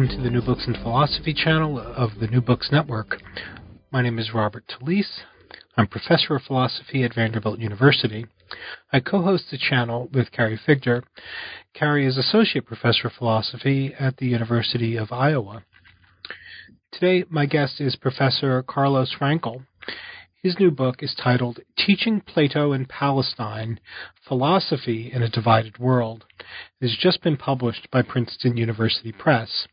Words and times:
Welcome 0.00 0.16
to 0.16 0.24
the 0.24 0.30
New 0.30 0.40
Books 0.40 0.64
and 0.66 0.78
Philosophy 0.78 1.34
channel 1.34 1.78
of 1.78 2.20
the 2.20 2.26
New 2.26 2.40
Books 2.40 2.70
Network. 2.72 3.20
My 3.92 4.00
name 4.00 4.18
is 4.18 4.32
Robert 4.32 4.64
Talisse. 4.66 5.20
I'm 5.76 5.88
professor 5.88 6.34
of 6.34 6.42
philosophy 6.44 7.04
at 7.04 7.14
Vanderbilt 7.14 7.58
University. 7.58 8.24
I 8.94 9.00
co-host 9.00 9.50
the 9.50 9.58
channel 9.58 10.08
with 10.10 10.32
Carrie 10.32 10.58
Figdor. 10.66 11.02
Carrie 11.74 12.06
is 12.06 12.16
associate 12.16 12.64
professor 12.64 13.08
of 13.08 13.12
philosophy 13.12 13.92
at 14.00 14.16
the 14.16 14.24
University 14.24 14.96
of 14.96 15.12
Iowa. 15.12 15.64
Today, 16.92 17.26
my 17.28 17.44
guest 17.44 17.78
is 17.78 17.94
Professor 17.96 18.62
Carlos 18.62 19.14
Fraenkel. 19.20 19.66
His 20.42 20.58
new 20.58 20.70
book 20.70 21.02
is 21.02 21.14
titled 21.22 21.60
Teaching 21.76 22.22
Plato 22.22 22.72
in 22.72 22.86
Palestine 22.86 23.78
Philosophy 24.26 25.10
in 25.12 25.22
a 25.22 25.28
Divided 25.28 25.78
World. 25.78 26.24
It 26.80 26.88
has 26.88 26.96
just 26.98 27.22
been 27.22 27.36
published 27.36 27.90
by 27.90 28.00
Princeton 28.00 28.56
University 28.56 29.12
Press. 29.12 29.66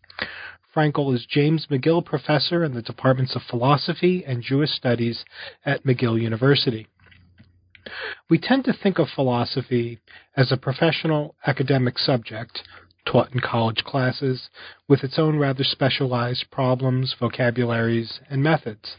Fraenkel 0.76 1.16
is 1.16 1.26
James 1.26 1.68
McGill 1.72 2.06
Professor 2.06 2.64
in 2.64 2.74
the 2.74 2.82
Departments 2.82 3.36
of 3.36 3.42
Philosophy 3.42 4.24
and 4.26 4.44
Jewish 4.44 4.70
Studies 4.72 5.26
at 5.66 5.84
McGill 5.84 6.22
University. 6.22 6.88
We 8.30 8.38
tend 8.38 8.66
to 8.66 8.74
think 8.74 9.00
of 9.00 9.08
philosophy 9.10 10.00
as 10.36 10.52
a 10.52 10.58
professional 10.58 11.36
academic 11.46 11.98
subject 11.98 12.62
taught 13.06 13.34
in 13.34 13.40
college 13.40 13.84
classes 13.86 14.50
with 14.88 15.04
its 15.04 15.18
own 15.18 15.40
rather 15.40 15.64
specialized 15.64 16.46
problems, 16.52 17.16
vocabularies, 17.20 18.20
and 18.30 18.44
methods. 18.44 18.96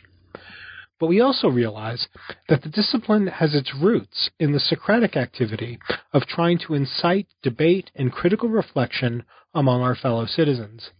But 0.98 1.06
we 1.06 1.20
also 1.20 1.48
realize 1.48 2.08
that 2.48 2.62
the 2.62 2.68
discipline 2.68 3.28
has 3.28 3.54
its 3.54 3.72
roots 3.74 4.30
in 4.40 4.52
the 4.52 4.58
Socratic 4.58 5.16
activity 5.16 5.78
of 6.12 6.26
trying 6.26 6.58
to 6.66 6.74
incite 6.74 7.28
debate 7.42 7.90
and 7.94 8.10
critical 8.10 8.48
reflection 8.48 9.24
among 9.54 9.82
our 9.82 9.94
fellow 9.94 10.26
citizens. 10.26 10.90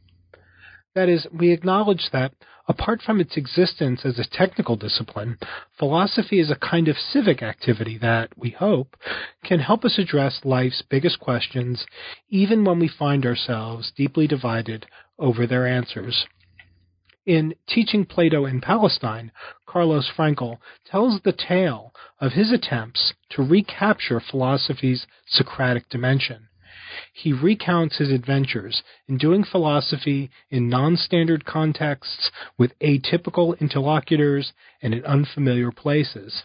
That 0.95 1.09
is, 1.09 1.27
we 1.33 1.53
acknowledge 1.53 2.11
that, 2.13 2.33
apart 2.67 3.03
from 3.03 3.21
its 3.21 3.37
existence 3.37 4.05
as 4.05 4.19
a 4.19 4.25
technical 4.25 4.77
discipline, 4.77 5.39
philosophy 5.79 6.41
is 6.41 6.51
a 6.51 6.57
kind 6.57 6.89
of 6.89 6.99
civic 6.99 7.43
activity 7.43 7.99
that, 7.99 8.37
we 8.37 8.51
hope, 8.51 8.97
can 9.45 9.61
help 9.61 9.85
us 9.85 9.99
address 9.99 10.41
life's 10.45 10.83
biggest 10.89 11.21
questions, 11.21 11.87
even 12.31 12.65
when 12.65 12.79
we 12.79 12.89
find 12.89 13.25
ourselves 13.25 13.93
deeply 13.97 14.27
divided 14.27 14.87
over 15.19 15.47
their 15.47 15.67
answers. 15.67 16.27
In 17.27 17.55
Teaching 17.69 18.07
Plato 18.07 18.47
in 18.47 18.63
Palestine, 18.63 19.31
Carlos 19.67 20.11
Fraenkel 20.17 20.59
tells 20.87 21.21
the 21.21 21.33
tale 21.33 21.93
of 22.21 22.33
his 22.33 22.51
attempts 22.51 23.13
to 23.31 23.43
recapture 23.43 24.19
philosophy's 24.19 25.07
Socratic 25.27 25.91
dimension. 25.91 26.48
He 27.13 27.33
recounts 27.33 27.99
his 27.99 28.11
adventures 28.11 28.83
in 29.07 29.19
doing 29.19 29.45
philosophy 29.45 30.31
in 30.51 30.69
non 30.69 30.97
standard 30.97 31.45
contexts 31.45 32.31
with 32.57 32.79
atypical 32.81 33.59
interlocutors 33.61 34.53
and 34.83 34.95
in 34.95 35.05
unfamiliar 35.05 35.71
places. 35.71 36.45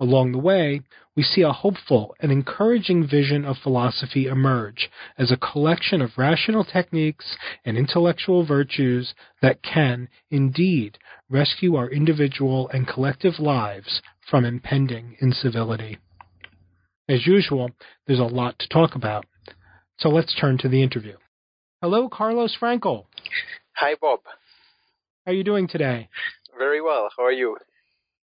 Along 0.00 0.30
the 0.30 0.38
way, 0.38 0.82
we 1.16 1.24
see 1.24 1.42
a 1.42 1.52
hopeful 1.52 2.14
and 2.20 2.30
encouraging 2.30 3.04
vision 3.04 3.44
of 3.44 3.58
philosophy 3.58 4.26
emerge 4.26 4.88
as 5.16 5.32
a 5.32 5.36
collection 5.36 6.00
of 6.00 6.16
rational 6.16 6.64
techniques 6.64 7.36
and 7.64 7.76
intellectual 7.76 8.44
virtues 8.44 9.14
that 9.42 9.60
can, 9.62 10.08
indeed, 10.30 10.98
rescue 11.28 11.74
our 11.74 11.90
individual 11.90 12.68
and 12.68 12.86
collective 12.86 13.40
lives 13.40 14.00
from 14.30 14.44
impending 14.44 15.16
incivility. 15.20 15.98
As 17.08 17.26
usual, 17.26 17.70
there's 18.06 18.20
a 18.20 18.24
lot 18.24 18.58
to 18.60 18.68
talk 18.68 18.94
about. 18.94 19.26
So 19.98 20.10
let's 20.10 20.34
turn 20.40 20.58
to 20.58 20.68
the 20.68 20.82
interview. 20.82 21.16
Hello, 21.82 22.08
Carlos 22.08 22.56
Fraenkel. 22.60 23.06
Hi, 23.76 23.96
Bob. 24.00 24.20
How 25.26 25.32
are 25.32 25.34
you 25.34 25.42
doing 25.42 25.66
today? 25.66 26.08
Very 26.56 26.80
well. 26.80 27.10
How 27.16 27.24
are 27.24 27.32
you? 27.32 27.56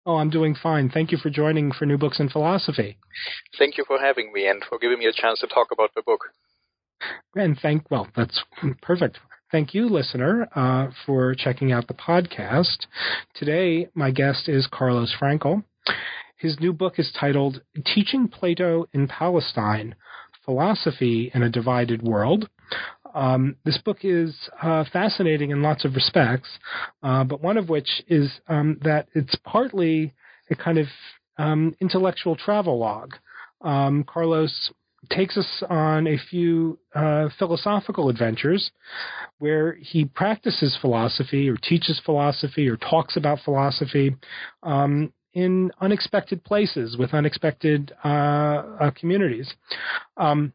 Oh, 0.06 0.16
I'm 0.16 0.30
doing 0.30 0.54
fine. 0.54 0.88
Thank 0.88 1.12
you 1.12 1.18
for 1.18 1.28
joining 1.28 1.72
for 1.72 1.84
New 1.84 1.98
Books 1.98 2.20
in 2.20 2.30
Philosophy. 2.30 2.96
Thank 3.58 3.76
you 3.76 3.84
for 3.86 3.98
having 3.98 4.32
me 4.32 4.46
and 4.46 4.62
for 4.66 4.78
giving 4.78 4.98
me 4.98 5.06
a 5.06 5.12
chance 5.12 5.40
to 5.40 5.46
talk 5.46 5.68
about 5.70 5.90
the 5.94 6.02
book. 6.02 6.20
And 7.34 7.58
thank, 7.60 7.90
well, 7.90 8.08
that's 8.16 8.42
perfect. 8.82 9.18
Thank 9.52 9.74
you, 9.74 9.88
listener, 9.88 10.48
uh, 10.54 10.88
for 11.04 11.34
checking 11.34 11.70
out 11.72 11.86
the 11.86 11.94
podcast. 11.94 12.86
Today, 13.34 13.88
my 13.94 14.10
guest 14.10 14.48
is 14.48 14.66
Carlos 14.70 15.14
Fraenkel. 15.20 15.64
His 16.38 16.58
new 16.60 16.72
book 16.72 16.98
is 16.98 17.14
titled 17.18 17.60
Teaching 17.84 18.28
Plato 18.28 18.86
in 18.92 19.08
Palestine 19.08 19.94
Philosophy 20.48 21.30
in 21.34 21.42
a 21.42 21.50
Divided 21.50 22.02
World. 22.02 22.48
Um, 23.14 23.56
this 23.66 23.76
book 23.76 23.98
is 24.00 24.34
uh, 24.62 24.84
fascinating 24.90 25.50
in 25.50 25.60
lots 25.60 25.84
of 25.84 25.94
respects, 25.94 26.48
uh, 27.02 27.22
but 27.24 27.42
one 27.42 27.58
of 27.58 27.68
which 27.68 28.02
is 28.08 28.32
um, 28.48 28.78
that 28.82 29.08
it's 29.14 29.34
partly 29.44 30.14
a 30.50 30.54
kind 30.54 30.78
of 30.78 30.86
um, 31.36 31.74
intellectual 31.82 32.34
travel 32.34 32.78
log. 32.78 33.12
Um, 33.60 34.04
Carlos 34.04 34.70
takes 35.10 35.36
us 35.36 35.62
on 35.68 36.06
a 36.06 36.16
few 36.30 36.78
uh, 36.94 37.28
philosophical 37.38 38.08
adventures 38.08 38.70
where 39.40 39.74
he 39.74 40.06
practices 40.06 40.78
philosophy 40.80 41.50
or 41.50 41.56
teaches 41.56 42.00
philosophy 42.06 42.66
or 42.68 42.78
talks 42.78 43.18
about 43.18 43.38
philosophy 43.44 44.16
um, 44.62 45.12
in 45.38 45.70
unexpected 45.80 46.42
places 46.42 46.96
with 46.98 47.14
unexpected 47.14 47.92
uh, 48.04 48.08
uh, 48.08 48.90
communities. 48.90 49.54
Um, 50.16 50.52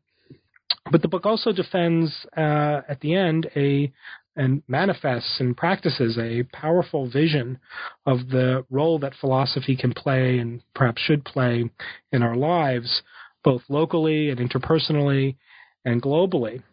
but 0.91 1.01
the 1.01 1.07
book 1.07 1.25
also 1.25 1.53
defends 1.53 2.11
uh, 2.35 2.81
at 2.89 2.99
the 2.99 3.15
end 3.15 3.49
a 3.55 3.93
and 4.35 4.63
manifests 4.67 5.39
and 5.39 5.55
practices 5.55 6.17
a 6.17 6.43
powerful 6.51 7.07
vision 7.09 7.59
of 8.07 8.17
the 8.29 8.65
role 8.71 8.97
that 8.99 9.13
philosophy 9.21 9.75
can 9.75 9.93
play 9.93 10.39
and 10.39 10.63
perhaps 10.73 11.01
should 11.03 11.23
play 11.23 11.69
in 12.11 12.23
our 12.23 12.35
lives, 12.35 13.03
both 13.43 13.61
locally 13.69 14.31
and 14.31 14.39
interpersonally 14.39 15.35
and 15.85 16.01
globally. 16.01 16.63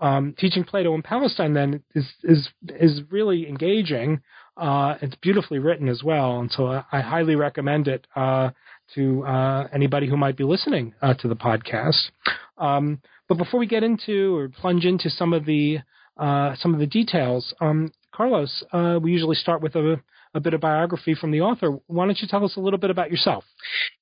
Um, 0.00 0.34
teaching 0.38 0.64
Plato 0.64 0.94
in 0.94 1.02
Palestine 1.02 1.54
then 1.54 1.82
is 1.94 2.06
is 2.22 2.48
is 2.68 3.00
really 3.10 3.48
engaging 3.48 4.20
Uh, 4.58 4.96
it's 5.00 5.14
beautifully 5.16 5.60
written 5.60 5.88
as 5.88 6.02
well, 6.02 6.40
and 6.40 6.50
so 6.50 6.66
I, 6.66 6.84
I 6.90 7.00
highly 7.00 7.36
recommend 7.36 7.86
it 7.86 8.06
uh, 8.16 8.50
to 8.94 9.24
uh, 9.24 9.68
anybody 9.72 10.08
who 10.08 10.16
might 10.16 10.36
be 10.36 10.44
listening 10.44 10.94
uh, 11.00 11.14
to 11.14 11.28
the 11.28 11.36
podcast. 11.36 12.10
Um, 12.58 13.00
but 13.28 13.38
before 13.38 13.60
we 13.60 13.66
get 13.66 13.84
into 13.84 14.36
or 14.36 14.48
plunge 14.48 14.84
into 14.84 15.10
some 15.10 15.32
of 15.32 15.44
the 15.44 15.78
uh, 16.16 16.56
some 16.56 16.74
of 16.74 16.80
the 16.80 16.86
details, 16.86 17.54
um, 17.60 17.92
Carlos, 18.12 18.64
uh, 18.72 18.98
we 19.00 19.12
usually 19.12 19.36
start 19.36 19.62
with 19.62 19.76
a, 19.76 20.02
a 20.34 20.40
bit 20.40 20.52
of 20.52 20.60
biography 20.60 21.14
from 21.14 21.30
the 21.30 21.40
author. 21.40 21.78
Why 21.86 22.06
don't 22.06 22.18
you 22.20 22.26
tell 22.26 22.44
us 22.44 22.56
a 22.56 22.60
little 22.60 22.80
bit 22.80 22.90
about 22.90 23.12
yourself? 23.12 23.44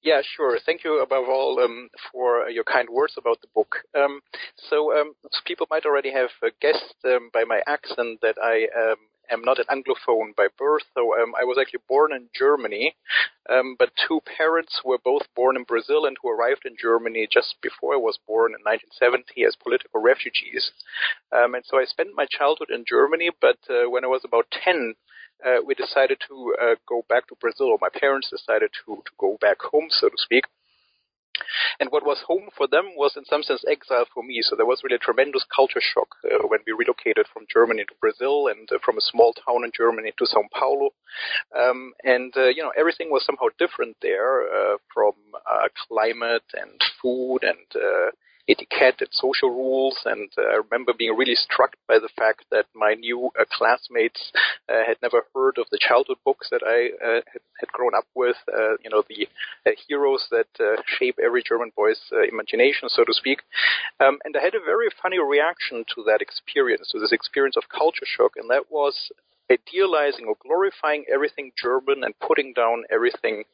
Yeah, 0.02 0.22
sure. 0.36 0.58
Thank 0.64 0.84
you 0.84 1.02
above 1.02 1.24
all 1.28 1.60
um, 1.62 1.90
for 2.10 2.48
your 2.48 2.64
kind 2.64 2.88
words 2.88 3.14
about 3.18 3.42
the 3.42 3.48
book. 3.54 3.76
Um, 3.94 4.20
so, 4.70 4.98
um, 4.98 5.12
people 5.44 5.66
might 5.70 5.84
already 5.84 6.12
have 6.12 6.30
guessed 6.62 6.94
um, 7.04 7.28
by 7.34 7.44
my 7.44 7.60
accent 7.66 8.20
that 8.22 8.36
I 8.42 8.68
um, 8.74 8.96
am 9.30 9.42
not 9.42 9.58
an 9.58 9.66
Anglophone 9.70 10.34
by 10.36 10.48
birth, 10.58 10.84
so 10.94 11.20
um, 11.20 11.34
I 11.38 11.44
was 11.44 11.58
actually 11.60 11.82
born 11.88 12.12
in 12.12 12.28
Germany, 12.34 12.96
um, 13.50 13.76
but 13.78 13.90
two 14.08 14.20
parents 14.36 14.80
were 14.84 14.98
both 15.02 15.22
born 15.34 15.56
in 15.56 15.64
Brazil 15.64 16.04
and 16.06 16.16
who 16.20 16.30
arrived 16.30 16.64
in 16.64 16.76
Germany 16.80 17.28
just 17.30 17.56
before 17.62 17.94
I 17.94 17.98
was 17.98 18.18
born 18.26 18.52
in 18.52 18.62
1970 18.62 19.44
as 19.44 19.56
political 19.56 20.00
refugees. 20.00 20.70
Um, 21.32 21.54
and 21.54 21.64
so 21.64 21.78
I 21.78 21.84
spent 21.84 22.10
my 22.14 22.26
childhood 22.30 22.70
in 22.70 22.84
Germany, 22.88 23.30
but 23.40 23.58
uh, 23.68 23.88
when 23.90 24.04
I 24.04 24.08
was 24.08 24.22
about 24.24 24.50
10, 24.50 24.94
uh, 25.44 25.60
we 25.66 25.74
decided 25.74 26.18
to 26.28 26.54
uh, 26.60 26.74
go 26.88 27.04
back 27.08 27.28
to 27.28 27.36
Brazil, 27.40 27.66
or 27.66 27.78
my 27.80 27.90
parents 27.92 28.30
decided 28.30 28.70
to, 28.84 28.96
to 28.96 29.12
go 29.18 29.36
back 29.40 29.58
home, 29.60 29.88
so 29.90 30.08
to 30.08 30.16
speak. 30.16 30.44
And 31.80 31.90
what 31.90 32.04
was 32.04 32.24
home 32.26 32.48
for 32.56 32.66
them 32.66 32.96
was, 32.96 33.16
in 33.16 33.24
some 33.24 33.42
sense, 33.42 33.64
exile 33.68 34.06
for 34.12 34.22
me. 34.22 34.40
So 34.42 34.56
there 34.56 34.66
was 34.66 34.80
really 34.82 34.96
a 34.96 35.06
tremendous 35.06 35.44
culture 35.54 35.80
shock 35.80 36.08
uh, 36.24 36.46
when 36.48 36.60
we 36.66 36.72
relocated 36.72 37.26
from 37.32 37.46
Germany 37.52 37.84
to 37.84 37.94
Brazil 38.00 38.48
and 38.48 38.68
uh, 38.72 38.78
from 38.84 38.96
a 38.96 39.08
small 39.10 39.32
town 39.32 39.64
in 39.64 39.72
Germany 39.76 40.12
to 40.18 40.26
Sao 40.26 40.44
Paulo. 40.52 40.90
Um, 41.58 41.92
and, 42.04 42.32
uh, 42.36 42.48
you 42.48 42.62
know, 42.62 42.72
everything 42.76 43.10
was 43.10 43.24
somehow 43.24 43.46
different 43.58 43.96
there 44.02 44.42
uh, 44.42 44.76
from 44.92 45.12
uh, 45.34 45.68
climate 45.88 46.48
and 46.54 46.80
food 47.02 47.40
and 47.42 47.66
uh, 47.74 48.10
etiquette 48.48 48.96
and 49.00 49.08
social 49.12 49.50
rules. 49.50 49.96
And 50.04 50.30
uh, 50.38 50.42
I 50.42 50.60
remember 50.70 50.92
being 50.96 51.16
really 51.16 51.34
struck 51.34 51.76
by 51.88 51.98
the 51.98 52.08
fact 52.16 52.44
that 52.50 52.66
my 52.74 52.94
new 52.94 53.30
uh, 53.38 53.44
classmates 53.50 54.32
uh, 54.68 54.84
had 54.86 54.96
never 55.02 55.24
heard 55.34 55.58
of 55.58 55.66
the 55.70 55.78
childhood 55.80 56.18
books 56.24 56.48
that 56.50 56.62
I 56.64 56.90
had, 57.60 57.68
grown 57.72 57.94
up 57.94 58.06
with. 58.14 58.36
You 58.82 58.90
know, 58.90 59.02
the 59.08 59.28
heroes 59.88 60.26
that 60.30 60.46
shape 60.86 61.18
every 61.22 61.42
German 61.42 61.72
boy's 61.76 62.00
imagination, 62.32 62.88
so 62.88 63.04
to 63.04 63.12
speak. 63.12 63.40
Um, 64.00 64.18
and 64.24 64.36
I 64.36 64.42
had 64.42 64.54
a 64.54 64.64
very 64.64 64.88
funny 65.02 65.18
reaction 65.18 65.84
to 65.94 66.04
that 66.04 66.22
experience, 66.22 66.90
to 66.92 67.00
this 67.00 67.12
experience 67.12 67.56
of 67.56 67.68
culture 67.68 68.06
shock, 68.06 68.32
and 68.36 68.48
that 68.50 68.70
was 68.70 69.10
idealizing 69.50 70.26
or 70.26 70.36
glorifying 70.42 71.04
everything 71.12 71.52
German 71.60 72.04
and 72.04 72.18
putting 72.20 72.52
down 72.52 72.84
everything 72.90 73.44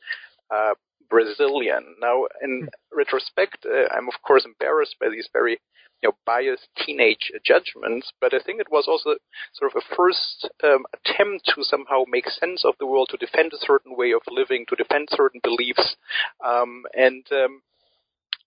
uh, 0.50 0.74
Brazilian. 1.12 1.84
Now, 2.00 2.24
in 2.40 2.52
hmm. 2.62 2.96
retrospect, 2.96 3.66
uh, 3.66 3.86
I'm 3.94 4.08
of 4.08 4.16
course 4.26 4.44
embarrassed 4.46 4.96
by 4.98 5.08
these 5.10 5.28
very 5.32 5.60
you 6.02 6.08
know, 6.08 6.16
biased 6.26 6.68
teenage 6.84 7.30
judgments, 7.44 8.10
but 8.20 8.34
I 8.34 8.40
think 8.44 8.60
it 8.60 8.72
was 8.72 8.86
also 8.88 9.14
sort 9.54 9.70
of 9.70 9.76
a 9.82 9.94
first 9.94 10.48
um, 10.64 10.82
attempt 10.96 11.52
to 11.54 11.62
somehow 11.62 12.02
make 12.08 12.28
sense 12.28 12.64
of 12.64 12.74
the 12.80 12.86
world, 12.86 13.08
to 13.10 13.24
defend 13.24 13.52
a 13.52 13.64
certain 13.64 13.94
way 13.94 14.12
of 14.12 14.22
living, 14.28 14.64
to 14.68 14.74
defend 14.74 15.08
certain 15.12 15.40
beliefs, 15.44 15.94
um, 16.44 16.82
and 16.94 17.24
um, 17.30 17.62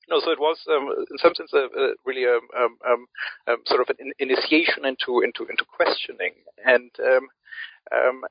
no, 0.09 0.19
so 0.19 0.31
it 0.31 0.39
was 0.39 0.57
um, 0.69 0.89
in 1.09 1.17
some 1.17 1.33
sense 1.33 1.51
a, 1.53 1.65
a 1.79 1.93
really 2.05 2.25
a, 2.25 2.35
um, 2.35 2.77
um, 2.85 3.05
um 3.47 3.57
sort 3.65 3.81
of 3.81 3.87
an 3.97 4.11
initiation 4.19 4.83
into 4.83 5.21
into 5.21 5.47
into 5.49 5.65
questioning, 5.65 6.33
and 6.65 6.91
um, 6.99 7.27
um, 7.95 8.23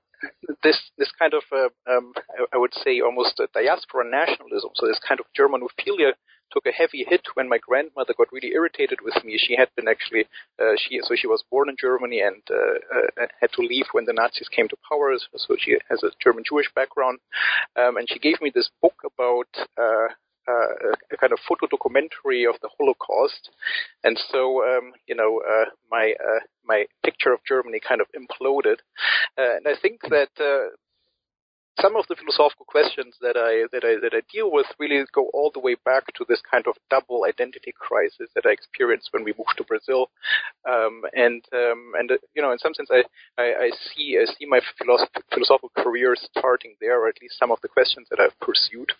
this 0.62 0.78
this 0.98 1.10
kind 1.18 1.34
of 1.34 1.42
uh, 1.52 1.68
um, 1.90 2.12
I, 2.52 2.58
would 2.58 2.74
say 2.74 3.00
almost 3.00 3.40
diaspora 3.52 4.04
nationalism. 4.08 4.70
So 4.74 4.86
this 4.86 5.00
kind 5.06 5.20
of 5.20 5.26
Germanophilia 5.38 6.12
took 6.52 6.66
a 6.66 6.72
heavy 6.72 7.04
hit 7.08 7.26
when 7.34 7.48
my 7.48 7.58
grandmother 7.58 8.14
got 8.16 8.32
really 8.32 8.52
irritated 8.52 9.00
with 9.02 9.14
me. 9.24 9.38
She 9.38 9.56
had 9.56 9.68
been 9.76 9.88
actually 9.88 10.26
uh, 10.60 10.74
she 10.76 11.00
so 11.02 11.14
she 11.16 11.26
was 11.26 11.44
born 11.50 11.68
in 11.68 11.76
Germany 11.80 12.20
and 12.20 12.42
uh, 12.50 12.98
uh 13.20 13.26
had 13.40 13.52
to 13.52 13.62
leave 13.62 13.86
when 13.92 14.04
the 14.04 14.12
Nazis 14.12 14.48
came 14.48 14.68
to 14.68 14.76
power. 14.88 15.14
So 15.36 15.56
she 15.58 15.76
has 15.88 16.02
a 16.02 16.10
German 16.22 16.44
Jewish 16.48 16.70
background, 16.74 17.18
um, 17.76 17.96
and 17.96 18.08
she 18.08 18.18
gave 18.18 18.40
me 18.40 18.50
this 18.54 18.70
book 18.82 18.96
about 19.04 19.48
uh, 20.48 20.92
a 21.12 21.16
kind 21.16 21.32
of 21.32 21.38
photo 21.48 21.66
documentary 21.66 22.44
of 22.44 22.54
the 22.62 22.68
Holocaust, 22.78 23.50
and 24.02 24.18
so 24.30 24.64
um, 24.64 24.92
you 25.06 25.14
know 25.14 25.40
uh, 25.40 25.66
my 25.90 26.14
uh, 26.20 26.40
my 26.64 26.86
picture 27.04 27.32
of 27.32 27.40
Germany 27.46 27.80
kind 27.86 28.00
of 28.00 28.08
imploded, 28.14 28.78
uh, 29.38 29.56
and 29.56 29.66
I 29.66 29.74
think 29.80 30.00
that. 30.10 30.30
Uh, 30.38 30.76
some 31.80 31.96
of 31.96 32.06
the 32.08 32.14
philosophical 32.14 32.66
questions 32.66 33.16
that 33.20 33.36
I 33.36 33.66
that 33.72 33.84
I 33.84 33.98
that 34.00 34.14
I 34.14 34.22
deal 34.32 34.50
with 34.50 34.66
really 34.78 35.04
go 35.12 35.28
all 35.34 35.50
the 35.52 35.60
way 35.60 35.76
back 35.84 36.06
to 36.14 36.24
this 36.28 36.40
kind 36.50 36.66
of 36.66 36.74
double 36.88 37.24
identity 37.24 37.74
crisis 37.74 38.30
that 38.34 38.46
I 38.46 38.50
experienced 38.50 39.08
when 39.10 39.24
we 39.24 39.34
moved 39.36 39.58
to 39.58 39.64
Brazil, 39.64 40.10
um, 40.68 41.02
and 41.14 41.42
um, 41.52 41.92
and 41.98 42.10
you 42.34 42.42
know 42.42 42.52
in 42.52 42.58
some 42.58 42.74
sense 42.74 42.90
I, 42.92 43.02
I, 43.38 43.46
I 43.66 43.70
see 43.90 44.18
I 44.20 44.26
see 44.38 44.46
my 44.46 44.60
philosoph- 44.78 45.22
philosophical 45.32 45.70
career 45.76 46.14
starting 46.16 46.76
there, 46.80 47.02
or 47.02 47.08
at 47.08 47.20
least 47.20 47.38
some 47.38 47.50
of 47.50 47.60
the 47.60 47.68
questions 47.68 48.06
that 48.10 48.20
I've 48.20 48.38
pursued. 48.40 48.92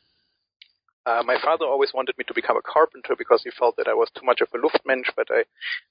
Uh, 1.07 1.23
my 1.27 1.37
father 1.43 1.67
always 1.67 1.93
wanted 1.93 2.17
me 2.17 2.25
to 2.25 2.35
become 2.35 2.57
a 2.57 2.63
carpenter 2.63 3.15
because 3.17 3.43
he 3.45 3.51
felt 3.59 3.77
that 3.77 3.89
I 3.89 3.95
was 3.95 4.09
too 4.15 4.25
much 4.25 4.41
of 4.41 4.49
a 4.55 4.59
Luftmensch, 4.59 5.11
but 5.15 5.29
I 5.31 5.45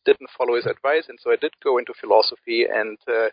didn't 0.06 0.30
follow 0.36 0.56
his 0.56 0.65
advice, 0.65 1.06
and 1.07 1.19
so 1.21 1.31
I 1.31 1.36
did 1.36 1.54
go 1.63 1.77
into 1.77 1.94
philosophy. 2.00 2.65
And 2.65 2.98
uh, 3.07 3.30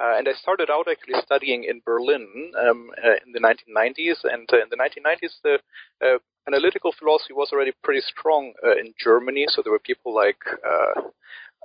uh, 0.00 0.16
and 0.16 0.26
I 0.28 0.32
started 0.32 0.70
out 0.70 0.88
actually 0.90 1.20
studying 1.22 1.64
in 1.64 1.82
Berlin 1.84 2.52
um, 2.58 2.90
uh, 3.04 3.20
in 3.26 3.32
the 3.32 3.40
1990s. 3.40 4.24
And 4.24 4.48
uh, 4.52 4.62
in 4.62 4.68
the 4.70 4.80
1990s, 4.80 5.32
the 5.44 5.58
uh, 6.02 6.18
analytical 6.46 6.92
philosophy 6.98 7.34
was 7.34 7.50
already 7.52 7.72
pretty 7.84 8.00
strong 8.00 8.54
in 8.78 8.94
Germany. 8.98 9.44
So 9.48 9.60
there 9.62 9.72
were 9.72 9.78
people 9.78 10.14
like 10.14 10.40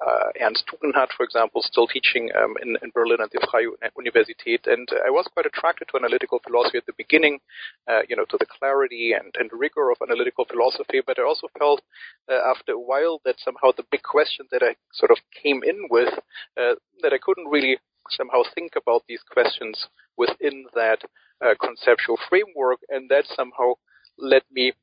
uh, 0.05 0.29
Ernst 0.41 0.65
Tugendhat, 0.67 1.09
for 1.15 1.23
example, 1.23 1.61
still 1.61 1.87
teaching 1.87 2.29
um, 2.35 2.55
in, 2.61 2.77
in, 2.83 2.91
Berlin 2.93 3.19
at 3.21 3.31
the 3.31 3.45
Freie 3.49 3.71
Universität. 3.97 4.67
And 4.67 4.87
I 5.05 5.09
was 5.09 5.27
quite 5.31 5.45
attracted 5.45 5.87
to 5.89 5.97
analytical 5.97 6.39
philosophy 6.45 6.77
at 6.77 6.85
the 6.85 6.93
beginning, 6.97 7.39
uh, 7.87 8.01
you 8.09 8.15
know, 8.15 8.25
to 8.25 8.37
the 8.37 8.45
clarity 8.45 9.13
and, 9.13 9.33
and 9.39 9.49
rigor 9.53 9.91
of 9.91 9.97
analytical 10.01 10.45
philosophy. 10.45 11.01
But 11.05 11.19
I 11.19 11.23
also 11.23 11.47
felt 11.57 11.81
uh, 12.29 12.39
after 12.45 12.73
a 12.73 12.79
while 12.79 13.21
that 13.23 13.39
somehow 13.39 13.71
the 13.71 13.85
big 13.89 14.03
question 14.03 14.47
that 14.51 14.63
I 14.63 14.75
sort 14.91 15.11
of 15.11 15.17
came 15.41 15.63
in 15.63 15.87
with, 15.89 16.13
uh, 16.57 16.75
that 17.01 17.13
I 17.13 17.19
couldn't 17.21 17.47
really 17.47 17.77
somehow 18.09 18.43
think 18.53 18.73
about 18.75 19.03
these 19.07 19.23
questions 19.31 19.87
within 20.17 20.65
that 20.75 20.99
uh, 21.43 21.55
conceptual 21.61 22.19
framework. 22.29 22.79
And 22.89 23.09
that 23.09 23.25
somehow 23.27 23.75
led 24.17 24.43
me 24.51 24.73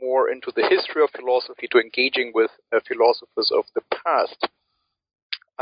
more 0.00 0.30
into 0.30 0.52
the 0.54 0.66
history 0.68 1.02
of 1.02 1.10
philosophy, 1.10 1.68
to 1.70 1.78
engaging 1.78 2.32
with 2.34 2.50
uh, 2.72 2.80
philosophers 2.86 3.52
of 3.54 3.64
the 3.74 3.82
past. 4.04 4.48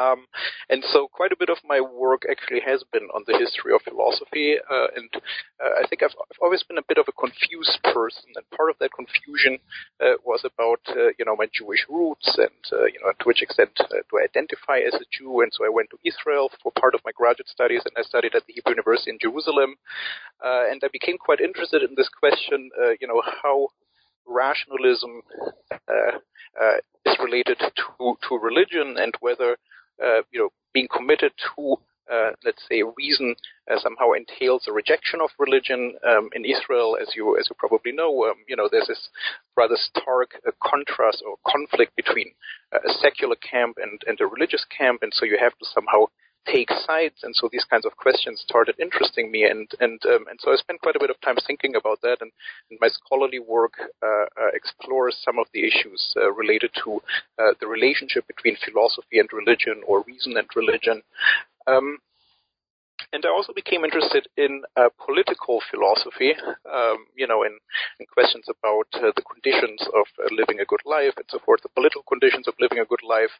Um, 0.00 0.26
and 0.68 0.82
so 0.92 1.08
quite 1.12 1.32
a 1.32 1.36
bit 1.36 1.50
of 1.50 1.58
my 1.64 1.80
work 1.80 2.22
actually 2.30 2.60
has 2.64 2.84
been 2.92 3.08
on 3.14 3.24
the 3.26 3.36
history 3.36 3.74
of 3.74 3.82
philosophy. 3.82 4.56
Uh, 4.58 4.88
and 4.96 5.10
uh, 5.60 5.82
I 5.82 5.86
think 5.88 6.02
I've, 6.02 6.14
I've, 6.14 6.40
always 6.40 6.62
been 6.62 6.78
a 6.78 6.88
bit 6.88 6.98
of 6.98 7.06
a 7.08 7.12
confused 7.12 7.78
person. 7.84 8.32
And 8.36 8.44
part 8.56 8.70
of 8.70 8.76
that 8.80 8.92
confusion 8.94 9.58
uh, 10.00 10.16
was 10.24 10.44
about, 10.44 10.80
uh, 10.88 11.12
you 11.18 11.24
know, 11.24 11.36
my 11.36 11.48
Jewish 11.52 11.84
roots 11.88 12.38
and, 12.38 12.62
uh, 12.72 12.86
you 12.86 13.00
know, 13.02 13.12
to 13.12 13.24
which 13.24 13.42
extent 13.42 13.72
uh, 13.80 14.00
do 14.08 14.18
I 14.18 14.24
identify 14.24 14.78
as 14.78 14.94
a 14.94 15.08
Jew. 15.12 15.40
And 15.42 15.52
so 15.52 15.64
I 15.64 15.68
went 15.68 15.90
to 15.90 15.98
Israel 16.04 16.50
for 16.62 16.72
part 16.80 16.94
of 16.94 17.00
my 17.04 17.12
graduate 17.12 17.48
studies 17.48 17.82
and 17.84 17.94
I 17.96 18.02
studied 18.02 18.34
at 18.34 18.46
the 18.46 18.54
Hebrew 18.54 18.72
University 18.72 19.10
in 19.10 19.18
Jerusalem. 19.20 19.76
and 20.42 20.80
I 20.82 20.88
became 20.92 21.18
quite 21.18 21.40
interested 21.40 21.82
in 21.82 21.94
this 21.96 22.08
question, 22.08 22.70
you 23.00 23.08
know, 23.08 23.22
how 23.42 23.68
rationalism 24.26 25.22
is 27.06 27.16
related 27.18 27.58
to, 27.58 28.16
to 28.28 28.38
religion 28.38 28.96
and 28.98 29.14
whether 29.20 29.52
uh, 29.52 29.56
you 30.30 30.40
know, 30.40 30.50
being 30.72 30.88
committed 30.88 31.32
to 31.56 31.76
uh, 32.10 32.30
let's 32.44 32.62
say 32.68 32.82
reason 32.98 33.36
uh, 33.70 33.78
somehow 33.78 34.10
entails 34.12 34.66
a 34.66 34.72
rejection 34.72 35.20
of 35.20 35.30
religion 35.38 35.94
um, 36.06 36.28
in 36.34 36.44
Israel, 36.44 36.98
as 37.00 37.14
you 37.14 37.38
as 37.38 37.46
you 37.48 37.54
probably 37.56 37.92
know. 37.92 38.24
Um, 38.24 38.34
you 38.48 38.56
know, 38.56 38.68
there's 38.70 38.88
this 38.88 39.08
rather 39.56 39.76
stark 39.76 40.32
uh, 40.46 40.50
contrast 40.62 41.22
or 41.24 41.36
conflict 41.46 41.94
between 41.94 42.32
uh, 42.74 42.78
a 42.84 42.92
secular 43.00 43.36
camp 43.36 43.76
and 43.80 44.00
and 44.06 44.20
a 44.20 44.26
religious 44.26 44.64
camp, 44.76 45.02
and 45.02 45.12
so 45.14 45.24
you 45.24 45.38
have 45.40 45.56
to 45.58 45.64
somehow 45.64 46.06
take 46.46 46.70
sides, 46.86 47.16
and 47.22 47.34
so 47.34 47.48
these 47.50 47.64
kinds 47.64 47.84
of 47.84 47.96
questions 47.96 48.40
started 48.40 48.74
interesting 48.78 49.30
me, 49.30 49.44
and 49.44 49.68
and 49.80 50.00
um, 50.06 50.24
and 50.28 50.38
so 50.40 50.52
I 50.52 50.56
spent 50.56 50.80
quite 50.80 50.96
a 50.96 51.00
bit 51.00 51.10
of 51.10 51.20
time 51.20 51.36
thinking 51.46 51.76
about 51.76 52.00
that, 52.02 52.18
and, 52.20 52.30
and 52.70 52.78
my 52.80 52.88
scholarly 52.88 53.38
work 53.38 53.74
uh, 54.02 54.06
uh, 54.06 54.50
explores 54.54 55.16
some 55.24 55.38
of 55.38 55.46
the 55.52 55.66
issues 55.66 56.14
uh, 56.16 56.32
related 56.32 56.70
to 56.84 57.00
uh, 57.38 57.52
the 57.60 57.66
relationship 57.66 58.26
between 58.26 58.56
philosophy 58.64 59.18
and 59.18 59.28
religion, 59.32 59.82
or 59.86 60.02
reason 60.06 60.36
and 60.36 60.48
religion. 60.56 61.02
Um, 61.66 61.98
and 63.12 63.24
I 63.24 63.30
also 63.30 63.52
became 63.52 63.84
interested 63.84 64.26
in 64.36 64.62
uh, 64.76 64.88
political 65.04 65.60
philosophy, 65.70 66.34
um, 66.66 67.06
you 67.16 67.26
know, 67.26 67.42
in, 67.42 67.58
in 67.98 68.06
questions 68.06 68.46
about 68.48 68.88
uh, 68.94 69.12
the 69.14 69.22
conditions 69.22 69.80
of 69.94 70.06
uh, 70.18 70.28
living 70.30 70.60
a 70.60 70.68
good 70.68 70.84
life 70.84 71.14
and 71.16 71.26
so 71.28 71.38
forth, 71.44 71.62
the 71.62 71.74
political 71.74 72.02
conditions 72.08 72.48
of 72.48 72.54
living 72.60 72.78
a 72.78 72.84
good 72.88 73.02
life. 73.06 73.32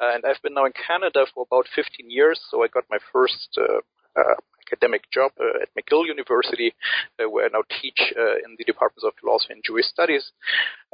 and 0.00 0.24
I've 0.24 0.42
been 0.42 0.54
now 0.54 0.66
in 0.66 0.74
Canada 0.74 1.26
for 1.32 1.46
about 1.46 1.66
15 1.74 2.10
years, 2.10 2.40
so 2.50 2.62
I 2.62 2.68
got 2.68 2.84
my 2.90 2.98
first 3.12 3.58
uh, 3.58 3.80
uh, 4.16 4.34
academic 4.66 5.02
job 5.12 5.30
uh, 5.40 5.62
at 5.62 5.70
McGill 5.78 6.06
University, 6.06 6.74
uh, 7.20 7.28
where 7.30 7.46
I 7.46 7.48
now 7.52 7.62
teach 7.80 8.12
uh, 8.18 8.36
in 8.44 8.56
the 8.58 8.64
departments 8.64 9.04
of 9.04 9.12
philosophy 9.20 9.54
and 9.54 9.62
Jewish 9.64 9.86
studies. 9.86 10.32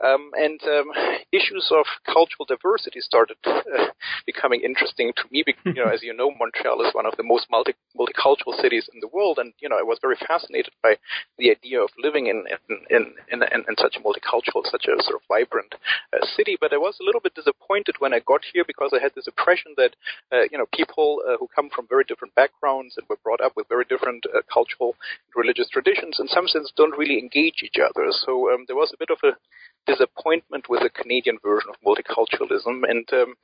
Um, 0.02 0.30
and 0.34 0.60
um, 0.64 0.90
issues 1.32 1.70
of 1.70 1.86
cultural 2.04 2.44
diversity 2.46 3.00
started 3.00 3.36
uh, 3.46 3.94
becoming 4.26 4.62
interesting 4.62 5.12
to 5.16 5.24
me. 5.30 5.42
Because, 5.46 5.62
you 5.64 5.84
know, 5.84 5.90
as 5.90 6.02
you 6.02 6.14
know, 6.14 6.30
Montreal 6.38 6.84
is 6.86 6.94
one 6.94 7.06
of 7.06 7.16
the 7.16 7.22
most 7.22 7.46
multi- 7.50 7.78
multicultural 7.96 8.58
cities 8.60 8.88
in 8.92 9.00
the 9.00 9.08
world, 9.08 9.38
and 9.38 9.52
you 9.60 9.68
know, 9.68 9.78
I 9.78 9.82
was 9.82 9.98
very 10.02 10.16
fascinated 10.26 10.72
by 10.82 10.96
the 11.38 11.50
idea 11.50 11.80
of 11.80 11.90
living 11.98 12.26
in 12.26 12.44
in 12.68 12.78
in, 12.90 13.02
in, 13.30 13.42
in, 13.42 13.60
in 13.68 13.76
such 13.78 13.96
a 13.96 14.00
multicultural, 14.00 14.66
such 14.66 14.86
a 14.86 15.02
sort 15.02 15.16
of 15.16 15.22
vibrant 15.28 15.74
uh, 16.12 16.26
city. 16.36 16.56
But 16.60 16.72
I 16.72 16.78
was 16.78 16.98
a 17.00 17.04
little 17.04 17.20
bit 17.20 17.34
disappointed 17.34 17.96
when 17.98 18.14
I 18.14 18.20
got 18.20 18.42
here 18.52 18.64
because 18.66 18.90
I 18.92 19.02
had 19.02 19.12
this 19.14 19.28
impression 19.28 19.74
that 19.76 19.94
uh, 20.32 20.44
you 20.50 20.58
know 20.58 20.66
people 20.74 21.22
uh, 21.26 21.36
who 21.38 21.48
come 21.54 21.70
from 21.70 21.86
very 21.88 22.04
different 22.04 22.34
backgrounds 22.34 22.96
and 22.96 23.06
were 23.08 23.22
brought 23.22 23.40
up 23.40 23.52
with 23.56 23.68
very 23.68 23.84
different 23.84 24.26
uh, 24.34 24.42
cultural 24.52 24.96
and 25.26 25.34
religious 25.36 25.68
traditions, 25.68 26.18
in 26.18 26.28
some 26.28 26.48
sense, 26.48 26.72
don't 26.76 26.98
really 26.98 27.18
engage 27.18 27.62
each 27.62 27.78
other. 27.78 28.10
So 28.10 28.52
um, 28.52 28.64
there 28.66 28.76
was 28.76 28.92
a 28.92 28.98
bit 28.98 29.10
of 29.10 29.18
a 29.22 29.36
disappointment 29.86 30.66
with 30.68 30.82
the 30.82 30.90
Canadian 30.90 31.38
version 31.42 31.70
of 31.70 31.76
multiculturalism, 31.86 32.82
and 32.88 33.08
um, 33.12 33.34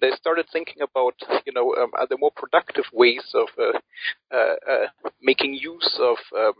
they 0.00 0.10
started 0.12 0.46
thinking 0.52 0.82
about, 0.82 1.14
you 1.46 1.52
know, 1.52 1.74
um, 1.76 1.90
are 1.94 2.06
there 2.08 2.18
more 2.18 2.32
productive 2.34 2.84
ways 2.92 3.22
of 3.34 3.48
uh, 3.58 3.78
uh, 4.34 4.54
uh, 4.70 5.10
making 5.20 5.54
use 5.54 5.98
of 6.00 6.16
um, 6.36 6.54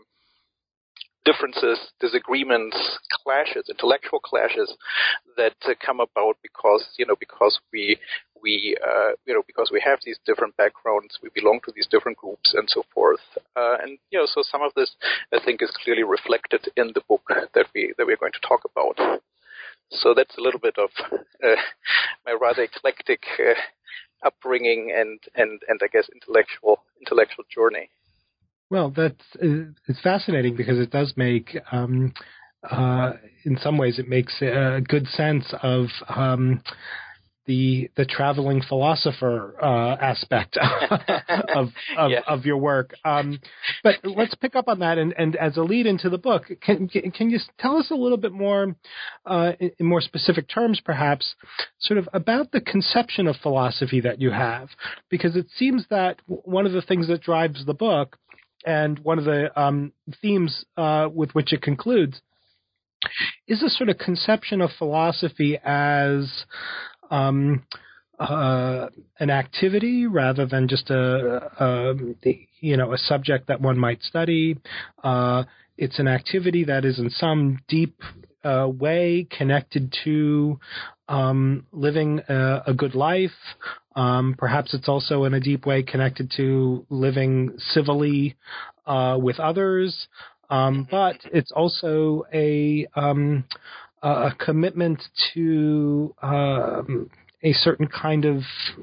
differences, 1.25 1.79
disagreements, 1.99 2.77
clashes, 3.23 3.65
intellectual 3.69 4.19
clashes 4.19 4.75
that 5.37 5.55
uh, 5.65 5.73
come 5.85 5.99
about 5.99 6.37
because 6.41 6.85
you 6.97 7.05
know 7.05 7.15
because 7.19 7.59
we 7.71 7.97
we 8.43 8.77
uh, 8.85 9.11
you 9.25 9.33
know 9.33 9.41
because 9.47 9.69
we 9.71 9.81
have 9.83 9.99
these 10.03 10.19
different 10.25 10.55
backgrounds, 10.57 11.17
we 11.23 11.29
belong 11.33 11.59
to 11.65 11.71
these 11.75 11.87
different 11.89 12.17
groups 12.17 12.53
and 12.53 12.69
so 12.69 12.83
forth, 12.93 13.23
uh, 13.55 13.77
and 13.81 13.97
you 14.11 14.19
know 14.19 14.27
so 14.27 14.43
some 14.43 14.61
of 14.61 14.73
this 14.75 14.91
I 15.33 15.39
think 15.43 15.61
is 15.61 15.71
clearly 15.83 16.03
reflected 16.03 16.67
in 16.75 16.91
the 16.93 17.01
book 17.07 17.23
that 17.55 17.67
we 17.73 17.93
that 17.97 18.05
we're 18.05 18.17
going 18.17 18.33
to 18.33 18.47
talk 18.47 18.61
about. 18.65 19.21
So 19.89 20.13
that's 20.15 20.37
a 20.37 20.41
little 20.41 20.59
bit 20.59 20.75
of 20.77 20.89
uh, 21.11 21.55
my 22.25 22.35
rather 22.39 22.63
eclectic 22.63 23.23
uh, 23.39 24.27
upbringing 24.27 24.93
and 24.95 25.19
and 25.35 25.61
and 25.67 25.79
I 25.81 25.87
guess 25.87 26.09
intellectual 26.13 26.83
intellectual 26.99 27.45
journey. 27.53 27.89
Well, 28.69 28.91
that's 28.95 29.23
it's 29.39 30.01
fascinating 30.01 30.55
because 30.55 30.79
it 30.79 30.89
does 30.89 31.13
make, 31.15 31.55
um, 31.71 32.11
uh, 32.67 33.13
in 33.43 33.57
some 33.61 33.77
ways, 33.77 33.99
it 33.99 34.07
makes 34.07 34.41
a 34.41 34.81
good 34.87 35.05
sense 35.07 35.53
of 35.61 35.87
um, 36.09 36.63
the 37.45 37.89
the 37.95 38.05
traveling 38.05 38.61
philosopher 38.61 39.55
uh, 39.61 39.95
aspect 39.95 40.57
of 41.55 41.69
of, 41.97 42.11
yeah. 42.11 42.21
of, 42.27 42.45
your 42.45 42.57
work. 42.57 42.93
Um, 43.03 43.39
but 43.83 43.95
let's 44.03 44.35
pick 44.35 44.55
up 44.55 44.67
on 44.67 44.79
that, 44.79 44.97
and, 44.97 45.13
and 45.17 45.35
as 45.35 45.57
a 45.57 45.61
lead 45.61 45.85
into 45.85 46.09
the 46.09 46.17
book, 46.17 46.43
can 46.61 46.87
can 46.87 47.29
you 47.29 47.39
tell 47.59 47.77
us 47.77 47.91
a 47.91 47.95
little 47.95 48.17
bit 48.17 48.31
more, 48.31 48.75
uh, 49.25 49.53
in, 49.59 49.71
in, 49.79 49.85
more 49.85 50.01
specific 50.01 50.47
terms, 50.47 50.81
perhaps, 50.83 51.35
sort 51.79 51.97
of 51.97 52.07
about 52.13 52.51
the 52.51 52.61
conception 52.61 53.27
of 53.27 53.35
philosophy 53.37 53.99
that 54.01 54.21
you 54.21 54.31
have? 54.31 54.69
Because 55.09 55.35
it 55.35 55.47
seems 55.57 55.85
that 55.89 56.19
one 56.27 56.65
of 56.65 56.71
the 56.71 56.81
things 56.81 57.07
that 57.07 57.21
drives 57.21 57.65
the 57.65 57.73
book, 57.73 58.17
and 58.65 58.99
one 58.99 59.19
of 59.19 59.25
the 59.25 59.59
um, 59.59 59.91
themes 60.21 60.65
uh, 60.77 61.09
with 61.13 61.31
which 61.31 61.51
it 61.51 61.61
concludes, 61.61 62.21
is 63.47 63.61
a 63.61 63.69
sort 63.69 63.89
of 63.89 63.97
conception 63.97 64.61
of 64.61 64.69
philosophy 64.77 65.57
as 65.63 66.45
um, 67.13 67.63
uh, 68.19 68.87
an 69.19 69.29
activity 69.29 70.07
rather 70.07 70.45
than 70.45 70.67
just 70.67 70.89
a, 70.89 71.51
a, 71.59 71.95
you 72.59 72.77
know 72.77 72.93
a 72.93 72.97
subject 72.97 73.47
that 73.47 73.61
one 73.61 73.77
might 73.77 74.01
study. 74.01 74.57
Uh, 75.03 75.43
it's 75.77 75.99
an 75.99 76.07
activity 76.07 76.63
that 76.65 76.85
is 76.85 76.99
in 76.99 77.09
some 77.09 77.59
deep 77.67 78.01
uh, 78.43 78.67
way 78.67 79.27
connected 79.29 79.93
to 80.03 80.59
um, 81.07 81.65
living 81.71 82.19
a, 82.29 82.63
a, 82.67 82.73
good 82.73 82.95
life. 82.95 83.31
Um, 83.95 84.35
perhaps 84.37 84.73
it's 84.73 84.87
also 84.87 85.23
in 85.23 85.33
a 85.33 85.39
deep 85.39 85.65
way 85.65 85.83
connected 85.83 86.31
to 86.37 86.85
living 86.89 87.53
civilly 87.57 88.35
uh, 88.85 89.17
with 89.19 89.39
others. 89.39 90.07
Um, 90.49 90.87
but 90.89 91.17
it's 91.31 91.51
also 91.51 92.25
a 92.33 92.85
um, 92.95 93.45
a 94.03 94.35
commitment 94.37 95.01
to 95.33 96.13
um, 96.21 97.09
a 97.43 97.53
certain 97.53 97.87
kind 97.87 98.25
of 98.25 98.41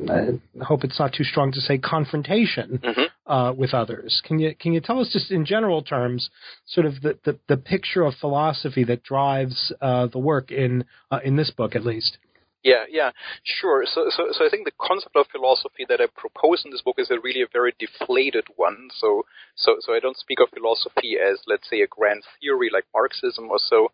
I 0.09 0.39
hope 0.63 0.85
it's 0.85 0.99
not 0.99 1.15
too 1.15 1.25
strong 1.25 1.53
to 1.53 1.61
say 1.61 1.79
confrontation 1.79 2.81
mm-hmm. 2.83 3.33
uh, 3.33 3.53
with 3.53 3.73
others. 3.73 4.21
Can 4.25 4.39
you 4.39 4.55
can 4.55 4.73
you 4.73 4.81
tell 4.81 5.01
us 5.01 5.11
just 5.13 5.31
in 5.31 5.45
general 5.47 5.83
terms, 5.83 6.31
sort 6.67 6.87
of 6.87 7.01
the 7.01 7.19
the, 7.25 7.39
the 7.49 7.57
picture 7.57 8.03
of 8.03 8.15
philosophy 8.21 8.85
that 8.85 9.03
drives 9.03 9.73
uh, 9.81 10.07
the 10.09 10.19
work 10.19 10.51
in 10.51 10.85
uh, 11.11 11.21
in 11.25 11.37
this 11.37 11.51
book 11.51 11.75
at 11.75 11.85
least? 11.85 12.19
Yeah, 12.63 12.85
yeah, 12.91 13.11
sure. 13.43 13.85
So, 13.87 14.11
so, 14.11 14.29
so 14.33 14.45
I 14.45 14.51
think 14.51 14.67
the 14.67 14.77
concept 14.79 15.17
of 15.17 15.27
philosophy 15.33 15.87
that 15.89 16.01
I 16.01 16.09
propose 16.15 16.63
in 16.63 16.71
this 16.71 16.83
book 16.83 16.97
is 16.99 17.11
a 17.11 17.19
really 17.19 17.41
a 17.41 17.49
very 17.51 17.73
deflated 17.79 18.45
one. 18.57 18.91
So, 18.93 19.25
so, 19.57 19.77
so 19.81 19.95
I 19.95 20.01
don't 20.01 20.17
speak 20.19 20.41
of 20.41 20.51
philosophy 20.51 21.17
as, 21.17 21.41
let's 21.47 21.71
say, 21.71 21.81
a 21.81 21.87
grand 21.87 22.23
theory 22.39 22.69
like 22.71 22.85
Marxism 22.93 23.49
or 23.49 23.59
so. 23.59 23.89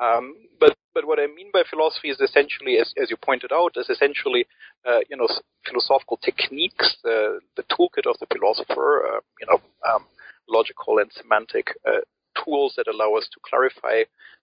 Um, 0.00 0.36
but, 0.60 0.76
but 0.94 1.04
what 1.04 1.18
I 1.18 1.26
mean 1.26 1.50
by 1.52 1.64
philosophy 1.68 2.10
is 2.10 2.20
essentially, 2.20 2.78
as, 2.78 2.94
as 3.02 3.10
you 3.10 3.16
pointed 3.16 3.50
out, 3.50 3.72
is 3.74 3.90
essentially, 3.90 4.46
uh, 4.86 5.00
you 5.10 5.16
know, 5.16 5.26
philosophical 5.66 6.18
techniques, 6.18 6.94
uh, 7.04 7.42
the 7.56 7.64
toolkit 7.74 8.06
of 8.06 8.14
the 8.20 8.26
philosopher, 8.30 9.16
uh, 9.16 9.20
you 9.40 9.46
know, 9.50 9.58
um, 9.90 10.06
logical 10.48 10.98
and 10.98 11.10
semantic 11.10 11.74
uh, 11.86 12.06
tools 12.44 12.74
that 12.76 12.88
allow 12.88 13.14
us 13.14 13.28
to 13.32 13.40
clarify 13.42 14.02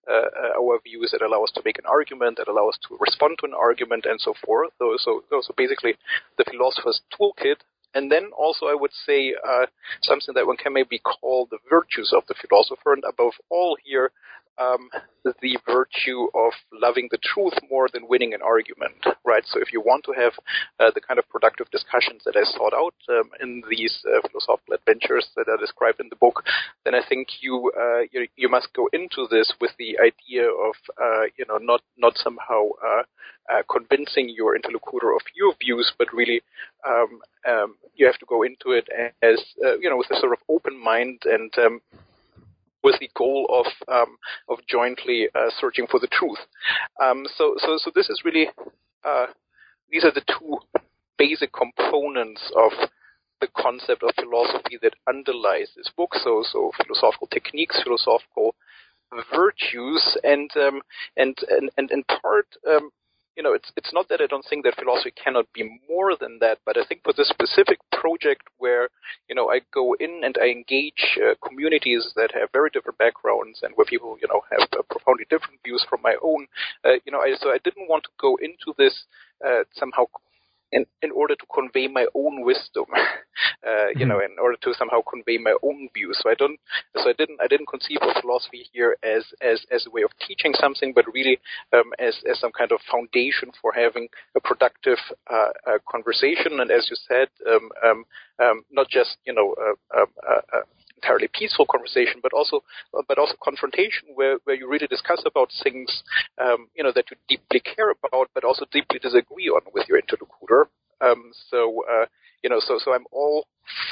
uh, 0.10 0.14
uh, 0.14 0.62
our 0.62 0.80
views, 0.82 1.12
that 1.12 1.22
allow 1.22 1.44
us 1.44 1.52
to 1.54 1.62
make 1.64 1.78
an 1.78 1.86
argument, 1.86 2.38
that 2.38 2.48
allow 2.48 2.68
us 2.68 2.80
to 2.88 2.98
respond 3.00 3.38
to 3.40 3.46
an 3.46 3.54
argument, 3.54 4.06
and 4.06 4.20
so 4.20 4.34
forth. 4.46 4.72
So, 4.80 4.98
so, 4.98 5.22
so 5.30 5.54
basically, 5.56 5.96
the 6.38 6.46
philosopher's 6.50 7.02
toolkit. 7.14 7.58
And 7.94 8.12
then 8.12 8.30
also, 8.38 8.68
I 8.68 8.76
would 8.76 8.94
say 9.06 9.34
uh, 9.48 9.66
something 10.04 10.36
that 10.36 10.46
one 10.46 10.58
can 10.58 10.74
maybe 10.74 11.00
call 11.00 11.48
the 11.50 11.58
virtues 11.70 12.14
of 12.16 12.24
the 12.28 12.36
philosopher, 12.36 12.94
and 12.94 13.04
above 13.08 13.34
all, 13.50 13.78
here 13.84 14.12
um, 14.60 14.90
the 15.24 15.58
virtue 15.66 16.28
of 16.36 16.54
loving 16.74 17.08
the 17.12 17.18
truth 17.18 17.54
more 17.70 17.88
than 17.92 18.08
winning 18.08 18.34
an 18.34 18.42
argument, 18.42 18.96
right? 19.26 19.44
So 19.46 19.60
if 19.62 19.72
you 19.72 19.82
want 19.82 20.04
to 20.06 20.14
have 20.14 20.34
uh, 20.80 20.92
the 20.94 21.02
kind 21.02 21.20
of 21.20 21.30
productive 21.30 21.70
discussions 21.72 22.24
that 22.26 22.36
I 22.36 22.44
sought 22.44 22.74
out 22.74 22.96
um, 23.10 23.30
in 23.42 23.64
these 23.70 24.04
uh, 24.06 24.28
philosophical 24.28 24.76
adventures 24.76 25.30
that 25.36 25.48
are 25.48 25.58
described 25.58 26.00
in 26.00 26.10
the 26.10 26.16
book, 26.16 26.44
then 26.84 26.96
I 26.96 27.02
think 27.08 27.28
you, 27.42 27.72
uh, 27.78 28.02
you 28.12 28.28
you, 28.36 28.50
must 28.50 28.74
go 28.74 28.90
into 28.92 29.28
this 29.30 29.54
with 29.62 29.72
the 29.78 29.98
idea 30.00 30.50
of 30.50 30.76
uh, 31.00 31.26
you 31.38 31.46
know 31.48 31.58
not 31.58 31.82
not 31.98 32.18
somehow 32.18 32.70
uh, 33.50 33.60
uh, 33.60 33.64
convincing 33.72 34.30
your 34.30 34.56
interlocutor 34.56 35.14
of 35.14 35.22
your 35.36 35.54
views, 35.62 35.92
but 35.98 36.14
really 36.14 36.42
um, 36.88 37.20
um, 37.48 37.76
you 37.96 38.06
have 38.06 38.18
to 38.18 38.26
go 38.26 38.44
into 38.44 38.72
it 38.72 38.88
as 39.22 39.44
you 39.82 39.90
know 39.90 39.98
with 39.98 40.12
a 40.12 40.20
sort 40.20 40.34
of 40.34 40.40
open 40.50 40.82
mind 40.82 41.22
and 41.26 41.52
um, 41.58 41.82
with 42.84 43.00
the 43.00 43.10
goal 43.16 43.48
of 43.50 43.66
um, 43.94 44.18
of 44.50 44.60
jointly 44.68 45.28
uh, 45.36 45.50
searching 45.60 45.88
for 45.90 46.00
the 46.00 46.08
truth. 46.08 46.40
Um, 47.02 47.26
so, 47.36 47.56
so, 47.60 47.78
so 47.78 47.92
this 47.94 48.10
is 48.10 48.22
really 48.24 48.48
uh, 49.04 49.28
these 49.92 50.04
are 50.04 50.14
the 50.14 50.24
two 50.28 50.58
basic 51.18 51.52
components 51.54 52.42
of 52.56 52.72
the 53.42 53.48
concept 53.58 54.04
of 54.04 54.12
philosophy 54.16 54.78
that 54.82 54.94
underlies 55.08 55.70
this 55.76 55.90
book. 55.96 56.14
So, 56.24 56.44
so 56.50 56.72
philosophical 56.84 57.28
techniques, 57.28 57.82
philosophical 57.84 58.56
virtues, 59.34 60.18
and 60.24 60.50
um, 60.56 60.82
and, 61.18 61.36
and 61.50 61.70
and 61.78 61.92
in 61.92 62.04
part 62.04 62.48
um, 62.70 62.92
you 63.40 63.44
know, 63.44 63.54
it's 63.54 63.72
it's 63.78 63.94
not 63.94 64.10
that 64.10 64.20
I 64.20 64.28
don't 64.28 64.46
think 64.50 64.66
that 64.66 64.76
philosophy 64.76 65.14
cannot 65.16 65.48
be 65.54 65.80
more 65.90 66.12
than 66.20 66.40
that, 66.42 66.58
but 66.66 66.78
I 66.78 66.84
think 66.84 67.04
for 67.06 67.14
this 67.16 67.30
specific 67.30 67.80
project 67.90 68.44
where 68.58 68.90
you 69.30 69.36
know 69.36 69.50
I 69.50 69.62
go 69.74 69.96
in 69.98 70.24
and 70.26 70.36
I 70.42 70.48
engage 70.48 71.18
uh, 71.24 71.36
communities 71.48 72.12
that 72.18 72.32
have 72.34 72.50
very 72.52 72.70
different 72.70 72.98
backgrounds 72.98 73.62
and 73.64 73.72
where 73.76 73.86
people 73.86 74.18
you 74.22 74.28
know 74.28 74.42
have 74.52 74.68
uh, 74.78 74.84
profoundly 74.92 75.24
different 75.30 75.64
views 75.64 75.86
from 75.90 76.02
my 76.04 76.16
own, 76.22 76.48
uh, 76.84 77.00
you 77.06 77.14
know, 77.14 77.22
I, 77.22 77.32
so 77.40 77.48
I 77.48 77.60
didn't 77.64 77.88
want 77.88 78.04
to 78.04 78.10
go 78.20 78.36
into 78.42 78.76
this 78.78 79.06
uh, 79.40 79.64
somehow 79.72 80.04
in, 80.72 80.86
in 81.02 81.12
order 81.12 81.36
to 81.36 81.46
convey 81.54 81.88
my 81.88 82.06
own 82.16 82.44
wisdom, 82.44 82.86
uh, 83.68 83.88
you 83.96 84.06
know, 84.06 84.16
mm-hmm. 84.16 84.34
in 84.34 84.40
order 84.40 84.58
to 84.62 84.74
somehow 84.74 85.02
convey 85.10 85.38
my 85.38 85.56
own 85.64 85.90
views. 85.94 86.20
So 86.22 86.30
I 86.30 86.36
don't, 86.36 86.60
so 86.96 87.10
I 87.10 87.14
didn't, 87.18 87.40
I 87.42 87.48
didn't 87.48 87.68
conceive 87.68 88.00
of 88.02 88.22
philosophy 88.22 88.66
here 88.72 88.98
as 89.04 89.26
as 89.42 89.66
as 89.72 89.86
a 89.88 89.92
way 89.92 90.04
of 90.04 90.12
teaching 90.28 90.54
something, 90.54 90.94
but 90.94 91.06
really 91.14 91.40
um, 91.74 91.92
as 92.00 92.16
as 92.30 92.40
some 92.40 92.52
kind 92.52 92.72
of 92.72 92.80
foundation 92.92 93.52
for 93.62 93.74
having 93.74 94.08
a 94.36 94.42
productive 94.42 95.00
uh, 95.32 95.52
uh, 95.68 95.78
conversation. 95.90 96.60
And 96.60 96.72
as 96.72 96.88
you 96.90 96.98
said, 97.08 97.30
um, 97.48 97.70
um, 97.84 98.06
um 98.40 98.64
not 98.72 98.90
just 98.90 99.18
you 99.26 99.34
know. 99.34 99.56
Uh, 101.04 101.08
uh, 101.08 101.14
uh, 101.14 101.20
entirely 101.20 101.30
peaceful 101.34 101.66
conversation, 101.66 102.20
but 102.22 102.34
also 102.34 102.64
but 103.08 103.18
also 103.18 103.36
confrontation 103.44 104.10
where, 104.16 104.38
where 104.44 104.56
you 104.56 104.70
really 104.70 104.88
discuss 104.88 105.24
about 105.26 105.50
things 105.64 106.04
um, 106.38 106.68
you 106.76 106.84
know 106.84 106.92
that 106.96 107.06
you 107.12 107.18
deeply 107.28 107.60
care 107.60 107.92
about, 107.92 108.30
but 108.34 108.44
also 108.44 108.66
deeply 108.72 109.00
disagree 109.00 109.50
on 109.50 109.62
with 109.74 109.88
your 109.88 110.00
interlocutor. 110.00 110.70
Um, 111.02 111.32
so 111.50 111.84
uh, 111.92 112.06
you 112.44 112.50
know, 112.50 112.60
so 112.60 112.80
so 112.84 112.94
I'm 112.94 113.06
all 113.12 113.48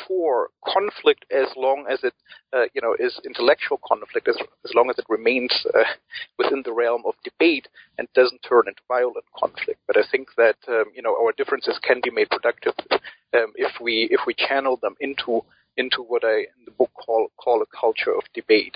for 0.08 0.50
conflict 0.66 1.26
as 1.32 1.48
long 1.56 1.86
as 1.92 2.04
it, 2.04 2.14
uh, 2.54 2.66
you 2.74 2.82
know, 2.82 2.96
is 3.00 3.20
intellectual 3.26 3.80
conflict, 3.88 4.28
as, 4.28 4.38
as 4.66 4.72
long 4.76 4.90
as 4.90 4.98
it 4.98 5.06
remains 5.10 5.66
uh, 5.74 5.84
within 6.38 6.64
the 6.66 6.74
realm 6.74 7.04
of 7.08 7.14
debate 7.24 7.68
and 7.98 8.08
doesn't 8.16 8.42
turn 8.50 8.64
into 8.68 8.82
violent 8.88 9.26
conflict. 9.38 9.80
But 9.88 9.98
I 9.98 10.04
think 10.12 10.30
that 10.38 10.58
um, 10.68 10.86
you 10.96 11.02
know 11.02 11.16
our 11.16 11.34
differences 11.38 11.80
can 11.84 12.02
be 12.04 12.12
made 12.12 12.30
productive 12.30 12.74
um, 13.34 13.54
if 13.56 13.80
we 13.82 14.08
if 14.12 14.22
we 14.28 14.34
channel 14.34 14.80
them 14.82 14.96
into 15.00 15.44
into 15.77 16.01
what 16.01 16.24
I 16.25 16.39
in 16.39 16.65
the 16.65 16.72
book 16.72 16.91
call 16.93 17.27
call 17.38 17.62
a 17.62 17.65
culture 17.65 18.12
of 18.15 18.24
debate. 18.34 18.75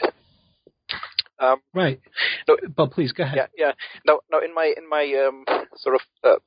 Um, 1.39 1.61
right. 1.73 1.99
No, 2.47 2.57
but 2.75 2.91
please 2.91 3.11
go 3.11 3.23
ahead. 3.23 3.35
Yeah, 3.35 3.47
yeah. 3.57 3.71
Now, 4.05 4.19
now 4.31 4.39
in 4.39 4.53
my 4.53 4.73
in 4.77 4.87
my 4.87 5.03
um, 5.27 5.43
sort 5.75 5.95
of 5.95 6.01
uh, 6.23 6.39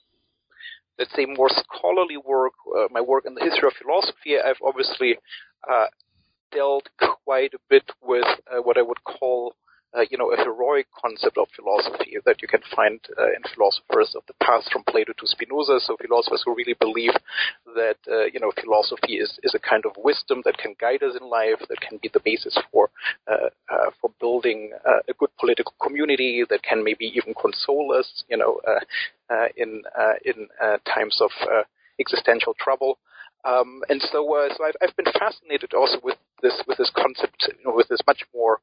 let's 0.99 1.15
say 1.15 1.27
more 1.27 1.51
scholarly 1.51 2.17
work, 2.17 2.53
uh, 2.77 2.87
my 2.91 3.01
work 3.01 3.25
in 3.27 3.35
the 3.35 3.43
history 3.43 3.69
of 3.69 3.75
philosophy, 3.75 4.39
I've 4.39 4.63
obviously 4.65 5.17
uh, 5.69 5.87
dealt 6.53 6.89
quite 7.25 7.53
a 7.55 7.59
bit 7.69 7.91
with 8.01 8.25
uh, 8.51 8.63
what 8.63 8.79
I 8.79 8.83
would 8.83 9.03
call 9.03 9.55
uh, 9.97 10.05
you 10.11 10.19
know, 10.19 10.33
a 10.33 10.37
heroic 10.37 10.87
concept 10.93 11.39
of 11.39 11.47
philosophy 11.55 12.17
that 12.25 12.43
you 12.43 12.49
can 12.49 12.61
find 12.75 13.01
uh, 13.19 13.27
in 13.27 13.43
philosophers 13.55 14.15
of 14.17 14.23
the 14.27 14.35
past, 14.43 14.71
from 14.73 14.83
Plato 14.89 15.13
to 15.13 15.27
Spinoza. 15.27 15.79
So 15.81 15.97
philosophers 15.97 16.43
who 16.45 16.55
really 16.55 16.75
believe 16.79 17.13
that 17.75 17.99
uh, 18.11 18.25
you 18.33 18.41
know 18.41 18.53
philosophy 18.61 19.15
is 19.15 19.39
is 19.43 19.55
a 19.55 19.59
kind 19.59 19.85
of 19.87 19.93
wisdom 19.97 20.43
that 20.45 20.59
can 20.59 20.75
guide 20.81 21.03
us 21.03 21.15
in 21.21 21.29
life, 21.29 21.61
that 21.69 21.81
can 21.81 21.99
be 22.03 22.11
the 22.13 22.21
basis 22.25 22.59
for 22.73 22.91
uh, 23.31 23.51
uh, 23.71 23.91
for 24.01 24.11
building 24.21 24.73
uh, 24.87 25.01
a 25.09 25.15
good 25.15 25.31
political 25.39 25.75
community, 25.81 26.45
that 26.49 26.63
can 26.63 26.83
maybe 26.83 27.07
even 27.15 27.35
console 27.41 27.95
us, 27.99 28.25
you 28.29 28.37
know, 28.37 28.61
in 29.57 29.83
in 30.25 30.49
times 30.85 31.21
of 31.21 31.31
existential 32.01 32.55
trouble. 32.59 32.99
Um, 33.45 33.83
and 33.91 34.01
so, 34.11 34.25
uh, 34.35 34.49
so 34.57 34.65
I've, 34.65 34.75
I've, 34.81 34.97
been 34.97 35.13
fascinated 35.19 35.75
also 35.75 35.99
with 36.03 36.17
this 36.41 36.55
with 36.67 36.79
this 36.79 36.91
concept, 36.97 37.45
you 37.47 37.65
know, 37.65 37.77
with 37.77 37.89
this 37.89 38.01
much 38.07 38.25
more 38.35 38.61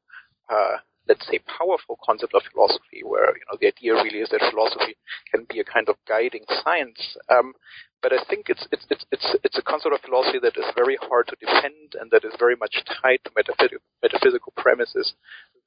uh, 0.50 0.78
let's 1.08 1.26
say, 1.26 1.40
powerful 1.46 1.98
concept 2.04 2.34
of 2.34 2.42
philosophy, 2.52 3.02
where 3.04 3.34
you 3.36 3.44
know 3.50 3.58
the 3.60 3.68
idea 3.68 3.94
really 3.94 4.20
is 4.20 4.30
that 4.30 4.50
philosophy 4.50 4.96
can 5.30 5.46
be 5.48 5.60
a 5.60 5.64
kind 5.64 5.88
of 5.88 5.96
guiding 6.08 6.44
science. 6.62 7.16
Um, 7.28 7.54
but 8.02 8.12
I 8.12 8.22
think 8.28 8.50
it's 8.50 8.66
it's 8.72 8.84
it's 8.90 9.04
it's 9.12 9.36
it's 9.44 9.58
a 9.58 9.62
concept 9.62 9.94
of 9.94 10.00
philosophy 10.00 10.38
that 10.42 10.56
is 10.56 10.66
very 10.74 10.98
hard 11.02 11.28
to 11.28 11.36
defend 11.38 11.94
and 12.00 12.10
that 12.10 12.24
is 12.24 12.34
very 12.38 12.56
much 12.56 12.74
tied 13.02 13.20
to 13.24 13.30
metaphysical, 13.36 13.78
metaphysical 14.02 14.52
premises 14.56 15.14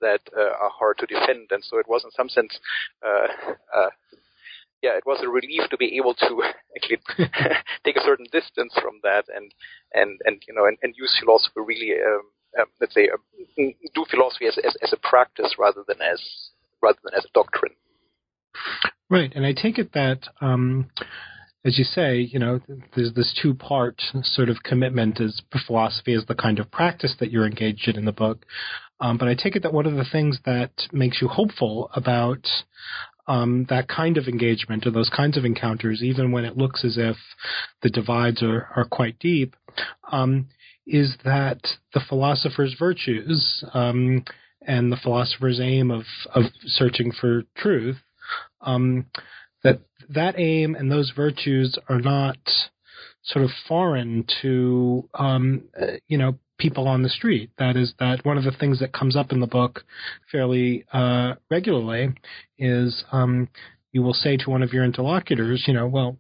that 0.02 0.22
uh, 0.36 0.54
are 0.60 0.72
hard 0.72 0.98
to 1.00 1.06
defend. 1.06 1.48
And 1.52 1.64
so 1.64 1.78
it 1.80 1.88
was, 1.88 2.04
in 2.04 2.12
some 2.12 2.28
sense, 2.28 2.60
uh, 3.06 3.28
uh, 3.74 3.90
yeah, 4.84 4.98
it 4.98 5.06
was 5.06 5.22
a 5.24 5.30
relief 5.30 5.70
to 5.70 5.78
be 5.78 5.98
able 5.98 6.14
to 6.14 6.44
actually 6.76 7.00
take 7.86 7.96
a 7.96 8.06
certain 8.06 8.28
distance 8.32 8.74
from 8.82 9.00
that 9.04 9.26
and 9.34 9.52
and 9.94 10.20
and 10.26 10.44
you 10.48 10.54
know 10.54 10.66
and, 10.66 10.78
and 10.84 10.94
use 10.98 11.16
philosophy 11.20 11.58
really 11.58 11.94
um, 11.96 12.22
um, 12.60 12.66
let's 12.80 12.94
say, 12.94 13.10
um, 13.10 13.74
do 13.94 14.06
philosophy 14.10 14.48
as, 14.48 14.58
as, 14.66 14.76
as 14.82 14.94
a 14.94 14.98
practice 14.98 15.56
rather 15.60 15.84
than 15.88 16.02
as 16.02 16.22
rather 16.82 17.00
than 17.04 17.14
as 17.18 17.26
a 17.26 17.34
doctrine. 17.34 17.74
Right, 19.10 19.32
and 19.36 19.46
I 19.46 19.54
take 19.54 19.78
it 19.78 19.94
that, 19.94 20.28
um, 20.42 20.90
as 21.64 21.78
you 21.78 21.84
say, 21.84 22.18
you 22.18 22.40
know, 22.40 22.60
there's 22.96 23.14
this 23.14 23.38
two-part 23.42 24.02
sort 24.24 24.50
of 24.50 24.64
commitment 24.64 25.20
as 25.20 25.42
philosophy 25.66 26.14
as 26.14 26.26
the 26.26 26.36
kind 26.36 26.60
of 26.60 26.72
practice 26.72 27.16
that 27.20 27.32
you're 27.32 27.46
engaged 27.46 27.88
in 27.88 27.98
in 27.98 28.06
the 28.06 28.12
book. 28.12 28.46
Um, 29.00 29.18
but 29.18 29.28
I 29.28 29.36
take 29.36 29.56
it 29.56 29.64
that 29.64 29.74
one 29.74 29.86
of 29.86 29.96
the 29.96 30.06
things 30.10 30.40
that 30.46 30.72
makes 30.92 31.22
you 31.22 31.28
hopeful 31.28 31.90
about 31.96 32.48
um, 33.28 33.66
that 33.70 33.88
kind 33.88 34.18
of 34.18 34.28
engagement 34.28 34.86
or 34.86 34.92
those 34.92 35.10
kinds 35.10 35.38
of 35.38 35.46
encounters, 35.46 36.02
even 36.04 36.32
when 36.32 36.46
it 36.46 36.58
looks 36.58 36.86
as 36.86 36.98
if 36.98 37.18
the 37.82 37.90
divides 37.90 38.42
are, 38.44 38.70
are 38.76 38.86
quite 38.86 39.20
deep, 39.20 39.56
um, 40.12 40.48
is 40.86 41.16
that 41.24 41.60
the 41.94 42.02
philosopher's 42.08 42.76
virtues 42.78 43.64
um, 43.74 44.24
and 44.62 44.92
the 44.92 44.98
philosopher's 44.98 45.60
aim 45.60 45.92
of, 45.92 46.04
of 46.34 46.44
searching 46.66 47.12
for 47.12 47.44
truth, 47.58 47.98
um, 48.62 49.06
that 49.64 49.82
that 50.10 50.36
aim 50.38 50.76
and 50.76 50.92
those 50.92 51.12
virtues 51.16 51.78
are 51.90 52.00
not 52.00 52.38
sort 53.24 53.44
of 53.44 53.52
foreign 53.68 54.26
to 54.42 55.10
um, 55.16 55.64
uh, 55.80 55.98
you 56.08 56.18
know 56.18 56.38
people 56.58 56.88
on 56.88 57.04
the 57.04 57.10
street. 57.10 57.50
That 57.58 57.76
is 57.76 57.94
that 58.00 58.26
one 58.26 58.38
of 58.38 58.44
the 58.44 58.52
things 58.52 58.80
that 58.80 58.94
comes 58.94 59.16
up 59.16 59.32
in 59.32 59.40
the 59.40 59.48
book 59.48 59.84
fairly 60.32 60.86
uh, 60.94 61.36
regularly 61.50 62.14
is 62.58 63.04
um, 63.12 63.50
you 63.92 64.02
will 64.02 64.14
say 64.14 64.38
to 64.38 64.50
one 64.50 64.64
of 64.64 64.74
your 64.74 64.84
interlocutors, 64.84 65.64
you 65.68 65.74
know, 65.74 65.88
well, 65.88 66.18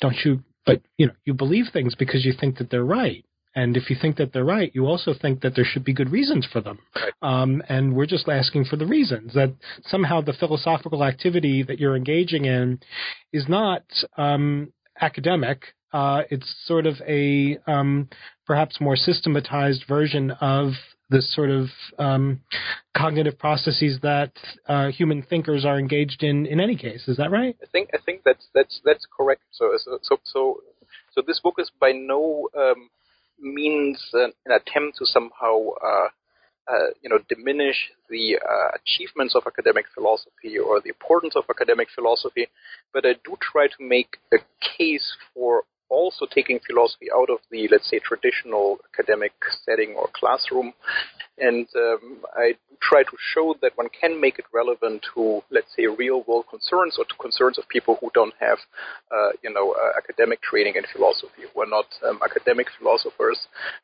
don't 0.00 0.16
you? 0.24 0.42
But 0.66 0.82
you 0.96 1.06
know, 1.06 1.12
you 1.24 1.34
believe 1.34 1.66
things 1.72 1.94
because 1.94 2.24
you 2.24 2.32
think 2.38 2.58
that 2.58 2.70
they're 2.70 2.84
right. 2.84 3.24
And 3.54 3.76
if 3.76 3.88
you 3.88 3.96
think 4.00 4.16
that 4.16 4.32
they're 4.32 4.44
right, 4.44 4.70
you 4.74 4.86
also 4.86 5.14
think 5.14 5.42
that 5.42 5.54
there 5.54 5.64
should 5.64 5.84
be 5.84 5.92
good 5.92 6.10
reasons 6.10 6.46
for 6.50 6.60
them. 6.60 6.80
Um, 7.22 7.62
and 7.68 7.94
we're 7.94 8.06
just 8.06 8.28
asking 8.28 8.64
for 8.64 8.76
the 8.76 8.86
reasons 8.86 9.34
that 9.34 9.54
somehow 9.86 10.20
the 10.20 10.32
philosophical 10.32 11.04
activity 11.04 11.62
that 11.62 11.78
you're 11.78 11.96
engaging 11.96 12.44
in 12.44 12.80
is 13.32 13.48
not 13.48 13.84
um, 14.16 14.72
academic. 15.00 15.74
Uh, 15.92 16.22
it's 16.30 16.54
sort 16.66 16.86
of 16.86 16.96
a 17.06 17.56
um, 17.68 18.08
perhaps 18.46 18.80
more 18.80 18.96
systematized 18.96 19.84
version 19.88 20.32
of 20.32 20.72
this 21.10 21.32
sort 21.34 21.50
of 21.50 21.68
um, 21.98 22.40
cognitive 22.96 23.38
processes 23.38 23.98
that 24.02 24.32
uh, 24.66 24.88
human 24.88 25.22
thinkers 25.22 25.64
are 25.64 25.78
engaged 25.78 26.22
in. 26.22 26.46
In 26.46 26.58
any 26.58 26.76
case, 26.76 27.06
is 27.06 27.16
that 27.18 27.30
right? 27.30 27.56
I 27.62 27.66
think 27.66 27.90
I 27.94 27.98
think 28.04 28.22
that's 28.24 28.48
that's 28.54 28.80
that's 28.84 29.06
correct. 29.16 29.42
So 29.52 29.70
so 29.78 29.98
so 30.02 30.20
so, 30.24 30.60
so 31.12 31.22
this 31.24 31.40
book 31.40 31.56
is 31.58 31.70
by 31.78 31.92
no 31.92 32.48
um, 32.58 32.88
means 33.38 34.02
an, 34.12 34.32
an 34.46 34.52
attempt 34.52 34.98
to 34.98 35.06
somehow 35.06 35.70
uh, 35.84 36.08
uh, 36.66 36.88
you 37.02 37.10
know, 37.10 37.18
diminish 37.28 37.90
the 38.08 38.36
uh, 38.36 38.68
achievements 38.80 39.34
of 39.34 39.42
academic 39.46 39.84
philosophy 39.94 40.58
or 40.58 40.80
the 40.80 40.88
importance 40.88 41.36
of 41.36 41.44
academic 41.50 41.88
philosophy, 41.94 42.46
but 42.92 43.04
I 43.04 43.14
do 43.24 43.36
try 43.40 43.66
to 43.66 43.74
make 43.80 44.16
a 44.32 44.38
case 44.78 45.14
for 45.34 45.64
also 45.94 46.26
taking 46.26 46.58
philosophy 46.66 47.08
out 47.14 47.30
of 47.30 47.38
the, 47.50 47.68
let's 47.70 47.88
say, 47.90 48.00
traditional 48.00 48.78
academic 48.92 49.32
setting 49.64 49.94
or 49.94 50.08
classroom. 50.12 50.72
And 51.38 51.66
um, 51.76 52.18
I 52.36 52.54
try 52.80 53.02
to 53.02 53.16
show 53.32 53.54
that 53.62 53.72
one 53.76 53.88
can 54.00 54.20
make 54.20 54.38
it 54.38 54.44
relevant 54.52 55.04
to, 55.14 55.42
let's 55.50 55.72
say, 55.76 55.86
real 55.86 56.22
world 56.26 56.46
concerns 56.50 56.96
or 56.98 57.04
to 57.04 57.14
concerns 57.20 57.58
of 57.58 57.68
people 57.68 57.96
who 58.00 58.10
don't 58.14 58.34
have, 58.40 58.58
uh, 59.10 59.30
you 59.42 59.52
know, 59.52 59.72
uh, 59.72 59.98
academic 59.98 60.42
training 60.42 60.74
in 60.76 60.84
philosophy, 60.92 61.42
who 61.52 61.62
are 61.62 61.66
not 61.78 61.86
um, 62.06 62.20
academic 62.24 62.68
philosophers. 62.78 63.38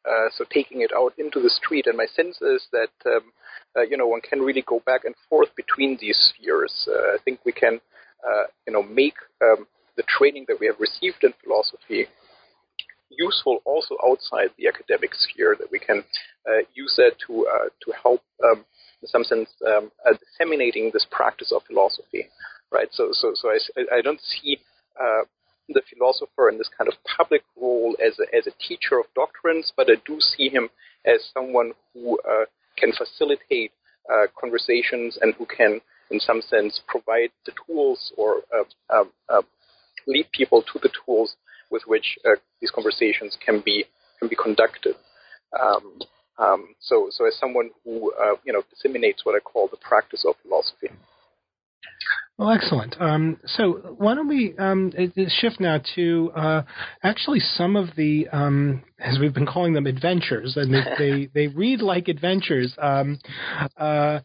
Uh, 0.08 0.28
so 0.36 0.44
taking 0.52 0.82
it 0.82 0.92
out 0.96 1.12
into 1.18 1.40
the 1.40 1.50
street. 1.50 1.86
And 1.86 1.96
my 1.96 2.06
sense 2.14 2.36
is 2.42 2.66
that, 2.72 2.94
um, 3.06 3.32
uh, 3.76 3.82
you 3.82 3.96
know, 3.96 4.06
one 4.06 4.20
can 4.20 4.40
really 4.40 4.64
go 4.66 4.80
back 4.86 5.04
and 5.04 5.14
forth 5.28 5.48
between 5.56 5.98
these 6.00 6.18
spheres. 6.30 6.88
Uh, 6.88 7.14
I 7.14 7.18
think 7.24 7.40
we 7.44 7.52
can, 7.52 7.80
uh, 8.26 8.44
you 8.66 8.72
know, 8.72 8.82
make 8.82 9.14
um, 9.42 9.66
the 10.00 10.08
training 10.16 10.44
that 10.48 10.58
we 10.60 10.66
have 10.66 10.80
received 10.80 11.20
in 11.22 11.32
philosophy 11.44 12.06
useful 13.10 13.58
also 13.64 13.96
outside 14.06 14.50
the 14.56 14.68
academic 14.68 15.10
sphere, 15.14 15.56
that 15.58 15.70
we 15.70 15.78
can 15.78 16.02
uh, 16.48 16.62
use 16.74 16.94
that 16.96 17.12
to, 17.26 17.46
uh, 17.46 17.68
to 17.84 17.92
help, 18.02 18.22
um, 18.44 18.64
in 19.02 19.08
some 19.08 19.24
sense, 19.24 19.48
um, 19.66 19.90
uh, 20.06 20.14
disseminating 20.16 20.90
this 20.92 21.06
practice 21.10 21.52
of 21.54 21.62
philosophy, 21.64 22.26
right? 22.70 22.88
So, 22.92 23.10
so, 23.12 23.32
so 23.34 23.50
I, 23.50 23.98
I 23.98 24.00
don't 24.00 24.20
see 24.20 24.58
uh, 24.98 25.24
the 25.68 25.82
philosopher 25.92 26.48
in 26.48 26.58
this 26.58 26.70
kind 26.76 26.88
of 26.88 26.94
public 27.16 27.42
role 27.60 27.96
as 28.04 28.18
a, 28.18 28.36
as 28.36 28.46
a 28.46 28.56
teacher 28.66 28.98
of 28.98 29.06
doctrines, 29.14 29.72
but 29.76 29.90
I 29.90 29.96
do 30.06 30.18
see 30.20 30.48
him 30.48 30.68
as 31.04 31.30
someone 31.34 31.72
who 31.92 32.18
uh, 32.20 32.44
can 32.76 32.92
facilitate 32.92 33.72
uh, 34.12 34.26
conversations 34.40 35.18
and 35.20 35.34
who 35.34 35.46
can, 35.46 35.80
in 36.10 36.20
some 36.20 36.42
sense, 36.42 36.80
provide 36.88 37.30
the 37.46 37.52
tools 37.66 38.12
or 38.16 38.42
um, 38.90 39.10
lead 40.06 40.26
people 40.32 40.62
to 40.62 40.78
the 40.82 40.90
tools 41.04 41.36
with 41.70 41.82
which 41.86 42.18
uh, 42.24 42.36
these 42.60 42.70
conversations 42.70 43.36
can 43.44 43.62
be 43.64 43.84
can 44.18 44.28
be 44.28 44.36
conducted. 44.36 44.96
Um, 45.58 46.00
um, 46.38 46.74
so, 46.80 47.08
so 47.10 47.26
as 47.26 47.36
someone 47.38 47.70
who 47.84 48.12
uh, 48.12 48.36
you 48.44 48.52
know 48.52 48.62
disseminates 48.70 49.24
what 49.24 49.34
I 49.34 49.40
call 49.40 49.68
the 49.68 49.76
practice 49.76 50.24
of 50.26 50.34
philosophy. 50.42 50.88
Well, 52.38 52.52
excellent. 52.52 52.96
Um, 52.98 53.38
so 53.44 53.96
why 53.98 54.14
don't 54.14 54.26
we 54.26 54.56
um, 54.56 54.92
shift 55.28 55.60
now 55.60 55.82
to 55.94 56.32
uh, 56.34 56.62
actually 57.02 57.40
some 57.40 57.76
of 57.76 57.88
the, 57.96 58.28
um, 58.32 58.82
as 58.98 59.18
we've 59.18 59.34
been 59.34 59.44
calling 59.44 59.74
them, 59.74 59.86
adventures, 59.86 60.56
and 60.56 60.72
they 60.72 60.84
they, 60.98 61.28
they 61.34 61.46
read 61.48 61.82
like 61.82 62.08
adventures. 62.08 62.74
Um, 62.80 63.18
uh, 63.76 64.20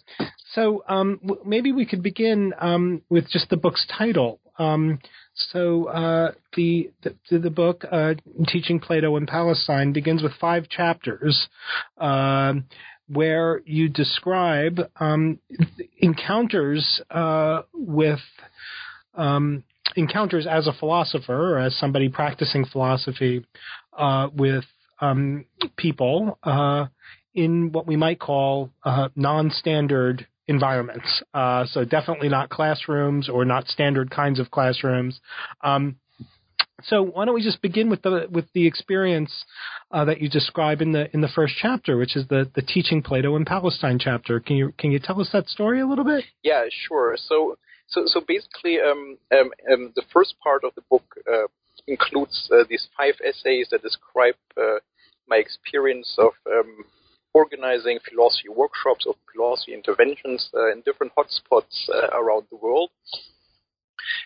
so 0.54 0.86
um, 0.88 1.20
maybe 1.46 1.74
we 1.74 1.86
could 1.86 2.02
begin 2.02 2.54
um, 2.58 3.02
with 3.10 3.30
just 3.30 3.50
the 3.50 3.58
book's 3.58 3.86
title. 3.98 4.40
So 5.36 5.90
uh, 5.90 6.32
the, 6.56 6.92
the, 7.04 7.40
the 7.40 7.50
book 7.50 7.84
uh, 7.92 8.14
Teaching 8.48 8.80
Plato 8.80 9.18
in 9.18 9.26
Palestine 9.26 9.92
begins 9.92 10.24
with 10.24 10.32
five 10.40 10.70
chapters. 10.70 11.48
Uh, 11.98 12.54
where 13.08 13.62
you 13.66 13.88
describe 13.88 14.80
um, 15.00 15.40
encounters 16.00 17.02
uh, 17.12 17.62
with 17.72 18.20
um, 19.14 19.64
encounters 19.96 20.48
as 20.48 20.66
a 20.66 20.74
philosopher 20.74 21.56
or 21.56 21.60
as 21.60 21.78
somebody 21.78 22.10
practicing 22.10 22.66
philosophy 22.66 23.46
uh, 23.98 24.28
with 24.34 24.64
um, 25.02 25.46
people 25.78 26.40
uh, 26.44 26.88
in 27.36 27.72
what 27.72 27.86
we 27.86 27.96
might 27.96 28.20
call 28.20 28.72
non-standard 29.16 30.26
environments. 30.48 31.24
Uh, 31.34 31.66
so 31.66 31.86
definitely 31.86 32.30
not 32.30 32.50
classrooms 32.50 33.30
or 33.30 33.46
not 33.46 33.68
standard 33.68 34.12
kinds 34.12 34.40
of 34.40 34.52
classrooms. 34.52 35.20
Um, 35.64 35.98
so 36.84 37.02
why 37.02 37.26
don't 37.26 37.34
we 37.34 37.42
just 37.42 37.62
begin 37.62 37.90
with 37.90 38.02
the 38.02 38.28
with 38.30 38.46
the 38.54 38.68
experience 38.68 39.32
uh, 39.92 40.06
that 40.06 40.22
you 40.22 40.30
describe 40.30 40.82
in 40.82 40.92
the 40.92 41.10
in 41.14 41.22
the 41.22 41.28
first 41.28 41.56
chapter, 41.60 41.98
which 41.98 42.16
is 42.16 42.28
the 42.28 42.50
the 42.54 42.62
teaching 42.62 43.02
Plato 43.02 43.36
in 43.36 43.46
Palestine 43.46 43.98
chapter. 43.98 44.40
Can 44.40 44.58
you 44.58 44.74
can 44.78 44.92
you 44.92 45.00
tell 45.00 45.20
us 45.22 45.30
that 45.34 45.48
story 45.48 45.80
a 45.80 45.88
little 45.88 46.04
bit? 46.04 46.26
Yeah, 46.44 46.66
sure. 46.70 47.16
So 47.18 47.58
so 47.88 48.04
so 48.06 48.22
basically, 48.28 48.80
um, 48.80 49.18
um, 49.32 49.52
um 49.72 49.94
the 49.96 50.04
first 50.12 50.36
part 50.44 50.64
of 50.64 50.76
the 50.76 50.82
book 50.90 51.04
uh, 51.28 51.48
includes 51.88 52.50
uh, 52.52 52.64
these 52.70 52.88
five 52.98 53.16
essays 53.24 53.70
that 53.72 53.82
describe 53.82 54.36
uh, 54.58 54.80
my 55.28 55.38
experience 55.38 56.16
of 56.18 56.32
um, 56.52 56.86
organizing 57.36 58.00
philosophy 58.08 58.48
workshops 58.48 59.06
or 59.06 59.14
philosophy 59.32 59.74
interventions 59.74 60.50
uh, 60.56 60.72
in 60.72 60.82
different 60.88 61.12
hotspots 61.18 61.76
uh, 61.94 62.08
around 62.20 62.44
the 62.50 62.56
world. 62.56 62.90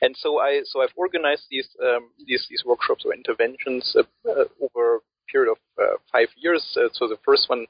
And 0.01 0.15
so 0.15 0.39
I 0.39 0.61
so 0.65 0.81
I've 0.83 0.95
organized 0.95 1.45
these 1.49 1.69
um, 1.81 2.11
these 2.27 2.45
these 2.49 2.63
workshops 2.65 3.03
or 3.05 3.13
interventions 3.13 3.95
uh, 3.97 4.03
uh, 4.29 4.45
over 4.61 4.97
a 4.97 4.99
period 5.31 5.51
of 5.51 5.59
uh, 5.81 5.97
five 6.11 6.29
years. 6.37 6.63
Uh, 6.77 6.89
so 6.93 7.07
the 7.07 7.17
first 7.25 7.49
one 7.49 7.65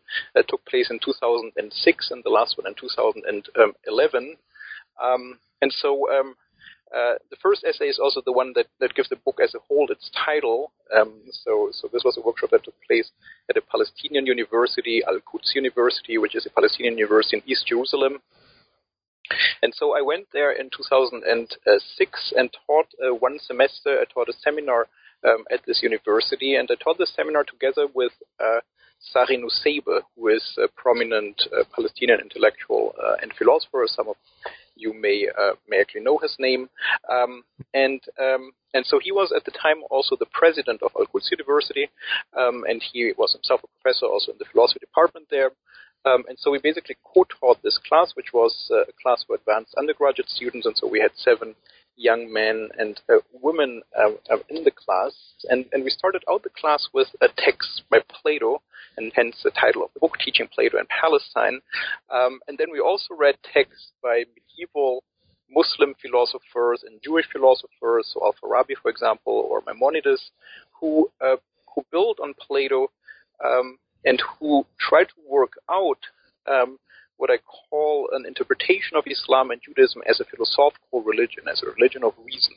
took 0.49 0.65
place 0.65 0.89
in 0.91 0.99
2006, 0.99 2.11
and 2.11 2.23
the 2.23 2.29
last 2.29 2.57
one 2.57 2.67
in 2.67 2.75
2011. 2.75 4.35
Um, 5.01 5.39
and 5.61 5.71
so 5.71 5.89
um, 6.11 6.35
uh, 6.95 7.15
the 7.29 7.37
first 7.41 7.63
essay 7.63 7.85
is 7.85 7.99
also 7.99 8.21
the 8.25 8.31
one 8.31 8.53
that, 8.55 8.65
that 8.79 8.95
gives 8.95 9.09
the 9.09 9.15
book 9.15 9.37
as 9.43 9.53
a 9.53 9.59
whole 9.67 9.87
its 9.91 10.09
title. 10.25 10.71
Um, 10.95 11.21
so, 11.31 11.69
so 11.71 11.87
this 11.91 12.03
was 12.03 12.17
a 12.17 12.25
workshop 12.25 12.49
that 12.51 12.63
took 12.63 12.73
place 12.87 13.11
at 13.49 13.57
a 13.57 13.61
Palestinian 13.61 14.25
university, 14.25 15.01
Al 15.07 15.19
Quds 15.19 15.53
University, 15.53 16.17
which 16.17 16.35
is 16.35 16.45
a 16.45 16.49
Palestinian 16.49 16.97
university 16.97 17.37
in 17.37 17.43
East 17.45 17.67
Jerusalem. 17.67 18.19
And 19.61 19.73
so 19.75 19.95
I 19.95 20.01
went 20.01 20.27
there 20.33 20.51
in 20.51 20.69
2006 20.75 22.33
and 22.35 22.49
taught 22.65 22.87
uh, 22.97 23.13
one 23.13 23.37
semester. 23.39 23.99
I 24.01 24.05
taught 24.11 24.29
a 24.29 24.33
seminar 24.33 24.87
um, 25.23 25.45
at 25.51 25.61
this 25.67 25.83
university, 25.83 26.55
and 26.55 26.67
I 26.71 26.75
taught 26.83 26.97
the 26.97 27.05
seminar 27.05 27.43
together 27.43 27.87
with 27.93 28.13
uh, 28.39 28.61
Sari 28.99 29.37
Nusseibeh, 29.37 30.01
who 30.15 30.27
is 30.27 30.57
a 30.57 30.67
prominent 30.67 31.41
uh, 31.53 31.63
Palestinian 31.75 32.19
intellectual 32.19 32.95
uh, 32.97 33.15
and 33.21 33.31
philosopher. 33.37 33.85
Some 33.87 34.09
of 34.09 34.15
you 34.79 34.93
may 34.93 35.27
uh, 35.27 35.53
may 35.67 35.79
actually 35.79 36.01
know 36.01 36.17
his 36.17 36.35
name, 36.39 36.69
um, 37.11 37.43
and 37.73 38.01
um, 38.19 38.51
and 38.73 38.85
so 38.85 38.99
he 38.99 39.11
was 39.11 39.33
at 39.35 39.45
the 39.45 39.51
time 39.51 39.83
also 39.89 40.15
the 40.15 40.31
president 40.31 40.81
of 40.81 40.91
Al 40.97 41.05
Quds 41.05 41.29
University, 41.31 41.89
um, 42.37 42.63
and 42.67 42.81
he 42.81 43.13
was 43.17 43.33
himself 43.33 43.61
a 43.63 43.67
professor 43.81 44.05
also 44.05 44.31
in 44.31 44.37
the 44.39 44.49
philosophy 44.51 44.79
department 44.79 45.27
there. 45.29 45.51
Um, 46.05 46.23
and 46.29 46.37
so 46.39 46.49
we 46.49 46.59
basically 46.63 46.95
co-taught 47.03 47.61
this 47.61 47.77
class, 47.87 48.13
which 48.15 48.31
was 48.33 48.71
uh, 48.71 48.83
a 48.83 48.93
class 49.03 49.23
for 49.27 49.35
advanced 49.35 49.75
undergraduate 49.77 50.29
students, 50.29 50.65
and 50.65 50.75
so 50.77 50.87
we 50.87 51.01
had 51.01 51.11
seven 51.15 51.55
young 51.99 52.31
men 52.31 52.69
and 52.77 52.99
uh, 53.09 53.17
women 53.33 53.81
um, 53.99 54.17
um, 54.31 54.41
in 54.49 54.63
the 54.63 54.71
class. 54.71 55.11
And, 55.49 55.65
and 55.73 55.83
we 55.83 55.89
started 55.89 56.23
out 56.29 56.43
the 56.43 56.49
class 56.49 56.87
with 56.93 57.09
a 57.21 57.27
text 57.37 57.83
by 57.91 57.99
Plato, 58.09 58.61
and 58.97 59.11
hence 59.13 59.35
the 59.43 59.51
title 59.51 59.83
of 59.83 59.89
the 59.93 59.99
book, 59.99 60.17
Teaching 60.23 60.47
Plato 60.53 60.77
in 60.79 60.85
Palestine. 60.89 61.59
Um, 62.09 62.39
and 62.47 62.57
then 62.57 62.67
we 62.71 62.79
also 62.79 63.13
read 63.17 63.35
texts 63.53 63.91
by 64.01 64.23
medieval 64.33 65.03
Muslim 65.51 65.93
philosophers 66.01 66.83
and 66.85 67.01
Jewish 67.03 67.25
philosophers, 67.31 68.11
so 68.13 68.23
Al-Farabi, 68.23 68.75
for 68.81 68.89
example, 68.89 69.47
or 69.49 69.61
Maimonides, 69.67 70.31
who 70.79 71.09
uh, 71.21 71.37
who 71.73 71.83
build 71.91 72.19
on 72.21 72.33
Plato 72.39 72.87
um, 73.43 73.77
and 74.05 74.21
who 74.39 74.65
try 74.79 75.03
to 75.03 75.13
work 75.27 75.53
out 75.69 75.99
um, 76.49 76.77
what 77.19 77.29
I 77.29 77.37
call 77.37 78.09
an 78.13 78.25
interpretation 78.25 78.95
of 78.95 79.03
Islam 79.05 79.51
and 79.51 79.61
Judaism 79.61 80.01
as 80.09 80.19
a 80.19 80.25
philosophical 80.25 81.03
religion, 81.03 81.43
as 81.51 81.61
a 81.61 81.69
religion 81.69 82.03
of 82.03 82.13
reason. 82.25 82.53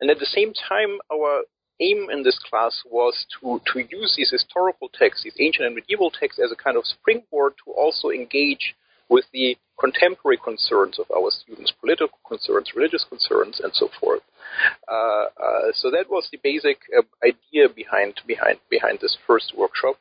And 0.00 0.10
at 0.10 0.18
the 0.18 0.26
same 0.26 0.52
time, 0.52 0.98
our 1.12 1.42
aim 1.80 2.08
in 2.10 2.24
this 2.24 2.38
class 2.38 2.82
was 2.84 3.24
to, 3.40 3.60
to 3.72 3.86
use 3.88 4.14
these 4.16 4.30
historical 4.30 4.90
texts, 4.92 5.22
these 5.22 5.38
ancient 5.38 5.66
and 5.66 5.74
medieval 5.74 6.10
texts, 6.10 6.40
as 6.44 6.50
a 6.50 6.56
kind 6.56 6.76
of 6.76 6.84
springboard 6.84 7.54
to 7.64 7.70
also 7.72 8.10
engage 8.10 8.74
with 9.08 9.24
the 9.32 9.56
contemporary 9.78 10.38
concerns 10.42 10.98
of 10.98 11.06
our 11.14 11.30
students, 11.30 11.72
political 11.80 12.18
concerns, 12.26 12.72
religious 12.74 13.04
concerns, 13.08 13.60
and 13.62 13.72
so 13.74 13.88
forth. 14.00 14.22
Uh, 14.90 14.94
uh, 14.94 15.72
so 15.72 15.90
that 15.90 16.06
was 16.08 16.28
the 16.30 16.38
basic 16.42 16.78
uh, 16.96 17.02
idea 17.24 17.68
behind 17.68 18.20
behind 18.26 18.58
behind 18.70 18.98
this 19.00 19.16
first 19.26 19.52
workshop. 19.56 19.96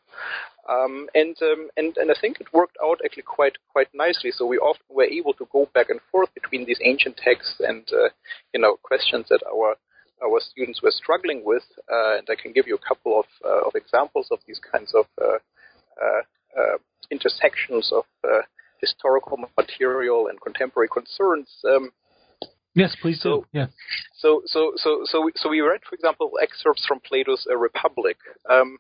Um, 0.70 1.10
and, 1.14 1.36
um, 1.42 1.70
and 1.76 1.98
and 1.98 2.10
I 2.10 2.16
think 2.20 2.40
it 2.40 2.54
worked 2.54 2.78
out 2.82 3.00
actually 3.04 3.24
quite 3.24 3.58
quite 3.72 3.90
nicely. 3.94 4.32
So 4.32 4.46
we 4.46 4.58
often 4.58 4.86
were 4.90 5.04
able 5.04 5.34
to 5.34 5.48
go 5.52 5.70
back 5.74 5.90
and 5.90 6.00
forth 6.10 6.34
between 6.34 6.66
these 6.66 6.80
ancient 6.84 7.18
texts 7.18 7.60
and 7.60 7.86
uh, 7.92 8.10
you 8.54 8.62
know 8.62 8.78
questions 8.82 9.28
that 9.30 9.42
our 9.44 9.76
our 10.24 10.40
students 10.40 10.82
were 10.82 10.92
struggling 10.92 11.44
with. 11.44 11.64
Uh, 11.92 12.18
and 12.18 12.28
I 12.30 12.36
can 12.42 12.54
give 12.54 12.66
you 12.68 12.76
a 12.76 12.88
couple 12.88 13.20
of 13.20 13.26
uh, 13.44 13.68
of 13.68 13.76
examples 13.76 14.30
of 14.32 14.40
these 14.48 14.62
kinds 14.72 14.94
of 14.96 15.06
intersections 17.12 17.92
of 17.92 18.06
historical 18.80 19.38
material 19.58 20.28
and 20.28 20.40
contemporary 20.42 20.88
concerns. 20.88 21.48
Um, 21.64 21.92
Yes, 22.76 22.96
please 23.02 23.22
so, 23.22 23.42
do. 23.42 23.46
Yeah. 23.52 23.68
So, 24.18 24.42
so, 24.46 24.74
so, 24.78 25.02
so, 25.06 25.22
we, 25.26 25.32
so 25.36 25.50
we 25.50 25.62
read, 25.62 25.82
for 25.88 25.96
example, 25.96 26.32
excerpts 26.42 26.86
from 26.88 27.00
Plato's 27.02 27.46
A 27.50 27.56
Republic, 27.56 28.18
um, 28.50 28.78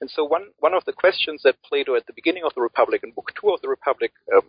and 0.00 0.10
so 0.10 0.24
one 0.24 0.46
one 0.58 0.74
of 0.74 0.84
the 0.84 0.92
questions 0.92 1.42
that 1.44 1.54
Plato 1.62 1.94
at 1.94 2.06
the 2.06 2.12
beginning 2.12 2.42
of 2.44 2.52
the 2.54 2.60
Republic, 2.60 3.02
in 3.04 3.12
Book 3.12 3.32
Two 3.40 3.50
of 3.50 3.60
the 3.60 3.68
Republic, 3.68 4.12
um, 4.34 4.42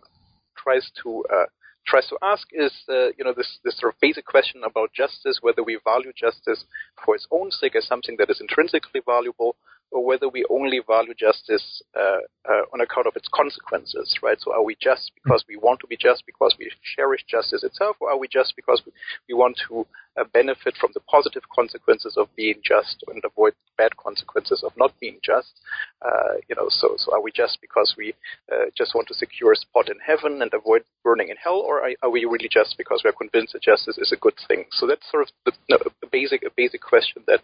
tries 0.56 0.90
to 1.02 1.24
uh, 1.32 1.46
tries 1.86 2.08
to 2.08 2.18
ask 2.22 2.48
is, 2.52 2.72
uh, 2.88 3.08
you 3.16 3.24
know, 3.24 3.32
this 3.32 3.58
this 3.64 3.78
sort 3.78 3.94
of 3.94 4.00
basic 4.00 4.26
question 4.26 4.62
about 4.64 4.92
justice, 4.92 5.38
whether 5.42 5.62
we 5.62 5.78
value 5.84 6.12
justice 6.16 6.64
for 7.04 7.14
its 7.14 7.26
own 7.30 7.50
sake 7.50 7.76
as 7.76 7.86
something 7.86 8.16
that 8.18 8.30
is 8.30 8.40
intrinsically 8.40 9.00
valuable, 9.06 9.56
or 9.90 10.04
whether 10.04 10.28
we 10.28 10.44
only 10.50 10.80
value 10.86 11.14
justice 11.14 11.82
uh, 11.98 12.18
uh, 12.48 12.62
on 12.72 12.80
account 12.80 13.06
of 13.06 13.16
its 13.16 13.28
consequences, 13.32 14.18
right? 14.22 14.38
So 14.40 14.52
are 14.52 14.62
we 14.62 14.76
just 14.80 15.12
because 15.22 15.44
we 15.48 15.56
want 15.56 15.80
to 15.80 15.86
be 15.86 15.96
just 15.96 16.24
because 16.26 16.54
we 16.58 16.70
cherish 16.96 17.24
justice 17.28 17.62
itself, 17.62 17.96
or 18.00 18.10
are 18.10 18.18
we 18.18 18.28
just 18.28 18.54
because 18.56 18.82
we, 18.84 18.92
we 19.28 19.34
want 19.34 19.58
to 19.68 19.86
uh, 20.18 20.24
benefit 20.32 20.76
from 20.78 20.90
the 20.94 21.00
positive 21.00 21.42
consequences 21.54 22.16
of 22.16 22.28
being 22.36 22.60
just 22.64 23.02
and 23.08 23.22
avoid 23.24 23.54
bad 23.78 23.96
consequences 23.96 24.62
of 24.62 24.72
not 24.76 24.92
being 25.00 25.18
just? 25.24 25.60
Uh, 26.04 26.34
you 26.48 26.54
know, 26.54 26.66
so 26.68 26.96
so 26.98 27.14
are 27.14 27.22
we 27.22 27.32
just 27.32 27.58
because 27.62 27.94
we 27.96 28.12
uh, 28.52 28.66
just 28.76 28.94
want 28.94 29.08
to 29.08 29.14
secure 29.14 29.52
a 29.52 29.56
spot 29.56 29.88
in 29.88 29.96
heaven 30.04 30.42
and 30.42 30.52
avoid 30.52 30.82
burning 31.02 31.28
in 31.30 31.36
hell, 31.42 31.62
or 31.66 31.80
are, 31.80 31.92
are 32.02 32.10
we 32.10 32.24
really 32.24 32.50
just 32.50 32.76
because 32.76 33.00
we 33.02 33.08
are 33.08 33.14
convinced 33.14 33.54
that 33.54 33.62
justice 33.62 33.96
is 33.96 34.12
a 34.12 34.16
good 34.16 34.38
thing? 34.46 34.64
So 34.72 34.86
that's 34.86 35.10
sort 35.10 35.22
of 35.22 35.28
the, 35.46 35.52
no, 35.70 35.78
a 36.02 36.06
basic 36.10 36.42
a 36.42 36.50
basic 36.54 36.82
question 36.82 37.22
that 37.26 37.40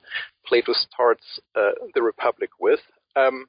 Plato 0.47 0.73
starts 0.73 1.40
uh, 1.57 1.73
the 1.94 2.03
Republic 2.03 2.51
with. 2.61 2.81
Um, 3.16 3.47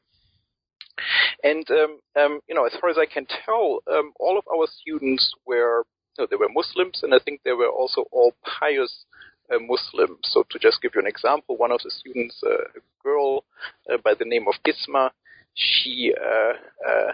and 1.43 1.69
um, 1.71 1.99
um, 2.15 2.39
you 2.47 2.55
know, 2.55 2.65
as 2.65 2.77
far 2.79 2.89
as 2.89 2.97
I 2.97 3.05
can 3.05 3.25
tell, 3.45 3.81
um, 3.91 4.13
all 4.19 4.37
of 4.37 4.45
our 4.47 4.67
students 4.67 5.33
were 5.45 5.83
you 6.17 6.23
know, 6.23 6.27
they 6.29 6.37
were 6.37 6.49
Muslims, 6.49 7.01
and 7.03 7.13
I 7.13 7.19
think 7.23 7.41
they 7.43 7.51
were 7.51 7.67
also 7.69 8.05
all 8.11 8.33
pious 8.43 9.05
uh, 9.53 9.59
Muslims. 9.59 10.19
So 10.23 10.43
to 10.49 10.59
just 10.59 10.81
give 10.81 10.91
you 10.95 11.01
an 11.01 11.07
example, 11.07 11.57
one 11.57 11.71
of 11.71 11.81
the 11.83 11.91
students, 11.91 12.41
uh, 12.45 12.79
a 12.79 13.03
girl 13.03 13.45
uh, 13.91 13.97
by 14.03 14.13
the 14.17 14.25
name 14.25 14.47
of 14.47 14.55
Gisma, 14.65 15.11
she 15.55 16.13
uh, 16.19 16.53
uh, 16.85 17.11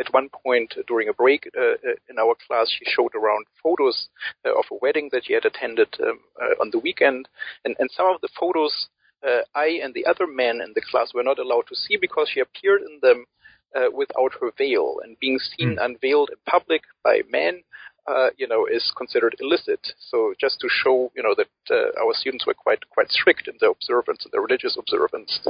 at 0.00 0.12
one 0.12 0.28
point 0.28 0.74
during 0.88 1.08
a 1.08 1.12
break 1.12 1.48
uh, 1.56 1.74
in 2.10 2.18
our 2.18 2.34
class 2.44 2.68
she 2.68 2.84
showed 2.86 3.14
around 3.14 3.46
photos 3.62 4.08
of 4.44 4.64
a 4.72 4.78
wedding 4.82 5.08
that 5.12 5.24
she 5.24 5.32
had 5.32 5.44
attended 5.44 5.86
um, 6.02 6.18
on 6.60 6.70
the 6.72 6.78
weekend 6.80 7.28
and, 7.64 7.76
and 7.78 7.88
some 7.92 8.06
of 8.06 8.20
the 8.20 8.28
photos 8.36 8.88
uh, 9.24 9.42
I 9.54 9.80
and 9.82 9.94
the 9.94 10.06
other 10.06 10.26
men 10.26 10.60
in 10.60 10.72
the 10.74 10.82
class 10.90 11.12
were 11.14 11.22
not 11.22 11.38
allowed 11.38 11.66
to 11.68 11.76
see 11.76 11.96
because 11.96 12.28
she 12.32 12.40
appeared 12.40 12.82
in 12.82 12.98
them 13.00 13.24
uh, 13.74 13.90
without 13.92 14.32
her 14.40 14.50
veil, 14.56 14.96
and 15.02 15.18
being 15.18 15.38
seen 15.38 15.76
mm. 15.76 15.84
unveiled 15.84 16.30
in 16.30 16.36
public 16.46 16.82
by 17.02 17.22
men, 17.30 17.62
uh, 18.06 18.30
you 18.36 18.46
know, 18.46 18.66
is 18.66 18.92
considered 18.96 19.36
illicit. 19.40 19.80
So 19.98 20.34
just 20.38 20.60
to 20.60 20.68
show, 20.68 21.10
you 21.16 21.22
know, 21.22 21.34
that 21.36 21.48
uh, 21.70 22.02
our 22.02 22.12
students 22.12 22.46
were 22.46 22.54
quite 22.54 22.88
quite 22.90 23.10
strict 23.10 23.48
in 23.48 23.54
their 23.60 23.70
observance, 23.70 24.24
in 24.24 24.30
their 24.32 24.42
religious 24.42 24.76
observance. 24.78 25.40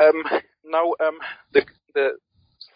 Um, 0.00 0.22
now, 0.64 0.94
um, 1.04 1.18
the 1.52 1.64
the 1.94 2.18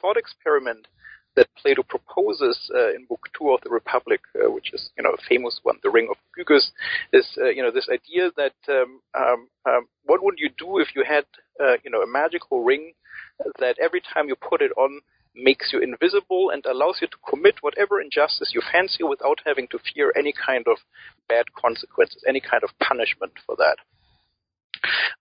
thought 0.01 0.17
experiment 0.17 0.89
that 1.37 1.49
Plato 1.57 1.83
proposes 1.83 2.71
uh, 2.75 2.95
in 2.95 3.05
Book 3.07 3.29
Two 3.39 3.51
of 3.51 3.61
the 3.63 3.71
Republic, 3.71 4.21
uh, 4.35 4.51
which 4.51 4.73
is 4.73 4.91
you 4.97 5.05
know 5.05 5.11
a 5.11 5.23
famous 5.29 5.61
one, 5.63 5.77
the 5.83 5.91
Ring 5.91 6.09
of 6.11 6.17
Gyges, 6.37 6.71
is 7.13 7.27
uh, 7.41 7.49
you 7.49 7.63
know 7.63 7.71
this 7.71 7.89
idea 7.93 8.31
that 8.37 8.55
um, 8.69 9.01
um, 9.15 9.49
um, 9.67 9.87
what 10.05 10.23
would 10.23 10.39
you 10.39 10.51
do 10.59 10.79
if 10.79 10.89
you 10.97 11.05
had 11.07 11.25
uh, 11.63 11.77
you 11.85 11.91
know 11.91 12.01
a 12.01 12.07
magical 12.07 12.65
ring 12.65 12.93
that 13.59 13.77
every 13.81 14.01
time 14.01 14.29
you 14.29 14.35
put 14.35 14.63
it 14.63 14.73
on 14.77 15.01
makes 15.37 15.73
you 15.73 15.81
invisible 15.81 16.51
and 16.51 16.65
allows 16.65 16.99
you 17.01 17.07
to 17.09 17.17
commit 17.29 17.57
whatever 17.61 18.01
injustice 18.01 18.53
you 18.55 18.63
fancy 18.73 19.05
without 19.05 19.39
having 19.45 19.69
to 19.69 19.79
fear 19.95 20.13
any 20.17 20.33
kind 20.33 20.65
of 20.67 20.79
bad 21.29 21.53
consequences, 21.53 22.25
any 22.27 22.41
kind 22.41 22.63
of 22.65 22.71
punishment 22.79 23.33
for 23.45 23.57
that. 23.57 23.77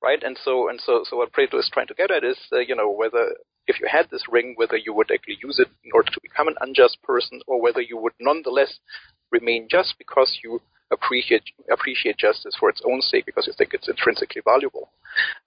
Right, 0.02 0.22
and 0.22 0.38
so 0.44 0.70
and 0.70 0.80
so, 0.80 1.04
so 1.10 1.18
what 1.18 1.34
Plato 1.34 1.58
is 1.58 1.70
trying 1.74 1.88
to 1.88 1.94
get 1.94 2.12
at 2.12 2.24
is, 2.24 2.38
uh, 2.52 2.60
you 2.60 2.76
know, 2.76 2.92
whether 2.92 3.36
if 3.68 3.80
you 3.80 3.88
had 3.90 4.08
this 4.12 4.24
ring, 4.30 4.54
whether 4.58 4.78
you 4.78 4.94
would 4.94 5.10
actually 5.12 5.38
use 5.42 5.60
it 5.60 5.70
in 5.84 5.92
order 5.94 6.12
to 6.12 6.20
become 6.22 6.48
an 6.48 6.56
unjust 6.60 7.02
person, 7.04 7.42
or 7.48 7.62
whether 7.62 7.82
you 7.82 7.98
would 7.98 8.14
nonetheless 8.20 8.80
remain 9.32 9.68
just 9.70 9.96
because 9.98 10.40
you 10.44 10.62
appreciate 10.92 11.44
appreciate 11.72 12.18
justice 12.18 12.56
for 12.60 12.70
its 12.70 12.82
own 12.86 13.02
sake 13.02 13.26
because 13.26 13.48
you 13.48 13.54
think 13.58 13.74
it's 13.74 13.90
intrinsically 13.90 14.42
valuable. 14.46 14.92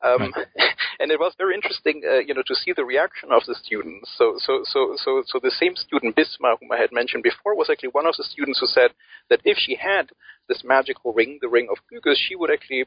Um, 0.03 0.33
right. 0.35 0.47
And 1.01 1.13
it 1.13 1.21
was 1.21 1.33
very 1.39 1.55
interesting, 1.55 2.03
uh, 2.05 2.19
you 2.19 2.35
know, 2.35 2.43
to 2.45 2.55
see 2.57 2.73
the 2.75 2.85
reaction 2.85 3.31
of 3.31 3.43
the 3.47 3.55
students. 3.55 4.11
So, 4.17 4.35
so, 4.39 4.63
so, 4.65 4.97
so, 4.97 5.23
so 5.25 5.39
the 5.41 5.53
same 5.53 5.77
student 5.77 6.17
Bisma, 6.17 6.59
whom 6.59 6.73
I 6.73 6.77
had 6.77 6.91
mentioned 6.91 7.23
before, 7.23 7.55
was 7.55 7.71
actually 7.71 7.91
one 7.91 8.07
of 8.07 8.17
the 8.19 8.25
students 8.25 8.59
who 8.59 8.67
said 8.67 8.91
that 9.31 9.41
if 9.45 9.59
she 9.59 9.77
had 9.77 10.11
this 10.49 10.65
magical 10.65 11.13
ring, 11.13 11.39
the 11.41 11.49
ring 11.49 11.69
of 11.71 11.79
Gyges, 11.93 12.17
she 12.17 12.35
would 12.35 12.51
actually 12.51 12.87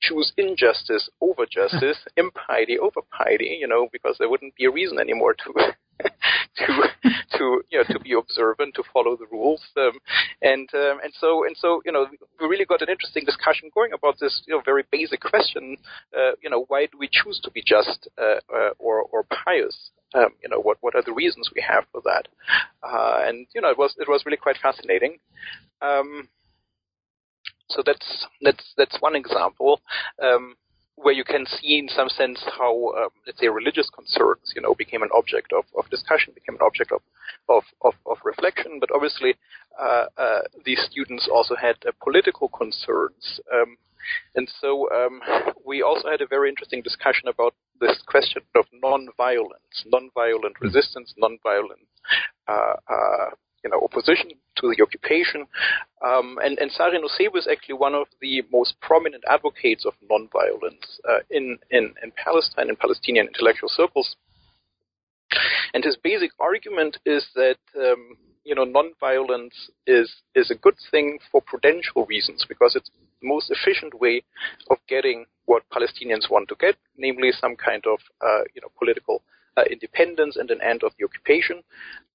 choose 0.00 0.32
injustice 0.36 1.08
over 1.20 1.46
justice, 1.46 1.98
impiety 2.16 2.78
over 2.78 3.00
piety, 3.16 3.58
you 3.60 3.68
know, 3.68 3.88
because 3.92 4.16
there 4.18 4.28
wouldn't 4.28 4.56
be 4.56 4.64
a 4.64 4.70
reason 4.70 4.98
anymore 4.98 5.34
to 5.34 5.72
to 6.58 6.66
to 7.38 7.62
you 7.70 7.78
know 7.78 7.84
to 7.88 7.98
be 8.00 8.12
observant, 8.12 8.74
to 8.74 8.82
follow 8.92 9.16
the 9.16 9.26
rules, 9.30 9.62
um, 9.76 9.92
and 10.42 10.68
um, 10.74 11.00
and 11.02 11.12
so 11.18 11.44
and 11.44 11.56
so 11.56 11.80
you 11.86 11.92
know 11.92 12.06
we 12.40 12.46
really 12.46 12.66
got 12.66 12.82
an 12.82 12.90
interesting 12.90 13.24
discussion 13.24 13.70
going 13.74 13.92
about 13.92 14.16
this 14.20 14.42
you 14.46 14.54
know 14.54 14.60
very 14.64 14.84
basic 14.90 15.20
question, 15.20 15.76
uh, 16.16 16.32
you 16.42 16.50
know 16.50 16.64
why 16.68 16.86
do 16.86 16.98
we 16.98 17.08
choose 17.10 17.40
to 17.42 17.50
be 17.50 17.62
just 17.64 18.08
uh, 18.18 18.40
uh, 18.54 18.70
or 18.78 19.02
or 19.02 19.24
pious? 19.24 19.90
Um, 20.14 20.28
you 20.42 20.48
know 20.50 20.60
what 20.60 20.76
what 20.82 20.94
are 20.94 21.02
the 21.02 21.14
reasons 21.14 21.50
we 21.54 21.64
have 21.66 21.84
for 21.90 22.02
that? 22.04 22.28
Uh, 22.82 23.22
and 23.26 23.46
you 23.54 23.60
know 23.60 23.70
it 23.70 23.78
was 23.78 23.94
it 23.98 24.08
was 24.08 24.22
really 24.26 24.36
quite 24.36 24.58
fascinating. 24.62 25.18
Um, 25.80 26.28
so 27.70 27.82
that's 27.84 28.26
that's 28.42 28.74
that's 28.76 28.96
one 29.00 29.16
example 29.16 29.80
um, 30.22 30.54
where 30.96 31.14
you 31.14 31.24
can 31.24 31.46
see, 31.46 31.78
in 31.78 31.88
some 31.88 32.08
sense, 32.08 32.42
how 32.58 32.92
um, 32.96 33.08
let's 33.26 33.40
say 33.40 33.48
religious 33.48 33.88
concerns, 33.90 34.52
you 34.54 34.62
know, 34.62 34.74
became 34.74 35.02
an 35.02 35.08
object 35.14 35.52
of, 35.52 35.64
of 35.76 35.88
discussion, 35.90 36.32
became 36.34 36.56
an 36.56 36.66
object 36.66 36.92
of 36.92 37.00
of, 37.48 37.64
of, 37.82 37.94
of 38.06 38.18
reflection. 38.24 38.78
But 38.78 38.90
obviously, 38.94 39.34
uh, 39.80 40.06
uh, 40.16 40.40
these 40.64 40.86
students 40.90 41.28
also 41.32 41.54
had 41.56 41.76
uh, 41.86 41.92
political 42.02 42.48
concerns. 42.48 43.40
Um, 43.52 43.76
and 44.34 44.50
so 44.60 44.90
um, 44.92 45.20
we 45.64 45.82
also 45.82 46.10
had 46.10 46.20
a 46.20 46.26
very 46.26 46.48
interesting 46.48 46.82
discussion 46.82 47.28
about 47.28 47.54
this 47.80 48.02
question 48.06 48.42
of 48.56 48.66
non-violence, 48.72 49.84
non-violent 49.86 50.60
resistance, 50.60 51.14
non-violent 51.16 51.86
uh, 52.48 52.74
uh, 52.88 53.30
you 53.64 53.70
know, 53.70 53.80
opposition 53.82 54.30
to 54.56 54.74
the 54.74 54.82
occupation. 54.82 55.46
Um, 56.04 56.38
and, 56.42 56.58
and 56.58 56.70
Sari 56.70 56.98
Nusseibeh 56.98 57.38
is 57.38 57.48
actually 57.50 57.76
one 57.76 57.94
of 57.94 58.06
the 58.20 58.42
most 58.52 58.74
prominent 58.80 59.24
advocates 59.28 59.84
of 59.86 59.94
nonviolence 60.10 60.98
uh, 61.08 61.20
in, 61.30 61.58
in, 61.70 61.94
in 62.02 62.12
Palestine, 62.16 62.68
in 62.68 62.76
Palestinian 62.76 63.26
intellectual 63.26 63.68
circles. 63.68 64.16
And 65.74 65.84
his 65.84 65.96
basic 65.96 66.32
argument 66.38 66.98
is 67.06 67.26
that 67.34 67.58
um, 67.76 68.16
you 68.44 68.54
know 68.54 68.66
nonviolence 68.66 69.70
is 69.86 70.12
is 70.34 70.50
a 70.50 70.54
good 70.54 70.76
thing 70.90 71.18
for 71.30 71.40
prudential 71.40 72.04
reasons 72.06 72.44
because 72.48 72.76
it's 72.76 72.90
the 73.20 73.26
most 73.26 73.50
efficient 73.50 73.98
way 73.98 74.22
of 74.70 74.76
getting 74.88 75.24
what 75.46 75.62
Palestinians 75.70 76.30
want 76.30 76.48
to 76.48 76.56
get, 76.56 76.76
namely 76.96 77.32
some 77.32 77.56
kind 77.56 77.84
of 77.86 77.98
uh, 78.20 78.42
you 78.54 78.60
know 78.60 78.70
political 78.78 79.22
uh, 79.56 79.64
independence 79.70 80.36
and 80.36 80.50
an 80.50 80.60
end 80.62 80.82
of 80.82 80.92
the 80.98 81.04
occupation. 81.04 81.62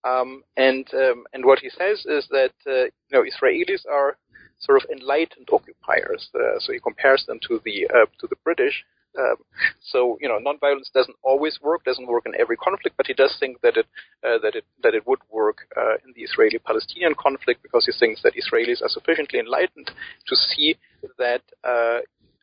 Um, 0.03 0.43
and 0.55 0.87
um, 0.93 1.25
and 1.33 1.45
what 1.45 1.59
he 1.59 1.69
says 1.69 2.05
is 2.05 2.27
that 2.31 2.53
uh, 2.65 2.85
you 2.85 3.13
know 3.13 3.23
Israelis 3.23 3.85
are 3.91 4.17
sort 4.59 4.83
of 4.83 4.89
enlightened 4.89 5.47
occupiers. 5.51 6.29
Uh, 6.33 6.59
so 6.59 6.73
he 6.73 6.79
compares 6.79 7.25
them 7.25 7.39
to 7.47 7.61
the 7.65 7.87
uh, 7.93 8.05
to 8.19 8.27
the 8.27 8.35
British. 8.43 8.83
Um, 9.17 9.37
so 9.81 10.17
you 10.21 10.27
know, 10.27 10.39
nonviolence 10.39 10.91
doesn't 10.93 11.15
always 11.23 11.59
work, 11.61 11.83
doesn't 11.83 12.07
work 12.07 12.25
in 12.25 12.33
every 12.39 12.57
conflict, 12.57 12.97
but 12.97 13.07
he 13.07 13.13
does 13.13 13.35
think 13.39 13.59
that 13.61 13.77
it 13.77 13.87
uh, 14.23 14.37
that 14.43 14.55
it 14.55 14.65
that 14.83 14.93
it 14.93 15.07
would 15.07 15.19
work 15.31 15.67
uh, 15.75 15.95
in 16.05 16.13
the 16.15 16.21
Israeli-Palestinian 16.21 17.15
conflict 17.15 17.63
because 17.63 17.85
he 17.85 17.93
thinks 17.99 18.21
that 18.23 18.33
Israelis 18.35 18.81
are 18.81 18.89
sufficiently 18.89 19.39
enlightened 19.39 19.91
to 20.27 20.35
see 20.35 20.77
that 21.17 21.41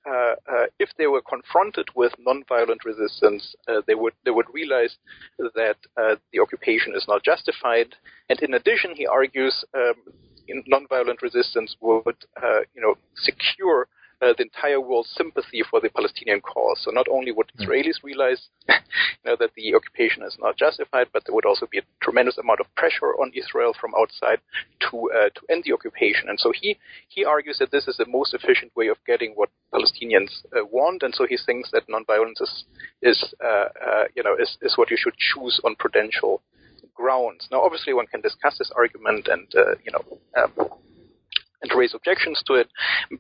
uh, 0.08 0.34
uh, 0.50 0.66
if 0.78 0.90
they 0.98 1.06
were 1.06 1.22
confronted 1.22 1.88
with 1.94 2.12
nonviolent 2.26 2.84
resistance, 2.84 3.54
uh, 3.68 3.80
they 3.86 3.94
would 3.94 4.12
they 4.24 4.30
would 4.30 4.46
realize 4.52 4.96
that 5.38 5.76
uh, 5.96 6.16
the 6.32 6.40
occupation 6.40 6.94
is 6.94 7.04
not 7.08 7.24
justified. 7.24 7.94
And 8.28 8.40
in 8.40 8.54
addition, 8.54 8.94
he 8.94 9.06
argues 9.06 9.64
um, 9.74 9.94
nonviolent 10.70 11.22
resistance 11.22 11.76
would 11.80 12.16
uh, 12.42 12.60
you 12.74 12.82
know 12.82 12.96
secure 13.16 13.88
uh, 14.22 14.32
the 14.36 14.44
entire 14.44 14.80
world's 14.80 15.10
sympathy 15.16 15.62
for 15.68 15.80
the 15.80 15.90
Palestinian 15.90 16.40
cause. 16.40 16.80
So 16.82 16.90
not 16.90 17.06
only 17.10 17.32
would 17.32 17.50
hmm. 17.56 17.64
Israelis 17.64 18.02
realize 18.02 18.48
you 18.68 18.74
know, 19.24 19.36
that 19.38 19.50
the 19.56 19.74
occupation 19.74 20.22
is 20.22 20.36
not 20.40 20.56
justified, 20.56 21.08
but 21.12 21.24
there 21.24 21.34
would 21.34 21.46
also 21.46 21.66
be 21.70 21.78
a 21.78 21.82
tremendous 22.02 22.38
amount 22.38 22.60
of 22.60 22.74
pressure 22.74 23.14
on 23.20 23.32
Israel 23.34 23.74
from 23.78 23.92
outside 23.98 24.40
to 24.90 25.10
uh, 25.12 25.28
to 25.34 25.40
end 25.50 25.64
the 25.64 25.72
occupation. 25.72 26.28
And 26.28 26.38
so 26.38 26.52
he 26.54 26.78
he 27.08 27.24
argues 27.24 27.58
that 27.58 27.70
this 27.70 27.88
is 27.88 27.96
the 27.96 28.06
most 28.06 28.34
efficient 28.34 28.74
way 28.76 28.88
of 28.88 28.98
getting 29.06 29.32
what 29.34 29.50
Palestinians 29.72 30.30
uh, 30.56 30.64
want. 30.64 31.02
And 31.02 31.14
so 31.14 31.26
he 31.26 31.36
thinks 31.36 31.70
that 31.72 31.88
nonviolence 31.88 32.40
is 32.40 32.64
is 33.02 33.34
uh, 33.42 33.68
uh, 33.88 34.04
you 34.14 34.22
know 34.22 34.34
is 34.38 34.56
is 34.62 34.76
what 34.76 34.90
you 34.90 34.96
should 34.98 35.16
choose 35.16 35.60
on 35.64 35.76
prudential 35.76 36.42
grounds. 36.94 37.48
Now, 37.50 37.60
obviously, 37.62 37.92
one 37.92 38.06
can 38.06 38.20
discuss 38.20 38.58
this 38.58 38.70
argument 38.76 39.28
and 39.28 39.46
uh, 39.54 39.74
you 39.84 39.92
know. 39.92 40.18
Um, 40.36 40.70
and 41.64 41.78
raise 41.78 41.94
objections 41.94 42.42
to 42.46 42.54
it. 42.54 42.68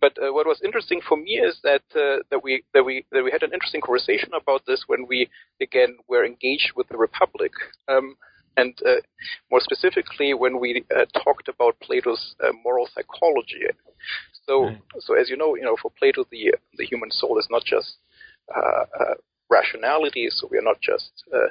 But 0.00 0.14
uh, 0.22 0.32
what 0.32 0.46
was 0.46 0.60
interesting 0.62 1.00
for 1.08 1.16
me 1.16 1.40
is 1.48 1.58
that 1.64 1.82
uh, 1.96 2.22
that 2.30 2.42
we 2.44 2.62
that 2.74 2.84
we 2.84 3.04
that 3.10 3.24
we 3.24 3.30
had 3.32 3.42
an 3.42 3.54
interesting 3.54 3.80
conversation 3.80 4.30
about 4.40 4.62
this 4.66 4.84
when 4.86 5.06
we 5.08 5.28
again 5.60 5.96
were 6.08 6.24
engaged 6.24 6.72
with 6.76 6.88
the 6.88 6.98
Republic. 6.98 7.52
Um, 7.88 8.16
and 8.56 8.74
uh, 8.86 9.02
more 9.50 9.60
specifically, 9.60 10.32
when 10.32 10.60
we 10.60 10.84
uh, 10.94 11.06
talked 11.24 11.48
about 11.48 11.80
Plato's 11.80 12.36
uh, 12.44 12.52
moral 12.62 12.86
psychology. 12.94 13.64
So, 14.46 14.66
right. 14.66 14.80
so 15.00 15.14
as 15.14 15.28
you 15.28 15.36
know, 15.36 15.56
you 15.56 15.64
know, 15.64 15.76
for 15.80 15.90
Plato, 15.98 16.24
the 16.30 16.54
the 16.78 16.84
human 16.84 17.10
soul 17.10 17.38
is 17.38 17.48
not 17.50 17.64
just 17.64 17.96
uh, 18.54 19.14
rationality. 19.50 20.28
So 20.30 20.48
we 20.50 20.58
are 20.58 20.68
not 20.70 20.80
just, 20.80 21.24
uh, 21.34 21.50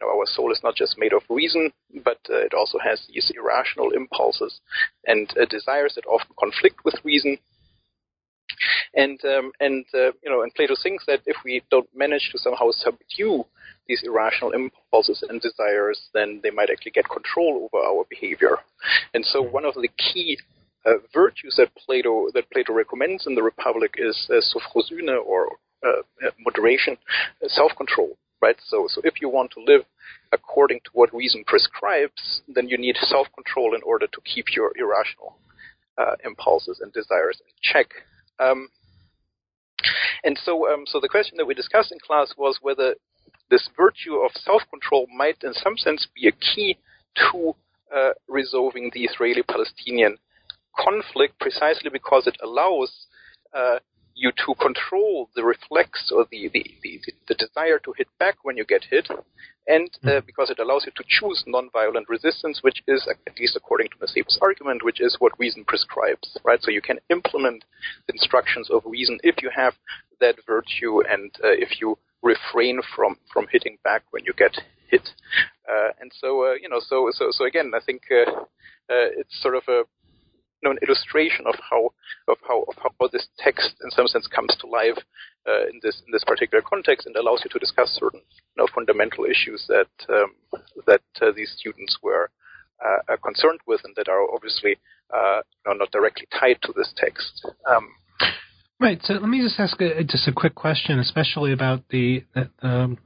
know, 0.00 0.18
our 0.18 0.26
soul 0.26 0.52
is 0.52 0.60
not 0.62 0.76
just 0.76 0.98
made 0.98 1.12
of 1.12 1.22
reason, 1.28 1.72
but 2.04 2.18
uh, 2.28 2.36
it 2.36 2.54
also 2.54 2.78
has 2.78 3.00
these 3.08 3.30
irrational 3.34 3.90
impulses 3.90 4.60
and 5.06 5.30
uh, 5.38 5.44
desires 5.46 5.94
that 5.94 6.06
often 6.06 6.34
conflict 6.38 6.84
with 6.84 6.94
reason. 7.04 7.38
And 8.94 9.18
um, 9.24 9.52
and 9.60 9.84
uh, 9.94 10.12
you 10.22 10.30
know, 10.30 10.42
and 10.42 10.52
Plato 10.54 10.74
thinks 10.82 11.04
that 11.06 11.20
if 11.24 11.36
we 11.44 11.62
don't 11.70 11.88
manage 11.94 12.30
to 12.32 12.38
somehow 12.38 12.70
subdue 12.72 13.44
these 13.86 14.02
irrational 14.04 14.52
impulses 14.52 15.24
and 15.28 15.40
desires, 15.40 16.08
then 16.14 16.40
they 16.42 16.50
might 16.50 16.70
actually 16.70 16.92
get 16.92 17.08
control 17.08 17.68
over 17.72 17.82
our 17.84 18.04
behavior. 18.10 18.58
And 19.14 19.24
so, 19.24 19.40
one 19.40 19.64
of 19.64 19.74
the 19.74 19.88
key 19.96 20.38
uh, 20.84 20.94
virtues 21.14 21.54
that 21.58 21.74
Plato 21.76 22.28
that 22.34 22.50
Plato 22.50 22.72
recommends 22.72 23.26
in 23.26 23.34
the 23.34 23.42
Republic 23.42 23.94
is 23.98 24.28
uh, 24.30 24.40
sophrosyne 24.40 25.08
or 25.24 25.48
uh, 25.86 26.02
moderation, 26.40 26.96
uh, 27.42 27.48
self-control, 27.48 28.16
right? 28.42 28.56
So, 28.66 28.86
so 28.88 29.00
if 29.04 29.20
you 29.20 29.28
want 29.28 29.50
to 29.52 29.62
live 29.62 29.82
according 30.32 30.80
to 30.84 30.90
what 30.92 31.14
reason 31.14 31.44
prescribes, 31.46 32.42
then 32.48 32.68
you 32.68 32.78
need 32.78 32.96
self-control 33.00 33.74
in 33.74 33.82
order 33.82 34.06
to 34.06 34.20
keep 34.22 34.46
your 34.54 34.72
irrational 34.76 35.36
uh, 35.98 36.16
impulses 36.24 36.80
and 36.82 36.92
desires 36.92 37.40
in 37.40 37.52
check. 37.62 37.88
Um, 38.38 38.68
and 40.24 40.38
so, 40.42 40.68
um, 40.72 40.84
so 40.86 41.00
the 41.00 41.08
question 41.08 41.36
that 41.38 41.46
we 41.46 41.54
discussed 41.54 41.92
in 41.92 41.98
class 41.98 42.34
was 42.36 42.58
whether 42.62 42.94
this 43.50 43.68
virtue 43.76 44.16
of 44.16 44.30
self-control 44.34 45.08
might, 45.16 45.42
in 45.42 45.52
some 45.54 45.76
sense, 45.76 46.06
be 46.14 46.28
a 46.28 46.32
key 46.32 46.78
to 47.16 47.54
uh, 47.94 48.10
resolving 48.28 48.90
the 48.94 49.04
Israeli-Palestinian 49.04 50.16
conflict, 50.78 51.38
precisely 51.40 51.90
because 51.90 52.26
it 52.26 52.36
allows 52.42 53.06
uh, 53.52 53.78
you 54.20 54.30
to 54.44 54.54
control 54.60 55.30
the 55.34 55.42
reflex 55.42 56.12
or 56.14 56.26
the, 56.30 56.50
the, 56.52 56.64
the, 56.82 57.00
the, 57.26 57.34
desire 57.34 57.78
to 57.78 57.94
hit 57.96 58.06
back 58.18 58.36
when 58.42 58.54
you 58.54 58.66
get 58.66 58.84
hit, 58.90 59.08
and 59.66 59.90
uh, 60.04 60.20
hmm. 60.20 60.26
because 60.26 60.50
it 60.50 60.58
allows 60.58 60.84
you 60.84 60.92
to 60.94 61.04
choose 61.08 61.42
nonviolent 61.48 62.04
resistance, 62.08 62.60
which 62.62 62.82
is, 62.86 63.08
at 63.08 63.38
least 63.38 63.56
according 63.56 63.88
to 63.88 63.96
Nusseibeh's 63.98 64.38
argument, 64.42 64.84
which 64.84 65.00
is 65.00 65.16
what 65.20 65.38
reason 65.38 65.64
prescribes, 65.64 66.36
right? 66.44 66.60
So 66.62 66.70
you 66.70 66.82
can 66.82 66.98
implement 67.08 67.64
the 68.06 68.12
instructions 68.12 68.68
of 68.70 68.82
reason 68.84 69.18
if 69.22 69.36
you 69.42 69.50
have 69.56 69.74
that 70.20 70.36
virtue 70.46 71.00
and 71.00 71.30
uh, 71.42 71.56
if 71.56 71.80
you 71.80 71.96
refrain 72.22 72.80
from, 72.94 73.16
from 73.32 73.46
hitting 73.50 73.78
back 73.84 74.02
when 74.10 74.24
you 74.26 74.34
get 74.36 74.54
hit. 74.88 75.08
Uh, 75.66 75.92
and 75.98 76.12
so, 76.20 76.44
uh, 76.44 76.54
you 76.60 76.68
know, 76.68 76.80
so, 76.80 77.08
so, 77.12 77.28
so 77.30 77.46
again, 77.46 77.72
I 77.74 77.80
think 77.84 78.02
uh, 78.10 78.30
uh, 78.30 79.08
it's 79.16 79.40
sort 79.40 79.56
of 79.56 79.62
a 79.68 79.84
know, 80.68 80.70
an 80.72 80.78
illustration 80.86 81.46
of 81.46 81.54
how 81.68 81.90
of 82.28 82.36
how 82.46 82.62
of 82.68 82.74
how 82.82 83.08
this 83.08 83.26
text 83.38 83.74
in 83.82 83.90
some 83.90 84.06
sense 84.06 84.26
comes 84.26 84.54
to 84.60 84.66
life 84.66 84.98
uh, 85.48 85.66
in 85.68 85.80
this 85.82 86.02
in 86.06 86.12
this 86.12 86.24
particular 86.24 86.62
context 86.62 87.06
and 87.06 87.16
allows 87.16 87.40
you 87.44 87.50
to 87.50 87.58
discuss 87.58 87.88
certain 88.00 88.20
you 88.20 88.56
know, 88.58 88.66
fundamental 88.74 89.24
issues 89.24 89.64
that 89.68 89.90
um, 90.08 90.34
that 90.86 91.02
uh, 91.22 91.32
these 91.34 91.52
students 91.56 91.98
were 92.02 92.30
uh, 92.84 93.16
concerned 93.24 93.60
with 93.66 93.80
and 93.84 93.94
that 93.96 94.08
are 94.08 94.22
obviously 94.34 94.76
uh, 95.14 95.40
you 95.66 95.72
know, 95.72 95.78
not 95.78 95.90
directly 95.90 96.26
tied 96.38 96.58
to 96.62 96.72
this 96.76 96.92
text. 96.96 97.46
Um, 97.68 97.88
right. 98.78 99.00
So 99.02 99.14
let 99.14 99.28
me 99.28 99.40
just 99.42 99.58
ask 99.58 99.80
a, 99.80 100.04
just 100.04 100.28
a 100.28 100.32
quick 100.32 100.54
question, 100.54 100.98
especially 100.98 101.52
about 101.52 101.88
the. 101.90 102.24
the 102.34 102.50
um, 102.62 102.98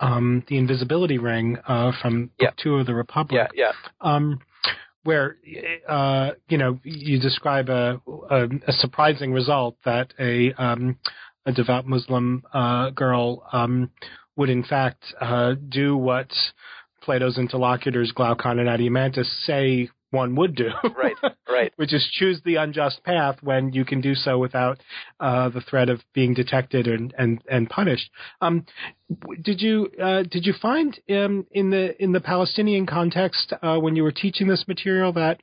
um, 0.00 0.42
the 0.48 0.58
invisibility 0.58 1.18
ring 1.18 1.58
uh, 1.68 1.92
from 2.02 2.30
yeah. 2.40 2.50
Two 2.60 2.74
of 2.74 2.86
the 2.86 2.94
Republic. 2.94 3.48
Yeah, 3.54 3.70
yeah. 4.02 4.08
Where 5.04 5.36
uh, 5.88 6.30
you 6.48 6.58
know 6.58 6.78
you 6.84 7.18
describe 7.18 7.68
a, 7.68 8.00
a, 8.30 8.44
a, 8.68 8.72
surprising 8.72 9.32
result 9.32 9.76
that 9.84 10.14
a 10.20 10.52
um, 10.54 10.98
a 11.44 11.52
devout 11.52 11.86
Muslim 11.86 12.44
uh, 12.52 12.90
girl 12.90 13.44
um, 13.52 13.90
would 14.36 14.48
in 14.48 14.62
fact 14.62 15.02
uh, 15.20 15.54
do 15.68 15.96
what 15.96 16.30
Plato's 17.02 17.36
interlocutors 17.36 18.12
Glaucon 18.12 18.60
and 18.60 18.68
Adeimantus 18.68 19.26
say 19.44 19.90
one 20.12 20.36
would 20.36 20.54
do. 20.54 20.70
Right, 20.96 21.16
right. 21.48 21.72
which 21.76 21.92
is 21.92 22.08
choose 22.12 22.40
the 22.44 22.56
unjust 22.56 23.02
path 23.04 23.36
when 23.42 23.72
you 23.72 23.84
can 23.84 24.00
do 24.00 24.14
so 24.14 24.38
without 24.38 24.78
uh, 25.20 25.48
the 25.48 25.60
threat 25.60 25.88
of 25.88 26.00
being 26.14 26.34
detected 26.34 26.86
and 26.86 27.14
and, 27.18 27.42
and 27.50 27.68
punished. 27.68 28.10
Um, 28.40 28.64
did 29.42 29.60
you 29.60 29.88
uh, 30.02 30.22
did 30.22 30.46
you 30.46 30.54
find 30.60 30.98
um, 31.10 31.46
in 31.50 31.70
the 31.70 32.00
in 32.02 32.12
the 32.12 32.20
Palestinian 32.20 32.86
context 32.86 33.52
uh, 33.62 33.78
when 33.78 33.96
you 33.96 34.02
were 34.02 34.12
teaching 34.12 34.46
this 34.48 34.64
material 34.68 35.12
that 35.14 35.40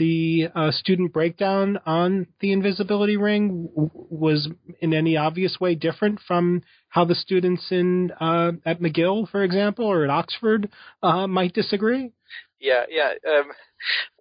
the 0.00 0.48
uh, 0.54 0.70
student 0.70 1.12
breakdown 1.12 1.78
on 1.84 2.26
the 2.40 2.52
invisibility 2.52 3.16
ring 3.16 3.68
w- 3.68 3.90
was 3.92 4.48
in 4.80 4.94
any 4.94 5.16
obvious 5.16 5.58
way 5.60 5.74
different 5.74 6.18
from 6.26 6.62
how 6.88 7.04
the 7.04 7.14
students 7.14 7.66
in 7.70 8.10
uh, 8.20 8.52
at 8.64 8.80
McGill, 8.80 9.28
for 9.30 9.44
example, 9.44 9.84
or 9.84 10.04
at 10.04 10.10
Oxford 10.10 10.70
uh, 11.02 11.26
might 11.26 11.52
disagree? 11.52 12.12
Yeah, 12.58 12.84
yeah. 12.88 13.12
Um, 13.28 13.52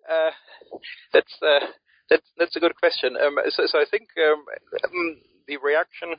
uh, 0.09 0.31
that's 1.13 1.33
uh, 1.41 1.65
that's 2.09 2.25
that's 2.37 2.55
a 2.55 2.59
good 2.59 2.75
question. 2.75 3.15
Um, 3.15 3.35
so, 3.49 3.63
so, 3.65 3.79
I 3.79 3.85
think 3.89 4.09
um, 4.17 4.43
um 4.83 5.17
the 5.47 5.57
reaction 5.57 6.15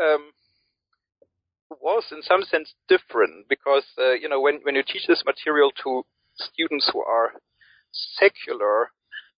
um, 0.00 0.32
was, 1.80 2.04
in 2.10 2.22
some 2.22 2.42
sense, 2.42 2.74
different 2.88 3.48
because 3.48 3.84
uh, 3.98 4.12
you 4.12 4.28
know 4.28 4.40
when 4.40 4.60
when 4.62 4.74
you 4.74 4.82
teach 4.82 5.06
this 5.06 5.22
material 5.26 5.70
to 5.84 6.02
students 6.36 6.90
who 6.92 7.02
are 7.02 7.32
secular, 8.18 8.90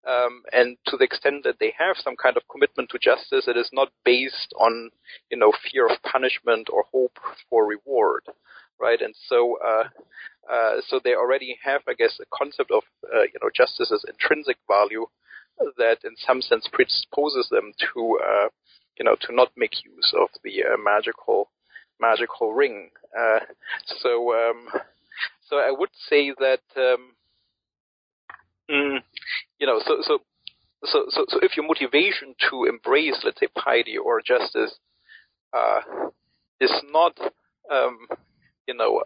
um, 0.07 0.43
and 0.53 0.77
to 0.87 0.97
the 0.97 1.05
extent 1.05 1.45
that 1.45 1.57
they 1.59 1.75
have 1.79 1.97
some 1.97 2.15
kind 2.21 2.37
of 2.37 2.43
commitment 2.51 2.91
to 2.91 2.99
justice, 2.99 3.49
it 3.49 3.57
is 3.57 3.71
not 3.73 3.89
based 4.05 4.53
on 4.59 4.91
you 5.31 5.37
know 5.37 5.53
fear 5.71 5.87
of 5.87 6.03
punishment 6.03 6.69
or 6.73 6.85
hope 6.93 7.19
for 7.51 7.67
reward, 7.67 8.23
right? 8.81 9.01
And 9.01 9.15
so 9.29 9.57
uh, 9.65 9.85
uh, 10.51 10.81
so 10.89 11.01
they 11.03 11.15
already 11.15 11.57
have, 11.65 11.83
I 11.89 11.95
guess, 11.95 12.19
a 12.21 12.37
concept 12.37 12.71
of 12.71 12.83
uh, 13.05 13.23
you 13.23 13.39
know 13.43 13.51
justice 13.55 13.93
as 13.93 14.05
intrinsic 14.09 14.57
value 14.69 15.07
that, 15.79 15.99
in 16.05 16.17
some 16.17 16.43
sense, 16.43 16.69
predisposes 16.73 17.49
them 17.51 17.73
to 17.79 18.19
uh, 18.23 18.49
you 18.99 19.05
know 19.05 19.17
to 19.23 19.35
not 19.35 19.51
make 19.57 19.85
use 19.85 20.15
of 20.21 20.29
the 20.43 20.65
uh, 20.65 20.77
magical 20.83 21.51
magical 22.01 22.53
ring. 22.53 22.91
Uh, 23.17 23.41
so 24.03 24.35
um, 24.35 24.69
so 25.49 25.59
I 25.59 25.71
would 25.71 25.91
say 26.09 26.33
that 26.39 26.61
um, 26.77 27.15
mm, 28.71 28.99
you 29.59 29.67
know 29.67 29.81
so 29.85 29.99
so. 30.03 30.19
So, 30.87 31.07
so, 31.09 31.25
so 31.31 31.39
if 31.41 31.57
your 31.57 31.67
motivation 31.67 32.35
to 32.51 32.67
embrace, 32.67 33.19
let's 33.25 33.41
say, 33.41 33.47
piety 33.57 33.97
or 33.97 34.21
justice 34.21 34.79
is 36.61 36.73
not, 36.93 37.19
um, 37.71 38.07
you 38.67 38.75
know, 38.75 39.03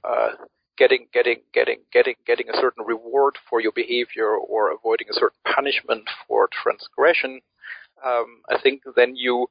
getting 0.79 1.07
getting 1.12 1.40
getting 1.53 1.79
getting 1.92 2.14
getting 2.27 2.49
a 2.49 2.57
certain 2.61 2.85
reward 2.87 3.35
for 3.49 3.61
your 3.61 3.73
behavior 3.73 4.37
or 4.37 4.73
avoiding 4.73 5.09
a 5.11 5.14
certain 5.14 5.38
punishment 5.55 6.09
for 6.27 6.49
transgression, 6.62 7.40
um, 8.05 8.42
I 8.49 8.61
think 8.62 8.83
then 8.97 9.16
you 9.16 9.49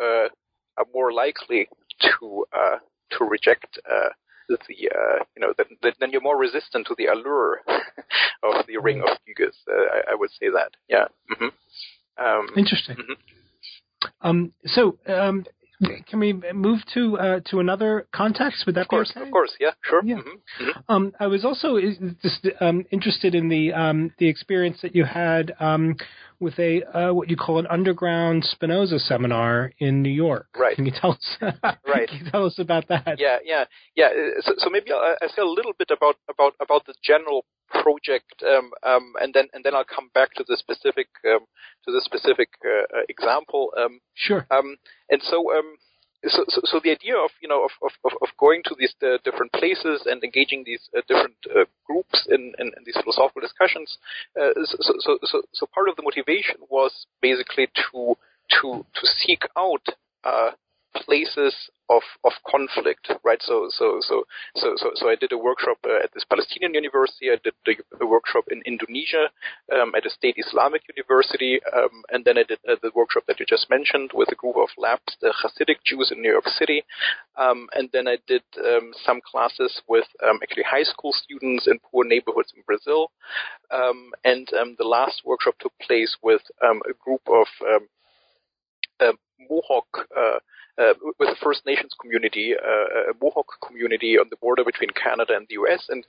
uh, 0.00 0.28
are 0.76 0.86
more 0.92 1.12
likely 1.12 1.68
to 2.00 2.44
uh, 2.52 2.78
to 3.18 3.24
reject 3.24 3.78
uh, 3.90 4.10
the 4.48 4.56
uh, 4.56 5.24
you 5.36 5.40
know 5.40 5.54
then, 5.56 5.92
then 6.00 6.10
you're 6.10 6.20
more 6.20 6.38
resistant 6.38 6.86
to 6.86 6.94
the 6.98 7.06
allure 7.06 7.60
of 8.42 8.66
the 8.66 8.76
ring 8.78 9.00
of 9.00 9.16
Gyges. 9.26 9.54
Uh, 9.68 9.72
I, 9.72 10.12
I, 10.12 10.14
would 10.14 10.30
say 10.30 10.48
that. 10.50 10.72
Yeah. 10.88 11.06
Mm-hmm. 11.32 12.24
Um, 12.24 12.48
Interesting. 12.56 12.96
Mm-hmm. 12.96 14.08
Um, 14.20 14.52
so 14.66 14.98
um, 15.06 15.46
can 16.06 16.20
we 16.20 16.32
move 16.52 16.80
to 16.94 17.18
uh, 17.18 17.40
to 17.50 17.60
another 17.60 18.06
context? 18.12 18.64
Would 18.66 18.76
that 18.76 18.82
of 18.82 18.88
course, 18.88 19.12
be 19.12 19.20
okay? 19.20 19.28
Of 19.28 19.32
course, 19.32 19.52
yeah, 19.60 19.70
sure. 19.82 20.02
Yeah. 20.04 20.16
Mm-hmm. 20.16 20.64
Mm-hmm. 20.64 20.80
Um, 20.88 21.12
I 21.18 21.26
was 21.26 21.44
also 21.44 21.78
just 22.22 22.46
um, 22.60 22.84
interested 22.90 23.34
in 23.34 23.48
the 23.48 23.72
um, 23.72 24.12
the 24.18 24.28
experience 24.28 24.78
that 24.82 24.94
you 24.94 25.04
had 25.04 25.52
um, 25.60 25.96
with 26.40 26.58
a 26.58 26.82
uh, 26.84 27.12
what 27.12 27.28
you 27.28 27.36
call 27.36 27.58
an 27.58 27.66
underground 27.68 28.44
Spinoza 28.44 28.98
seminar 28.98 29.72
in 29.78 30.02
New 30.02 30.10
York. 30.10 30.48
Right. 30.56 30.76
Can 30.76 30.86
you 30.86 30.92
tell 30.92 31.12
us? 31.12 31.36
right. 31.40 32.08
Can 32.08 32.24
you 32.24 32.30
tell 32.30 32.46
us 32.46 32.58
about 32.58 32.88
that? 32.88 33.16
Yeah, 33.18 33.38
yeah, 33.44 33.64
yeah. 33.94 34.08
So, 34.42 34.54
so 34.58 34.70
maybe 34.70 34.92
I'll, 34.92 35.16
I'll 35.20 35.28
say 35.28 35.42
a 35.42 35.46
little 35.46 35.72
bit 35.78 35.90
about 35.90 36.16
about 36.28 36.54
about 36.60 36.86
the 36.86 36.94
general 37.02 37.44
project, 37.70 38.42
um, 38.46 38.70
um, 38.82 39.14
and 39.20 39.34
then 39.34 39.48
and 39.52 39.64
then 39.64 39.74
I'll 39.74 39.84
come 39.84 40.10
back 40.14 40.34
to 40.34 40.44
the 40.46 40.56
specific 40.56 41.08
um, 41.26 41.46
to 41.84 41.92
the 41.92 42.02
specific 42.04 42.48
uh, 42.64 42.98
uh 42.98 43.02
example. 43.08 43.72
Um, 43.76 44.00
sure. 44.14 44.46
Um, 44.50 44.76
and 45.10 45.20
so, 45.22 45.52
um, 45.52 45.76
so, 46.26 46.44
so, 46.48 46.60
so, 46.64 46.80
the 46.82 46.90
idea 46.90 47.16
of 47.16 47.30
you 47.42 47.48
know 47.48 47.64
of, 47.64 47.70
of, 47.82 48.12
of 48.22 48.28
going 48.38 48.62
to 48.64 48.74
these 48.78 48.94
uh, 49.02 49.18
different 49.24 49.52
places 49.52 50.06
and 50.06 50.22
engaging 50.22 50.64
these 50.64 50.88
uh, 50.96 51.02
different 51.06 51.36
uh, 51.50 51.64
groups 51.86 52.26
in, 52.30 52.52
in, 52.58 52.68
in, 52.68 52.82
these 52.84 52.96
philosophical 53.02 53.42
discussions. 53.42 53.98
Uh, 54.40 54.52
so, 54.64 54.92
so, 55.00 55.18
so, 55.22 55.42
so, 55.52 55.66
part 55.74 55.88
of 55.88 55.96
the 55.96 56.02
motivation 56.02 56.56
was 56.70 57.06
basically 57.20 57.68
to 57.74 58.16
to 58.48 58.86
to 58.94 59.06
seek 59.06 59.42
out 59.56 59.84
places 60.94 61.54
of 61.90 62.02
of 62.24 62.32
conflict, 62.48 63.10
right? 63.24 63.42
So 63.42 63.68
so 63.70 64.00
so 64.00 64.24
so 64.56 64.74
so, 64.76 64.90
so 64.94 65.08
I 65.08 65.16
did 65.16 65.32
a 65.32 65.38
workshop 65.38 65.78
uh, 65.84 66.02
at 66.02 66.12
this 66.14 66.24
Palestinian 66.24 66.74
university. 66.74 67.30
I 67.30 67.38
did 67.42 67.54
a, 68.00 68.06
workshop 68.06 68.44
in 68.50 68.62
Indonesia 68.64 69.28
um, 69.72 69.92
at 69.96 70.06
a 70.06 70.10
state 70.10 70.36
Islamic 70.38 70.82
university, 70.94 71.60
um, 71.76 72.02
and 72.10 72.24
then 72.24 72.38
I 72.38 72.44
did 72.44 72.58
uh, 72.68 72.76
the 72.82 72.92
workshop 72.94 73.24
that 73.26 73.40
you 73.40 73.46
just 73.46 73.68
mentioned 73.68 74.10
with 74.14 74.30
a 74.32 74.34
group 74.34 74.56
of 74.56 74.68
lapsed 74.78 75.16
the 75.20 75.32
Hasidic 75.32 75.82
Jews 75.84 76.10
in 76.12 76.22
New 76.22 76.32
York 76.32 76.48
City, 76.48 76.84
um, 77.36 77.68
and 77.74 77.90
then 77.92 78.08
I 78.08 78.18
did 78.26 78.42
um, 78.58 78.92
some 79.04 79.20
classes 79.20 79.82
with 79.88 80.06
um, 80.26 80.38
actually 80.42 80.64
high 80.64 80.84
school 80.84 81.12
students 81.12 81.66
in 81.66 81.78
poor 81.90 82.04
neighborhoods 82.04 82.52
in 82.56 82.62
Brazil, 82.66 83.10
um, 83.70 84.12
and 84.24 84.48
the 84.78 84.84
last 84.84 85.22
workshop 85.24 85.54
took 85.58 85.72
place 85.80 86.16
with 86.22 86.42
a 86.62 86.94
group 87.04 87.22
of 87.28 87.46
uh, 89.00 89.12
Mohawk 89.50 90.08
uh, 90.16 90.38
uh, 90.78 90.94
with 91.18 91.28
the 91.28 91.36
First 91.42 91.64
Nations 91.66 91.92
community, 92.00 92.54
uh, 92.54 93.10
a 93.10 93.14
Mohawk 93.22 93.46
community 93.66 94.18
on 94.18 94.26
the 94.30 94.36
border 94.36 94.64
between 94.64 94.90
Canada 94.90 95.34
and 95.36 95.46
the 95.48 95.54
U.S. 95.54 95.86
And, 95.88 96.04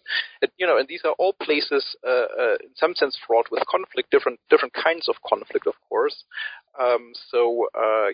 you 0.58 0.66
know, 0.66 0.78
and 0.78 0.88
these 0.88 1.02
are 1.06 1.14
all 1.20 1.34
places, 1.34 1.84
uh, 2.08 2.58
in 2.64 2.74
some 2.76 2.96
sense, 2.96 3.18
fraught 3.28 3.46
with 3.52 3.64
conflict, 3.68 4.12
different 4.12 4.40
different 4.50 4.74
kinds 4.74 5.08
of 5.08 5.16
conflict, 5.28 5.68
of 5.68 5.76
course. 5.90 6.24
Um, 6.80 7.14
so, 7.30 7.68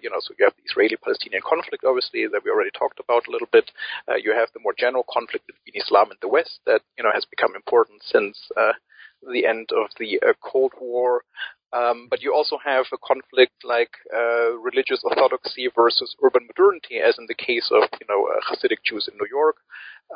you 0.04 0.10
know, 0.10 0.20
so 0.20 0.34
you 0.38 0.46
have 0.46 0.54
the 0.58 0.70
Israeli-Palestinian 0.70 1.42
conflict, 1.48 1.84
obviously, 1.86 2.28
that 2.28 2.42
we 2.44 2.52
already 2.52 2.72
talked 2.78 3.00
about 3.00 3.28
a 3.28 3.32
little 3.32 3.50
bit. 3.52 3.72
you 4.22 4.34
have 4.34 4.50
the 4.54 4.62
more 4.62 4.76
general 4.78 5.06
conflict 5.10 5.48
between 5.48 5.82
Islam 5.82 6.12
and 6.12 6.20
the 6.22 6.28
West 6.28 6.60
that, 6.66 6.82
you 6.98 7.04
know, 7.04 7.12
has 7.14 7.26
become 7.26 7.56
important 7.56 8.04
since 8.04 8.38
the 9.22 9.46
end 9.46 9.70
of 9.72 9.90
the 10.00 10.20
uh, 10.22 10.34
Cold 10.42 10.74
War. 10.80 11.24
Um, 11.74 12.08
but 12.10 12.22
you 12.22 12.34
also 12.34 12.58
have 12.64 12.86
a 12.92 12.98
conflict 12.98 13.64
like 13.64 13.92
uh, 14.14 14.58
religious 14.60 15.02
orthodoxy 15.04 15.70
versus 15.74 16.16
urban 16.22 16.48
modernity, 16.48 16.98
as 16.98 17.18
in 17.18 17.26
the 17.28 17.36
case 17.36 17.72
of 17.72 17.84
you 18.00 18.08
know 18.10 18.28
uh, 18.28 18.40
Hasidic 18.50 18.84
Jews 18.84 19.08
in 19.10 19.18
New 19.18 19.28
York. 19.30 19.58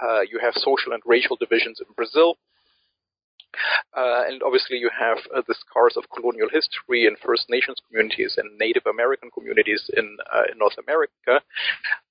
Uh, 0.04 0.22
you 0.22 0.39
have 0.39 0.54
social 0.56 0.91
and 0.91 1.02
racial 1.06 1.38
divisions 1.38 1.80
in 1.80 1.88
Brazil. 1.96 2.38
Uh, 3.96 4.24
and 4.28 4.44
obviously, 4.44 4.78
you 4.78 4.89
have 4.91 5.18
uh, 5.34 5.41
the 5.48 5.56
scars 5.56 5.96
of 5.96 6.04
colonial 6.13 6.50
history 6.52 7.06
in 7.06 7.15
First 7.24 7.46
Nations 7.50 7.78
communities 7.88 8.36
and 8.38 8.58
Native 8.58 8.86
American 8.86 9.32
communities 9.32 9.89
in, 9.96 10.18
uh, 10.34 10.44
in 10.52 10.58
North 10.58 10.76
America. 10.78 11.39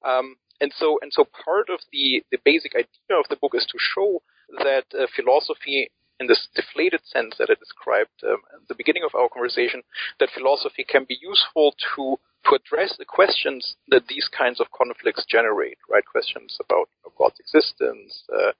Um, 0.02 0.37
and 0.62 0.72
so, 0.74 0.98
and 1.02 1.12
so, 1.12 1.26
part 1.44 1.68
of 1.68 1.80
the 1.92 2.22
the 2.30 2.38
basic 2.45 2.74
idea 2.74 3.18
of 3.18 3.28
the 3.28 3.36
book 3.36 3.53
is 3.55 3.66
to 3.66 3.78
show 3.78 4.22
that 4.62 4.84
philosophy 5.14 5.90
in 6.25 6.29
this 6.29 6.49
deflated 6.55 7.05
sense 7.05 7.37
that 7.39 7.51
I 7.51 7.55
described 7.61 8.25
um, 8.25 8.41
at 8.55 8.66
the 8.68 8.75
beginning 8.75 9.05
of 9.05 9.14
our 9.14 9.29
conversation, 9.29 9.83
that 10.20 10.31
philosophy 10.33 10.85
can 10.89 11.05
be 11.05 11.18
useful 11.20 11.75
to 11.95 12.16
to 12.45 12.57
address 12.57 12.95
the 12.99 13.07
questions 13.07 13.77
that 13.89 14.07
these 14.07 14.29
kinds 14.29 14.61
of 14.61 14.66
conflicts 14.70 15.25
generate, 15.25 15.79
right? 15.89 16.05
Questions 16.05 16.59
about 16.61 16.89
you 16.93 17.09
know, 17.09 17.12
God's 17.16 17.41
existence, 17.41 18.22
uh, 18.29 18.53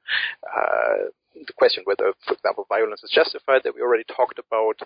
uh, 0.49 1.13
the 1.35 1.53
question 1.53 1.85
whether, 1.85 2.15
for 2.27 2.33
example, 2.33 2.65
violence 2.67 3.05
is 3.05 3.13
justified 3.13 3.61
that 3.65 3.75
we 3.75 3.83
already 3.83 4.05
talked 4.05 4.39
about, 4.39 4.81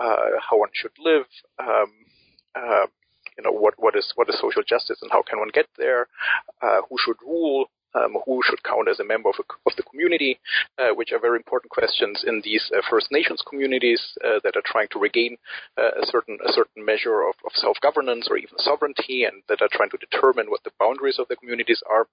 uh, 0.00 0.34
how 0.42 0.58
one 0.58 0.70
should 0.72 0.90
live, 0.98 1.26
um, 1.60 1.92
uh, 2.56 2.86
you 3.38 3.44
know, 3.44 3.52
what, 3.52 3.74
what 3.78 3.94
is 3.94 4.10
what 4.16 4.28
is 4.28 4.34
social 4.40 4.62
justice 4.66 4.98
and 5.00 5.12
how 5.12 5.22
can 5.22 5.38
one 5.38 5.54
get 5.54 5.66
there, 5.78 6.08
uh, 6.60 6.80
who 6.88 6.96
should 6.98 7.22
rule, 7.22 7.70
um, 7.94 8.16
who 8.24 8.40
should 8.44 8.62
count 8.62 8.88
as 8.88 9.00
a 9.00 9.04
member 9.04 9.28
of, 9.28 9.36
a, 9.38 9.44
of 9.66 9.76
the 9.76 9.82
community, 9.82 10.38
uh, 10.78 10.94
which 10.94 11.12
are 11.12 11.18
very 11.18 11.36
important 11.36 11.70
questions 11.70 12.24
in 12.26 12.40
these 12.44 12.70
uh, 12.76 12.80
First 12.88 13.08
Nations 13.10 13.42
communities 13.48 14.00
uh, 14.24 14.40
that 14.44 14.56
are 14.56 14.64
trying 14.64 14.88
to 14.92 14.98
regain 14.98 15.36
uh, 15.78 15.90
a 16.02 16.06
certain 16.06 16.38
a 16.46 16.52
certain 16.52 16.84
measure 16.84 17.22
of, 17.22 17.34
of 17.44 17.52
self 17.54 17.76
governance 17.80 18.28
or 18.30 18.36
even 18.36 18.58
sovereignty, 18.58 19.24
and 19.24 19.42
that 19.48 19.62
are 19.62 19.68
trying 19.72 19.90
to 19.90 19.98
determine 19.98 20.50
what 20.50 20.62
the 20.64 20.72
boundaries 20.78 21.18
of 21.18 21.28
the 21.28 21.36
communities 21.36 21.82
are. 21.90 22.06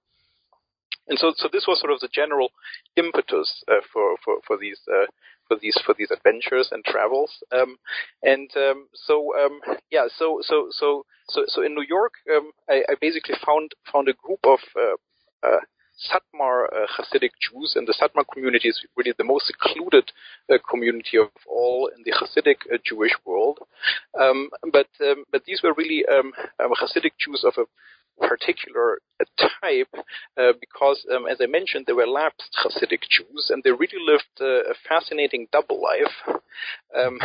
And 1.08 1.18
so, 1.18 1.32
so 1.36 1.48
this 1.50 1.64
was 1.66 1.80
sort 1.80 1.92
of 1.92 2.00
the 2.00 2.08
general 2.12 2.50
impetus 2.96 3.64
uh, 3.68 3.80
for, 3.92 4.16
for 4.24 4.36
for 4.46 4.58
these 4.58 4.78
uh, 4.92 5.06
for 5.48 5.56
these 5.60 5.76
for 5.84 5.94
these 5.98 6.10
adventures 6.10 6.68
and 6.70 6.84
travels. 6.84 7.32
Um, 7.50 7.76
and 8.22 8.50
um, 8.56 8.88
so 8.92 9.32
um, 9.38 9.60
yeah, 9.90 10.06
so 10.16 10.40
so 10.42 10.68
so 10.70 11.04
so 11.28 11.44
so 11.48 11.62
in 11.62 11.74
New 11.74 11.84
York, 11.88 12.12
um, 12.30 12.50
I, 12.68 12.82
I, 12.88 12.94
basically 13.00 13.36
found 13.44 13.72
found 13.90 14.08
a 14.08 14.12
group 14.12 14.40
of 14.44 14.58
uh, 14.76 14.96
uh, 15.42 15.60
Satmar 15.98 16.66
uh, 16.66 16.86
Hasidic 16.96 17.32
Jews, 17.40 17.74
and 17.74 17.86
the 17.86 17.94
Satmar 17.94 18.24
community 18.32 18.68
is 18.68 18.80
really 18.96 19.14
the 19.18 19.24
most 19.24 19.46
secluded 19.46 20.12
uh, 20.52 20.58
community 20.68 21.18
of 21.18 21.30
all 21.48 21.90
in 21.96 22.04
the 22.04 22.12
Hasidic 22.12 22.72
uh, 22.72 22.78
Jewish 22.84 23.14
world. 23.24 23.58
Um, 24.18 24.50
but 24.72 24.88
um, 25.00 25.24
but 25.32 25.44
these 25.44 25.60
were 25.62 25.74
really 25.74 26.04
um, 26.06 26.32
um 26.60 26.72
Hasidic 26.80 27.18
Jews 27.18 27.44
of 27.44 27.54
a 27.58 27.64
particular 28.20 28.98
type 29.38 29.94
uh, 30.36 30.52
because, 30.60 31.06
um, 31.14 31.26
as 31.26 31.38
I 31.40 31.46
mentioned, 31.46 31.84
they 31.86 31.92
were 31.92 32.06
lapsed 32.06 32.56
Hasidic 32.64 33.02
Jews 33.08 33.50
and 33.50 33.62
they 33.62 33.70
really 33.70 34.02
lived 34.04 34.24
uh, 34.40 34.70
a 34.70 34.74
fascinating 34.88 35.46
double 35.52 35.80
life. 35.80 36.40
Um, 36.96 37.18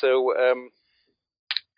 so, 0.00 0.36
um, 0.36 0.70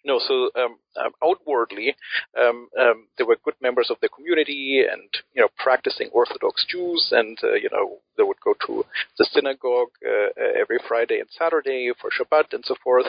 no, 0.05 0.18
so 0.18 0.50
um, 0.61 0.76
um, 0.96 1.12
outwardly, 1.22 1.94
um, 2.38 2.68
um, 2.78 3.07
they 3.16 3.24
were 3.24 3.38
good 3.44 3.55
members 3.62 3.88
of 3.90 3.98
the 4.03 4.09
community 4.09 4.82
and 4.90 5.09
you 5.34 5.42
know 5.42 5.48
practicing 5.59 6.09
Orthodox 6.12 6.66
Jews, 6.68 7.09
and 7.12 7.38
uh, 7.44 7.55
you 7.55 7.68
know 7.70 7.98
they 8.16 8.24
would 8.24 8.40
go 8.44 8.55
to 8.66 8.84
the 9.18 9.26
synagogue 9.32 9.94
uh, 10.05 10.30
uh, 10.36 10.61
every 10.61 10.78
Friday 10.88 11.20
and 11.20 11.28
Saturday 11.30 11.92
for 12.00 12.11
Shabbat 12.11 12.53
and 12.53 12.64
so 12.64 12.74
forth. 12.82 13.07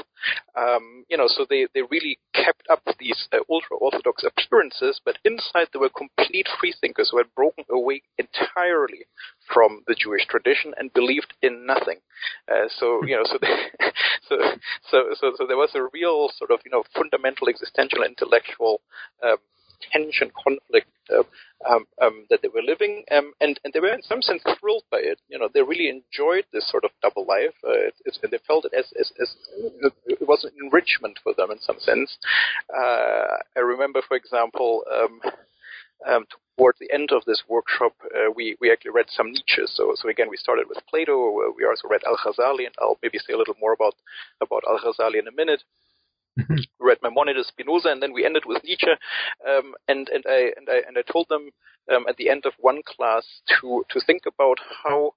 Um, 0.55 1.05
you 1.09 1.17
know, 1.17 1.27
so 1.27 1.45
they 1.49 1.67
they 1.73 1.81
really 1.89 2.19
kept 2.33 2.63
up 2.69 2.81
these 2.99 3.27
uh, 3.33 3.39
ultra 3.49 3.77
Orthodox 3.77 4.23
appearances, 4.23 5.01
but 5.03 5.17
inside 5.25 5.67
they 5.73 5.79
were 5.79 5.89
complete 5.89 6.47
freethinkers 6.59 7.09
who 7.11 7.17
had 7.17 7.33
broken 7.35 7.65
away 7.71 8.03
entirely 8.17 9.05
from 9.51 9.83
the 9.87 9.95
Jewish 9.95 10.25
tradition 10.27 10.73
and 10.77 10.93
believed 10.93 11.33
in 11.41 11.65
nothing. 11.65 11.97
Uh, 12.51 12.67
so 12.77 13.03
you 13.05 13.15
know, 13.15 13.23
so, 13.25 13.37
they, 13.41 13.47
so 14.29 14.35
so 14.89 14.97
so 15.15 15.33
so 15.37 15.47
there 15.47 15.57
was 15.57 15.71
a 15.75 15.87
real 15.93 16.29
sort 16.37 16.51
of 16.51 16.59
you 16.65 16.71
know 16.71 16.83
fundamental 16.95 17.49
existential 17.49 18.03
intellectual 18.03 18.81
um, 19.23 19.37
tension, 19.91 20.31
conflict 20.31 20.89
uh, 21.11 21.23
um, 21.69 21.85
um, 22.01 22.25
that 22.29 22.41
they 22.41 22.47
were 22.47 22.61
living, 22.61 23.03
um, 23.11 23.33
and 23.41 23.59
and 23.63 23.73
they 23.73 23.79
were 23.79 23.93
in 23.93 24.01
some 24.01 24.21
sense 24.21 24.41
thrilled 24.59 24.83
by 24.91 24.99
it. 24.99 25.19
You 25.27 25.39
know, 25.39 25.49
they 25.53 25.61
really 25.61 25.89
enjoyed 25.89 26.45
this 26.51 26.69
sort 26.69 26.83
of 26.83 26.91
double 27.01 27.25
life. 27.27 27.55
Uh, 27.63 27.91
it, 28.05 28.17
they 28.29 28.39
felt 28.47 28.65
it 28.65 28.73
as, 28.77 28.85
as, 28.99 29.11
as 29.21 29.35
it 30.05 30.27
was 30.27 30.43
an 30.43 30.51
enrichment 30.61 31.19
for 31.23 31.33
them 31.35 31.51
in 31.51 31.59
some 31.59 31.79
sense. 31.79 32.17
Uh, 32.73 33.37
I 33.55 33.59
remember, 33.59 34.01
for 34.07 34.17
example. 34.17 34.83
Um, 34.91 35.21
um, 36.05 36.25
towards 36.57 36.79
the 36.79 36.91
end 36.93 37.11
of 37.11 37.23
this 37.25 37.43
workshop, 37.47 37.93
uh, 38.15 38.31
we, 38.35 38.55
we 38.61 38.71
actually 38.71 38.91
read 38.91 39.07
some 39.09 39.31
Nietzsche. 39.31 39.63
So, 39.65 39.93
so 39.95 40.09
again, 40.09 40.29
we 40.29 40.37
started 40.37 40.65
with 40.69 40.79
Plato. 40.89 41.13
Uh, 41.13 41.51
we 41.57 41.65
also 41.65 41.87
read 41.89 42.01
Al-Ghazali, 42.05 42.65
and 42.65 42.75
I'll 42.79 42.99
maybe 43.01 43.19
say 43.19 43.33
a 43.33 43.37
little 43.37 43.55
more 43.59 43.73
about, 43.73 43.95
about 44.41 44.63
Al-Ghazali 44.67 45.19
in 45.19 45.27
a 45.27 45.31
minute. 45.31 45.63
Mm-hmm. 46.39 46.55
read 46.79 46.97
Maimonides, 47.03 47.47
Spinoza, 47.47 47.89
and 47.89 48.01
then 48.01 48.11
we 48.11 48.25
ended 48.25 48.43
with 48.47 48.63
Nietzsche. 48.63 48.87
Um, 49.47 49.75
and 49.87 50.09
and 50.09 50.23
I 50.27 50.49
and 50.57 50.67
I 50.67 50.77
and 50.87 50.97
I 50.97 51.03
told 51.11 51.27
them 51.29 51.51
um, 51.93 52.05
at 52.09 52.17
the 52.17 52.27
end 52.29 52.47
of 52.47 52.53
one 52.59 52.81
class 52.83 53.23
to 53.61 53.83
to 53.89 54.01
think 54.01 54.23
about 54.25 54.57
how 54.83 55.13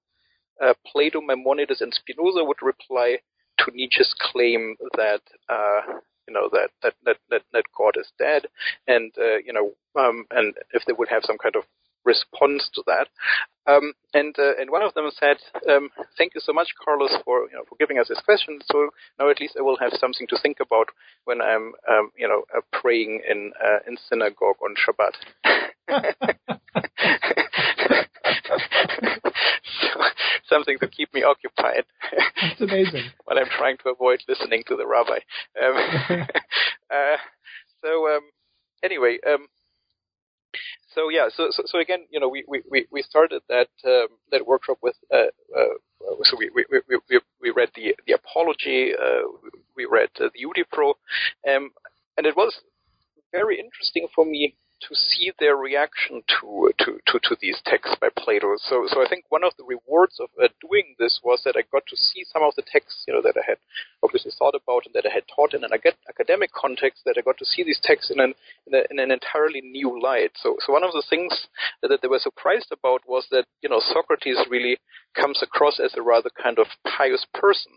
uh, 0.63 0.75
Plato, 0.87 1.23
Maimonides, 1.23 1.81
and 1.81 1.95
Spinoza 1.95 2.45
would 2.45 2.61
reply 2.61 3.19
to 3.61 3.71
Nietzsche's 3.73 4.15
claim 4.19 4.77
that 4.97 5.23
uh, 5.49 5.81
you 6.29 6.35
know 6.35 6.51
that 6.53 6.69
that 6.83 6.95
that 7.05 7.17
that, 7.31 7.43
that 7.53 7.65
God 7.77 7.95
is 7.99 8.13
dead, 8.19 8.47
and 8.87 9.13
uh, 9.19 9.39
you 9.45 9.53
know 9.53 9.73
um, 9.97 10.27
and 10.31 10.55
if 10.73 10.85
they 10.87 10.93
would 10.93 11.09
have 11.09 11.23
some 11.25 11.39
kind 11.39 11.57
of 11.57 11.65
response 12.07 12.71
to 12.73 12.83
that. 12.87 13.09
Um, 13.67 13.93
and 14.15 14.35
uh, 14.39 14.55
and 14.61 14.71
one 14.71 14.83
of 14.83 14.95
them 14.95 15.11
said, 15.19 15.39
um, 15.69 15.91
"Thank 16.17 16.35
you 16.35 16.41
so 16.41 16.53
much, 16.53 16.69
Carlos, 16.83 17.11
for 17.25 17.49
you 17.51 17.57
know 17.57 17.65
for 17.69 17.75
giving 17.79 17.99
us 17.99 18.09
this 18.09 18.23
question. 18.25 18.61
So 18.71 18.91
now 19.19 19.29
at 19.29 19.41
least 19.41 19.57
I 19.59 19.63
will 19.63 19.77
have 19.79 19.93
something 19.99 20.27
to 20.29 20.39
think 20.41 20.59
about 20.61 20.89
when 21.25 21.43
I'm 21.43 21.75
um, 21.91 22.13
you 22.17 22.29
know 22.29 22.45
uh, 22.57 22.61
praying 22.81 23.23
in 23.29 23.53
uh, 23.63 23.79
in 23.87 23.97
synagogue 24.09 24.57
on 24.63 24.77
Shabbat." 24.79 25.15
so, 29.83 30.01
something 30.49 30.79
to 30.79 30.89
keep 30.89 31.13
me 31.13 31.25
occupied. 31.25 31.85
It's 32.13 32.61
amazing. 32.61 33.11
while 33.25 33.39
I'm 33.39 33.51
trying 33.59 33.79
to 33.79 33.91
avoid 33.91 34.23
listening 34.29 34.63
to 34.69 34.77
the 34.77 34.87
rabbi. 34.87 35.19
Um, 35.61 35.77
uh, 36.91 37.17
so 37.83 38.17
um, 38.17 38.23
anyway, 38.83 39.19
um, 39.27 39.47
so 40.97 41.11
yeah, 41.11 41.29
so, 41.35 41.49
so, 41.51 41.63
so 41.67 41.79
again, 41.79 42.07
you 42.11 42.19
know, 42.19 42.29
we, 42.29 42.43
we, 42.49 42.87
we 42.91 43.03
started 43.03 43.43
that 43.49 43.69
um, 43.85 44.09
that 44.33 44.47
workshop 44.47 44.79
with 44.83 44.97
uh, 45.13 45.29
uh, 45.57 45.77
so 46.23 46.37
we, 46.39 46.51
we, 46.55 46.65
we, 46.89 47.21
we 47.41 47.51
read 47.51 47.69
the 47.75 47.95
the 48.07 48.15
apology, 48.15 48.93
uh, 48.95 49.23
we 49.77 49.87
read 49.91 50.09
the 50.19 50.31
Euthyphro, 50.35 50.95
um, 51.49 51.71
and 52.17 52.27
it 52.27 52.35
was 52.37 52.55
very 53.31 53.61
interesting 53.61 54.09
for 54.15 54.25
me 54.25 54.57
to 54.81 54.95
see 54.95 55.33
their 55.39 55.57
reaction 55.57 56.23
to, 56.29 56.71
to, 56.79 57.01
to, 57.07 57.19
to, 57.23 57.37
these 57.41 57.61
texts 57.65 57.97
by 58.01 58.09
Plato. 58.17 58.57
So, 58.59 58.85
so 58.89 59.03
I 59.05 59.09
think 59.09 59.25
one 59.29 59.45
of 59.45 59.53
the 59.57 59.65
rewards 59.65 60.21
of 60.21 60.29
uh, 60.43 60.49
doing 60.61 60.95
this 60.99 61.21
was 61.25 61.41
that 61.45 61.57
I 61.57 61.63
got 61.73 61.87
to 61.89 61.97
see 61.97 62.25
some 62.33 62.43
of 62.43 62.55
the 62.57 62.63
texts, 62.63 63.05
you 63.09 63.15
know, 63.15 63.23
that 63.23 63.37
I 63.37 63.45
had 63.47 63.59
obviously 64.03 64.33
thought 64.39 64.55
about 64.55 64.85
and 64.85 64.95
that 64.95 65.07
I 65.09 65.13
had 65.13 65.25
taught 65.35 65.55
in 65.55 65.65
an 65.65 65.71
academic 66.09 66.53
context, 66.53 67.03
that 67.07 67.17
I 67.17 67.23
got 67.23 67.39
to 67.39 67.47
see 67.47 67.65
these 67.65 67.81
texts 67.83 68.11
in 68.11 68.21
an, 68.21 68.35
in, 68.67 68.75
a, 68.75 68.83
in 68.91 68.99
an 68.99 69.11
entirely 69.11 69.61
new 69.63 70.01
light. 70.01 70.33
So, 70.37 70.57
so 70.61 70.73
one 70.73 70.85
of 70.85 70.93
the 70.93 71.05
things 71.09 71.33
that, 71.81 71.89
that 71.89 72.03
they 72.03 72.09
were 72.09 72.21
surprised 72.21 72.71
about 72.71 73.01
was 73.07 73.27
that, 73.31 73.47
you 73.63 73.69
know, 73.69 73.81
Socrates 73.81 74.39
really 74.51 74.79
comes 75.21 75.43
across 75.43 75.81
as 75.81 75.95
a 75.97 76.03
rather 76.03 76.31
kind 76.31 76.59
of 76.59 76.67
pious 76.85 77.27
person. 77.35 77.73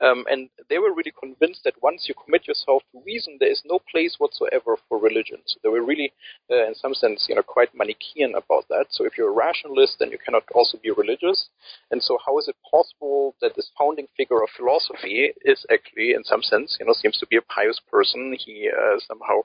Um, 0.00 0.24
and 0.30 0.48
they 0.70 0.78
were 0.78 0.94
really 0.94 1.12
convinced 1.18 1.62
that 1.64 1.82
once 1.82 2.06
you 2.08 2.14
commit 2.14 2.46
yourself 2.46 2.82
to 2.92 3.02
reason, 3.04 3.36
there 3.40 3.50
is 3.50 3.62
no 3.64 3.80
place 3.90 4.16
whatsoever 4.18 4.76
for 4.88 4.98
religion. 4.98 5.38
So 5.46 5.58
they 5.62 5.68
were 5.68 5.84
really 5.84 6.12
uh, 6.50 6.66
in 6.66 6.74
some 6.74 6.94
sense, 6.94 7.26
you 7.28 7.34
know, 7.34 7.42
quite 7.42 7.74
Manichaean 7.74 8.34
about 8.36 8.68
that. 8.68 8.86
So 8.90 9.04
if 9.04 9.16
you're 9.16 9.30
a 9.30 9.34
rationalist, 9.34 9.96
then 9.98 10.10
you 10.10 10.18
cannot 10.18 10.44
also 10.54 10.78
be 10.82 10.90
religious. 10.90 11.48
And 11.90 12.02
so 12.02 12.18
how 12.24 12.38
is 12.38 12.48
it 12.48 12.56
possible 12.70 13.34
that 13.40 13.56
this 13.56 13.70
founding 13.78 14.06
figure 14.16 14.42
of 14.42 14.48
philosophy 14.56 15.32
is 15.44 15.64
actually, 15.72 16.12
in 16.12 16.24
some 16.24 16.42
sense, 16.42 16.76
you 16.78 16.86
know, 16.86 16.92
seems 16.92 17.18
to 17.18 17.26
be 17.26 17.36
a 17.36 17.42
pious 17.42 17.80
person? 17.90 18.36
He 18.38 18.68
uh, 18.68 18.98
somehow, 19.08 19.40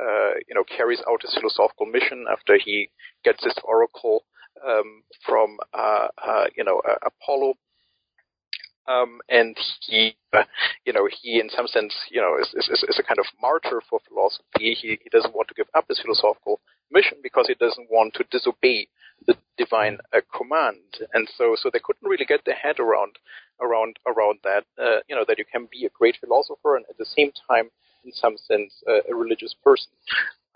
uh, 0.00 0.34
you 0.48 0.54
know, 0.54 0.64
carries 0.64 1.02
out 1.08 1.22
his 1.22 1.34
philosophical 1.34 1.86
mission 1.86 2.26
after 2.30 2.58
he 2.62 2.90
gets 3.24 3.44
his 3.44 3.54
oracle 3.64 4.24
um, 4.66 5.02
from, 5.24 5.58
uh, 5.74 6.08
uh, 6.18 6.44
you 6.56 6.64
know, 6.64 6.80
Apollo 7.04 7.54
um, 8.90 9.20
and 9.28 9.56
he, 9.82 10.16
uh, 10.32 10.44
you 10.84 10.92
know, 10.92 11.08
he 11.10 11.38
in 11.38 11.48
some 11.50 11.66
sense, 11.66 11.94
you 12.10 12.20
know, 12.20 12.36
is, 12.40 12.48
is, 12.54 12.84
is 12.88 12.98
a 12.98 13.02
kind 13.02 13.18
of 13.18 13.26
martyr 13.40 13.82
for 13.88 14.00
philosophy. 14.08 14.74
He, 14.74 14.98
he 15.02 15.10
doesn't 15.10 15.34
want 15.34 15.48
to 15.48 15.54
give 15.54 15.68
up 15.74 15.86
his 15.88 16.00
philosophical 16.00 16.60
mission 16.90 17.18
because 17.22 17.46
he 17.46 17.54
doesn't 17.54 17.88
want 17.90 18.14
to 18.14 18.24
disobey 18.30 18.88
the 19.26 19.36
divine 19.56 19.98
uh, 20.14 20.20
command. 20.36 21.06
And 21.12 21.28
so, 21.36 21.54
so 21.56 21.70
they 21.72 21.80
couldn't 21.82 22.08
really 22.08 22.24
get 22.24 22.44
their 22.44 22.54
head 22.54 22.80
around, 22.80 23.16
around, 23.60 23.96
around 24.06 24.40
that, 24.44 24.64
uh, 24.80 25.00
you 25.08 25.14
know, 25.14 25.24
that 25.28 25.38
you 25.38 25.44
can 25.44 25.68
be 25.70 25.84
a 25.84 25.90
great 25.90 26.16
philosopher 26.18 26.76
and 26.76 26.84
at 26.88 26.98
the 26.98 27.06
same 27.06 27.30
time, 27.48 27.70
in 28.04 28.12
some 28.12 28.36
sense, 28.38 28.82
uh, 28.88 29.02
a 29.08 29.14
religious 29.14 29.54
person. 29.62 29.92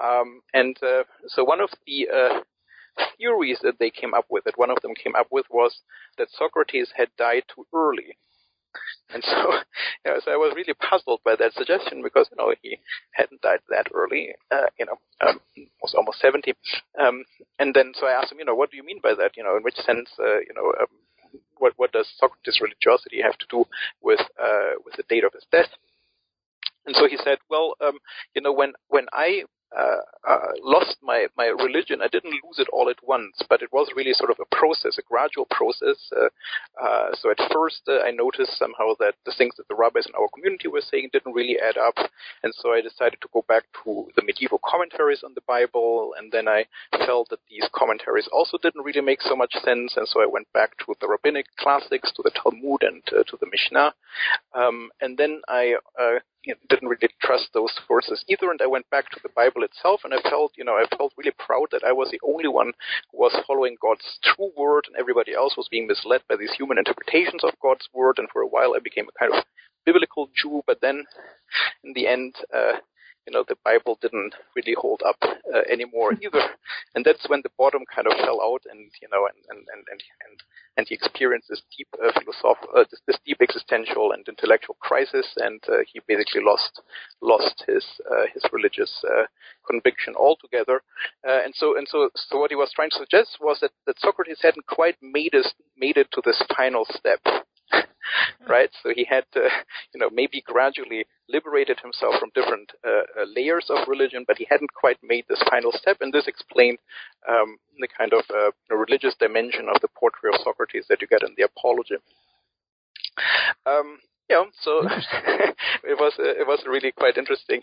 Um, 0.02 0.40
and 0.54 0.76
uh, 0.82 1.04
so 1.28 1.44
one 1.44 1.60
of 1.60 1.70
the 1.86 2.08
uh, 2.08 2.40
theories 3.16 3.58
that 3.62 3.78
they 3.78 3.90
came 3.90 4.14
up 4.14 4.26
with, 4.30 4.44
that 4.44 4.58
one 4.58 4.70
of 4.70 4.80
them 4.82 4.94
came 4.94 5.14
up 5.14 5.28
with, 5.30 5.46
was 5.50 5.80
that 6.18 6.28
Socrates 6.30 6.92
had 6.96 7.08
died 7.16 7.44
too 7.54 7.66
early. 7.74 8.16
And 9.10 9.22
so, 9.22 9.52
you 10.04 10.12
know, 10.12 10.20
so 10.24 10.32
I 10.32 10.36
was 10.36 10.54
really 10.56 10.74
puzzled 10.74 11.20
by 11.24 11.36
that 11.36 11.52
suggestion 11.54 12.02
because, 12.02 12.28
you 12.30 12.36
know, 12.36 12.54
he 12.62 12.78
hadn't 13.12 13.42
died 13.42 13.60
that 13.70 13.88
early, 13.94 14.34
uh, 14.50 14.68
you 14.78 14.86
know, 14.86 14.98
um, 15.20 15.40
was 15.82 15.94
almost 15.96 16.20
70. 16.20 16.54
Um, 16.98 17.24
and 17.58 17.74
then, 17.74 17.92
so 17.94 18.06
I 18.06 18.20
asked 18.20 18.32
him, 18.32 18.38
you 18.38 18.44
know, 18.44 18.54
what 18.54 18.70
do 18.70 18.76
you 18.76 18.84
mean 18.84 19.00
by 19.02 19.14
that? 19.14 19.36
You 19.36 19.44
know, 19.44 19.56
in 19.56 19.62
which 19.62 19.76
sense, 19.76 20.10
uh, 20.18 20.40
you 20.40 20.54
know, 20.54 20.72
um, 20.80 21.40
what, 21.58 21.74
what 21.76 21.92
does 21.92 22.12
Socrates' 22.18 22.60
religiosity 22.60 23.22
have 23.22 23.38
to 23.38 23.46
do 23.50 23.64
with, 24.02 24.20
uh, 24.42 24.78
with 24.84 24.94
the 24.96 25.04
date 25.08 25.24
of 25.24 25.32
his 25.32 25.46
death? 25.52 25.70
And 26.86 26.94
so 26.94 27.06
he 27.08 27.16
said, 27.16 27.38
well, 27.48 27.74
um, 27.80 27.98
you 28.34 28.42
know, 28.42 28.52
when, 28.52 28.72
when 28.88 29.06
I 29.12 29.44
lost 30.62 30.96
my, 31.02 31.26
my 31.36 31.46
religion, 31.46 32.00
I 32.02 32.08
didn't 32.08 32.32
lose 32.32 32.58
it 32.58 32.68
all 32.72 32.88
at 32.88 33.02
once, 33.02 33.42
but 33.48 33.62
it 33.62 33.72
was 33.72 33.88
really 33.96 34.12
sort 34.12 34.30
of 34.30 34.38
a 34.40 34.56
process, 34.56 34.98
a 34.98 35.02
gradual 35.02 35.46
process. 35.50 35.98
Uh, 36.14 36.28
uh 36.82 37.08
so 37.14 37.30
at 37.30 37.38
first, 37.52 37.82
uh, 37.88 38.00
I 38.00 38.10
noticed 38.10 38.58
somehow 38.58 38.94
that 39.00 39.14
the 39.26 39.34
things 39.36 39.54
that 39.56 39.68
the 39.68 39.74
rabbis 39.74 40.06
in 40.06 40.14
our 40.14 40.28
community 40.34 40.68
were 40.68 40.80
saying 40.80 41.10
didn't 41.12 41.34
really 41.34 41.58
add 41.58 41.76
up, 41.76 41.94
and 42.42 42.52
so 42.54 42.72
I 42.72 42.80
decided 42.80 43.20
to 43.20 43.28
go 43.32 43.44
back 43.48 43.64
to 43.84 44.08
the 44.16 44.22
medieval 44.22 44.60
commentaries 44.64 45.22
on 45.24 45.34
the 45.34 45.46
Bible, 45.46 46.14
and 46.18 46.30
then 46.32 46.48
I 46.48 46.66
felt 47.06 47.28
that 47.30 47.40
these 47.48 47.68
commentaries 47.74 48.28
also 48.32 48.58
didn't 48.62 48.84
really 48.84 49.00
make 49.00 49.22
so 49.22 49.36
much 49.36 49.54
sense, 49.64 49.96
and 49.96 50.08
so 50.08 50.22
I 50.22 50.26
went 50.26 50.52
back 50.52 50.76
to 50.78 50.94
the 51.00 51.08
rabbinic 51.08 51.46
classics, 51.58 52.12
to 52.12 52.22
the 52.22 52.30
Talmud, 52.30 52.82
and 52.82 53.02
uh, 53.12 53.24
to 53.24 53.36
the 53.40 53.48
Mishnah, 53.50 53.94
um, 54.54 54.90
and 55.00 55.18
then 55.18 55.42
I 55.48 55.74
know, 55.98 56.18
didn't 56.68 56.88
really 56.88 57.08
trust 57.22 57.48
those 57.52 57.72
sources 57.86 58.24
either. 58.28 58.50
And 58.50 58.60
I 58.62 58.66
went 58.66 58.88
back 58.90 59.10
to 59.10 59.20
the 59.22 59.30
Bible 59.34 59.62
itself, 59.62 60.02
and 60.04 60.12
I 60.12 60.20
felt, 60.28 60.52
you 60.56 60.64
know, 60.64 60.74
I 60.74 60.86
felt 60.96 61.12
really 61.16 61.32
proud 61.38 61.68
that 61.72 61.84
I 61.84 61.92
was 61.92 62.10
the 62.10 62.20
only 62.26 62.48
one 62.48 62.72
who 63.10 63.18
was 63.18 63.36
following 63.46 63.76
God's 63.80 64.18
true 64.22 64.52
word, 64.56 64.84
and 64.86 64.96
everybody 64.96 65.34
else 65.34 65.56
was 65.56 65.68
being 65.70 65.86
misled 65.86 66.22
by 66.28 66.36
these 66.36 66.52
human 66.56 66.78
interpretations 66.78 67.44
of 67.44 67.58
God's 67.62 67.88
word. 67.92 68.18
And 68.18 68.28
for 68.32 68.42
a 68.42 68.48
while, 68.48 68.74
I 68.74 68.80
became 68.82 69.06
a 69.08 69.18
kind 69.18 69.34
of 69.34 69.44
biblical 69.86 70.28
Jew. 70.34 70.62
But 70.66 70.80
then, 70.80 71.04
in 71.82 71.92
the 71.94 72.06
end, 72.06 72.34
uh, 72.54 72.78
you 73.26 73.32
know, 73.32 73.44
the 73.46 73.56
Bible 73.64 73.98
didn't 74.00 74.34
really 74.54 74.74
hold 74.78 75.02
up 75.06 75.16
uh, 75.22 75.62
anymore 75.70 76.12
either. 76.22 76.42
And 76.94 77.04
that's 77.04 77.28
when 77.28 77.40
the 77.42 77.54
bottom 77.58 77.82
kind 77.94 78.06
of 78.06 78.14
fell 78.18 78.40
out 78.42 78.62
and, 78.70 78.90
you 79.00 79.08
know, 79.10 79.26
and, 79.26 79.38
and, 79.48 79.66
and, 79.72 79.84
and, 79.90 80.02
and, 80.28 80.42
and 80.76 80.86
he 80.88 80.94
experienced 80.94 81.48
this 81.48 81.62
deep 81.76 81.88
uh, 82.02 82.12
philosophical, 82.18 82.68
uh, 82.76 82.84
this, 82.90 83.00
this, 83.06 83.18
deep 83.24 83.38
existential 83.40 84.12
and 84.12 84.26
intellectual 84.28 84.76
crisis 84.80 85.26
and 85.36 85.60
uh, 85.68 85.78
he 85.90 86.00
basically 86.06 86.42
lost, 86.44 86.82
lost 87.22 87.64
his, 87.66 87.84
uh, 88.10 88.26
his 88.32 88.44
religious 88.52 89.04
uh, 89.08 89.24
conviction 89.66 90.14
altogether. 90.16 90.82
and 91.24 91.54
so, 91.54 91.76
and 91.76 91.86
so, 91.88 92.10
so 92.14 92.38
what 92.38 92.50
he 92.50 92.56
was 92.56 92.72
trying 92.74 92.90
to 92.90 92.98
suggest 92.98 93.38
was 93.40 93.60
that, 93.60 93.70
that 93.86 93.98
Socrates 93.98 94.40
hadn't 94.42 94.66
quite 94.66 94.96
made, 95.00 95.34
us, 95.34 95.52
made 95.76 95.96
it 95.96 96.08
to 96.12 96.22
this 96.24 96.42
final 96.56 96.84
step. 96.90 97.20
right? 98.48 98.70
So 98.82 98.90
he 98.94 99.04
had, 99.04 99.24
you 99.34 100.00
know, 100.00 100.10
maybe 100.12 100.42
gradually 100.44 101.06
liberated 101.28 101.78
himself 101.80 102.14
from 102.20 102.30
different 102.34 102.72
uh, 102.86 103.22
uh, 103.22 103.24
layers 103.34 103.66
of 103.70 103.88
religion, 103.88 104.24
but 104.26 104.38
he 104.38 104.46
hadn't 104.50 104.72
quite 104.74 104.98
made 105.02 105.24
this 105.28 105.42
final 105.50 105.72
step, 105.72 105.98
and 106.00 106.12
this 106.12 106.26
explained 106.26 106.78
um, 107.28 107.56
the 107.78 107.88
kind 107.88 108.12
of 108.12 108.24
uh, 108.30 108.50
religious 108.74 109.14
dimension 109.18 109.68
of 109.74 109.80
the 109.80 109.88
portrait 109.88 110.34
of 110.34 110.40
Socrates 110.42 110.86
that 110.88 111.00
you 111.00 111.08
get 111.08 111.22
in 111.22 111.34
the 111.36 111.44
Apology. 111.44 111.96
Um, 113.66 113.98
yeah, 114.28 114.44
so 114.60 114.82
it 115.84 115.98
was 115.98 116.14
uh, 116.18 116.34
it 116.40 116.46
was 116.46 116.62
a 116.66 116.70
really 116.70 116.92
quite 116.92 117.16
interesting 117.16 117.60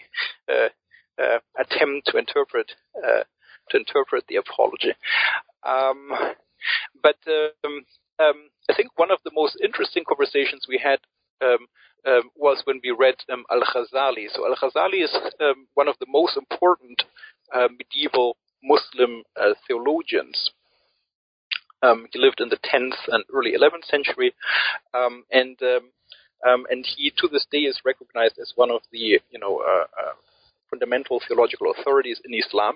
uh, 0.50 0.70
attempt 1.60 2.08
to 2.08 2.18
interpret 2.18 2.72
to 3.70 3.78
interpret 3.78 4.26
the 4.28 4.38
Apology. 4.38 4.94
Um, 5.64 6.10
but 7.02 7.18
um, 7.28 7.86
um, 8.20 8.50
I 8.70 8.74
think 8.76 8.90
one 8.96 9.12
of 9.12 9.20
the 9.24 9.32
most 9.34 9.58
interesting 9.64 10.04
conversations 10.08 10.66
we 10.68 10.80
had 10.84 11.00
um, 11.42 11.68
um, 12.08 12.32
was 12.36 12.62
when 12.66 12.80
we 12.84 12.92
read 12.92 13.16
um, 13.32 13.46
Al 13.52 13.62
Ghazali. 13.62 14.28
So 14.34 14.46
Al 14.46 14.56
Ghazali 14.56 15.04
is 15.04 15.16
um, 15.40 15.68
one 15.74 15.88
of 15.88 15.96
the 16.00 16.08
most 16.08 16.38
important 16.38 17.04
uh, 17.54 17.68
medieval 17.70 18.38
Muslim 18.64 19.24
uh, 19.40 19.54
theologians. 19.68 20.52
Um, 21.84 22.08
he 22.12 22.20
lived 22.20 22.40
in 22.40 22.50
the 22.50 22.58
10th 22.58 22.98
and 23.08 23.24
early 23.34 23.54
11th 23.54 23.86
century, 23.86 24.34
um, 24.94 25.24
and 25.32 25.58
and 26.44 26.86
he 26.96 27.12
to 27.18 27.28
this 27.28 27.46
day 27.52 27.66
is 27.66 27.82
recognized 27.84 28.38
as 28.40 28.54
one 28.56 28.72
of 28.72 28.82
the 28.92 29.20
you 29.30 29.40
know 29.40 29.60
uh, 29.60 29.86
uh 30.00 30.14
fundamental 30.70 31.22
theological 31.28 31.72
authorities 31.72 32.22
in 32.24 32.34
Islam. 32.34 32.76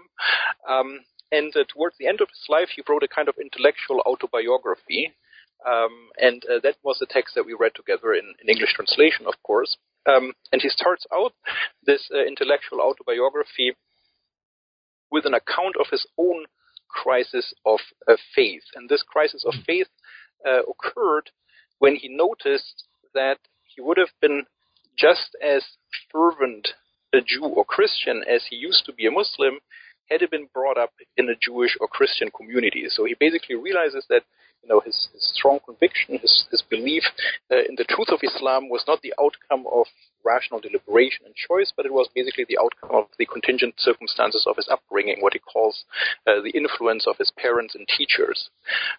and 1.32 1.56
uh, 1.56 1.64
towards 1.74 1.96
the 1.98 2.08
end 2.08 2.20
of 2.22 2.30
his 2.30 2.46
life, 2.50 2.70
he 2.76 2.84
wrote 2.88 3.04
a 3.04 3.08
kind 3.08 3.30
of 3.30 3.36
intellectual 3.40 4.02
autobiography 4.06 5.14
um, 5.66 6.10
and 6.18 6.44
uh, 6.46 6.60
that 6.64 6.76
was 6.84 6.98
the 7.00 7.08
text 7.10 7.36
that 7.36 7.46
we 7.46 7.56
read 7.58 7.74
together 7.76 8.14
in, 8.14 8.34
in 8.42 8.50
English 8.50 8.74
translation, 8.76 9.26
of 9.28 9.34
course. 9.44 9.78
Um, 10.08 10.34
and 10.52 10.62
he 10.62 10.70
starts 10.70 11.06
out 11.14 11.34
this 11.86 12.10
uh, 12.14 12.26
intellectual 12.26 12.82
autobiography 12.82 13.74
with 15.12 15.26
an 15.26 15.34
account 15.34 15.76
of 15.80 15.88
his 15.92 16.06
own 16.18 16.46
crisis 16.90 17.54
of 17.66 17.80
uh, 18.08 18.16
faith. 18.36 18.64
And 18.76 18.90
this 18.90 19.04
crisis 19.04 19.44
of 19.46 19.54
faith 19.66 19.88
uh, 20.46 20.62
occurred 20.64 21.32
when 21.80 21.96
he 21.96 22.08
noticed 22.10 22.84
that 23.14 23.40
he 23.64 23.82
would 23.82 23.98
have 23.98 24.14
been 24.22 24.44
just 24.98 25.36
as 25.44 25.64
fervent 26.12 26.70
a 27.14 27.20
Jew 27.22 27.46
or 27.46 27.66
Christian 27.66 28.24
as 28.30 28.46
he 28.50 28.56
used 28.56 28.86
to 28.86 28.94
be 28.94 29.08
a 29.08 29.12
Muslim 29.12 29.60
had 30.10 30.22
he 30.22 30.28
been 30.28 30.48
brought 30.54 30.78
up 30.78 30.92
in 31.18 31.30
a 31.30 31.36
Jewish 31.40 31.76
or 31.80 31.88
Christian 31.88 32.30
community. 32.30 32.86
So 32.90 33.06
he 33.06 33.16
basically 33.20 33.56
realizes 33.56 34.06
that 34.10 34.24
you 34.66 34.74
know, 34.74 34.82
his, 34.84 35.10
his 35.14 35.32
strong 35.34 35.60
conviction, 35.64 36.18
his, 36.18 36.46
his 36.50 36.64
belief 36.70 37.04
uh, 37.52 37.62
in 37.70 37.76
the 37.78 37.86
truth 37.86 38.10
of 38.10 38.20
Islam 38.24 38.68
was 38.68 38.84
not 38.88 39.02
the 39.02 39.14
outcome 39.22 39.66
of 39.72 39.86
rational 40.26 40.60
deliberation 40.60 41.26
and 41.26 41.36
choice, 41.36 41.72
but 41.78 41.86
it 41.86 41.94
was 41.94 42.10
basically 42.16 42.46
the 42.50 42.58
outcome 42.58 42.98
of 42.98 43.06
the 43.20 43.28
contingent 43.28 43.76
circumstances 43.78 44.46
of 44.50 44.56
his 44.56 44.68
upbringing, 44.72 45.18
what 45.22 45.34
he 45.34 45.40
calls 45.40 45.86
uh, 46.26 46.42
the 46.42 46.50
influence 46.58 47.06
of 47.06 47.16
his 47.18 47.32
parents 47.38 47.76
and 47.76 47.88
teachers. 47.88 48.50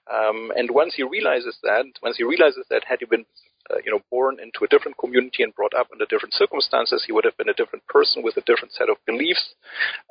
Um, 0.07 0.53
and 0.57 0.71
once 0.71 0.95
he 0.95 1.03
realizes 1.03 1.59
that, 1.65 1.85
once 2.01 2.17
he 2.17 2.25
realizes 2.25 2.65
that 2.71 2.85
had 2.87 3.01
he 3.01 3.07
been 3.07 3.27
uh, 3.71 3.79
you 3.85 3.91
know, 3.91 3.99
born 4.11 4.37
into 4.41 4.63
a 4.63 4.69
different 4.69 4.97
community 4.97 5.43
and 5.43 5.55
brought 5.55 5.75
up 5.75 5.89
under 5.91 6.07
different 6.07 6.35
circumstances, 6.35 7.03
he 7.05 7.13
would 7.13 7.25
have 7.25 7.37
been 7.37 7.49
a 7.49 7.55
different 7.55 7.85
person 7.89 8.23
with 8.23 8.37
a 8.37 8.47
different 8.47 8.73
set 8.73 8.89
of 8.89 8.97
beliefs. 9.07 9.55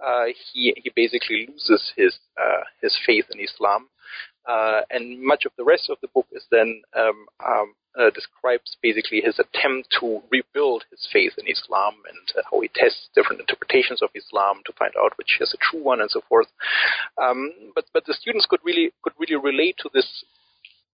Uh, 0.05 0.25
he 0.51 0.73
he 0.75 0.91
basically 0.93 1.47
loses 1.47 1.93
his 1.95 2.19
uh, 2.35 2.63
his 2.81 2.97
faith 3.05 3.25
in 3.31 3.39
Islam, 3.39 3.87
uh, 4.47 4.81
and 4.89 5.21
much 5.21 5.45
of 5.45 5.51
the 5.57 5.63
rest 5.63 5.89
of 5.89 5.97
the 6.01 6.07
book 6.13 6.27
is 6.31 6.43
then 6.51 6.81
um, 6.95 7.25
um, 7.45 7.73
uh, 7.99 8.09
describes 8.11 8.77
basically 8.81 9.21
his 9.21 9.39
attempt 9.39 9.87
to 9.99 10.21
rebuild 10.31 10.83
his 10.91 11.07
faith 11.11 11.33
in 11.37 11.47
Islam 11.47 11.95
and 12.07 12.37
uh, 12.37 12.41
how 12.51 12.59
he 12.59 12.69
tests 12.75 13.09
different 13.15 13.39
interpretations 13.39 14.01
of 14.01 14.09
Islam 14.13 14.61
to 14.65 14.73
find 14.73 14.91
out 14.99 15.17
which 15.17 15.37
is 15.39 15.53
a 15.53 15.57
true 15.57 15.83
one 15.83 16.01
and 16.01 16.11
so 16.11 16.21
forth. 16.27 16.47
Um, 17.21 17.51
but 17.73 17.85
but 17.93 18.05
the 18.05 18.13
students 18.13 18.45
could 18.45 18.59
really 18.63 18.91
could 19.01 19.13
really 19.17 19.35
relate 19.35 19.77
to 19.79 19.89
this 19.93 20.25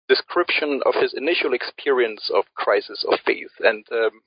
description 0.08 0.82
of 0.86 0.94
his 1.02 1.14
initial 1.14 1.54
experience 1.54 2.30
of 2.34 2.46
crisis 2.56 3.06
of 3.10 3.20
faith 3.26 3.52
and. 3.60 3.86
Um, 3.92 4.22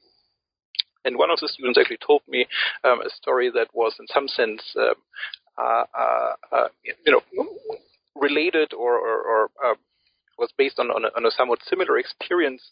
and 1.06 1.18
one 1.18 1.30
of 1.30 1.38
the 1.38 1.48
students 1.48 1.78
actually 1.78 1.98
told 2.04 2.22
me 2.26 2.46
um, 2.82 3.02
a 3.02 3.10
story 3.10 3.50
that 3.54 3.68
was, 3.74 3.94
in 4.00 4.06
some 4.06 4.26
sense, 4.26 4.62
um, 4.74 4.94
uh, 5.58 5.84
uh, 5.94 6.32
uh, 6.50 6.68
you 6.82 7.12
know, 7.12 7.20
related 8.14 8.72
or, 8.72 8.94
or, 8.98 9.22
or 9.22 9.50
uh, 9.64 9.74
was 10.38 10.50
based 10.56 10.78
on, 10.78 10.90
on 10.90 11.04
a, 11.04 11.08
on, 11.16 11.26
a, 11.26 11.30
somewhat 11.30 11.60
similar 11.64 11.98
experience. 11.98 12.62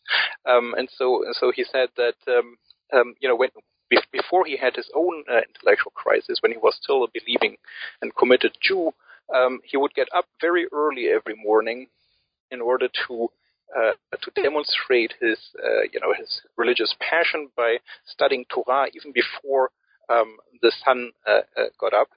Um, 0.48 0.74
and 0.76 0.88
so, 0.96 1.24
so 1.32 1.52
he 1.54 1.64
said 1.64 1.88
that, 1.96 2.14
um, 2.28 2.56
um, 2.92 3.14
you 3.20 3.28
know, 3.28 3.36
when, 3.36 3.50
before 4.10 4.44
he 4.46 4.56
had 4.56 4.76
his 4.76 4.90
own 4.94 5.24
uh, 5.30 5.40
intellectual 5.48 5.92
crisis, 5.94 6.38
when 6.40 6.52
he 6.52 6.58
was 6.58 6.78
still 6.80 7.04
a 7.04 7.08
believing 7.12 7.56
and 8.00 8.14
committed 8.16 8.56
Jew, 8.60 8.92
um, 9.34 9.60
he 9.64 9.76
would 9.76 9.94
get 9.94 10.08
up 10.14 10.26
very 10.40 10.66
early 10.72 11.08
every 11.08 11.34
morning 11.36 11.86
in 12.50 12.60
order 12.60 12.88
to 13.06 13.28
uh, 13.74 13.92
to 14.20 14.42
demonstrate 14.42 15.14
his, 15.18 15.38
uh, 15.64 15.80
you 15.90 15.98
know, 15.98 16.12
his 16.12 16.42
religious 16.58 16.94
passion 17.00 17.48
by 17.56 17.78
studying 18.06 18.44
Torah 18.50 18.88
even 18.94 19.12
before 19.12 19.70
um, 20.10 20.36
the 20.60 20.70
sun 20.84 21.10
uh, 21.26 21.40
uh 21.56 21.68
got 21.80 21.94
up 21.94 22.08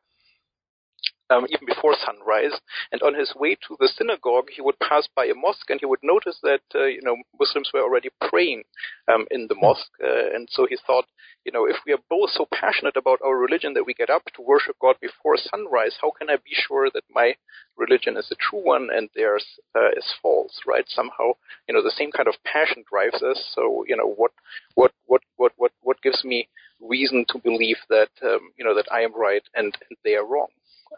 um, 1.29 1.45
even 1.49 1.65
before 1.65 1.95
sunrise. 2.05 2.59
And 2.91 3.01
on 3.01 3.13
his 3.13 3.33
way 3.35 3.55
to 3.67 3.77
the 3.79 3.87
synagogue, 3.87 4.49
he 4.55 4.61
would 4.61 4.79
pass 4.79 5.07
by 5.15 5.25
a 5.25 5.33
mosque, 5.33 5.69
and 5.69 5.79
he 5.79 5.85
would 5.85 6.03
notice 6.03 6.37
that 6.43 6.61
uh, 6.73 6.85
you 6.85 7.01
know 7.01 7.15
Muslims 7.39 7.71
were 7.73 7.81
already 7.81 8.09
praying 8.29 8.63
um, 9.11 9.25
in 9.31 9.47
the 9.47 9.55
mosque. 9.55 9.91
Uh, 10.03 10.33
and 10.33 10.47
so 10.51 10.65
he 10.69 10.77
thought, 10.85 11.05
you 11.45 11.51
know, 11.51 11.65
if 11.65 11.77
we 11.85 11.93
are 11.93 12.03
both 12.09 12.31
so 12.31 12.47
passionate 12.53 12.97
about 12.97 13.19
our 13.23 13.37
religion 13.37 13.73
that 13.73 13.85
we 13.85 13.93
get 13.93 14.09
up 14.09 14.23
to 14.35 14.41
worship 14.41 14.75
God 14.81 14.95
before 15.01 15.37
sunrise, 15.37 15.97
how 16.01 16.11
can 16.11 16.29
I 16.29 16.37
be 16.37 16.53
sure 16.53 16.89
that 16.93 17.03
my 17.09 17.35
religion 17.77 18.17
is 18.17 18.27
the 18.29 18.35
true 18.35 18.63
one 18.63 18.89
and 18.91 19.09
theirs 19.15 19.45
uh, 19.75 19.91
is 19.95 20.13
false? 20.21 20.59
Right? 20.65 20.85
Somehow, 20.87 21.33
you 21.67 21.75
know, 21.75 21.83
the 21.83 21.95
same 21.95 22.11
kind 22.11 22.27
of 22.27 22.35
passion 22.43 22.83
drives 22.89 23.21
us. 23.23 23.43
So 23.53 23.85
you 23.87 23.95
know, 23.97 24.07
what 24.07 24.31
what 24.75 24.91
what 25.05 25.21
what 25.37 25.53
what 25.57 25.71
what 25.81 26.01
gives 26.01 26.23
me 26.23 26.47
reason 26.81 27.25
to 27.29 27.39
believe 27.39 27.77
that 27.89 28.09
um, 28.23 28.51
you 28.57 28.65
know 28.65 28.75
that 28.75 28.87
I 28.91 29.01
am 29.01 29.15
right 29.15 29.43
and, 29.55 29.75
and 29.89 29.97
they 30.03 30.15
are 30.15 30.25
wrong. 30.25 30.49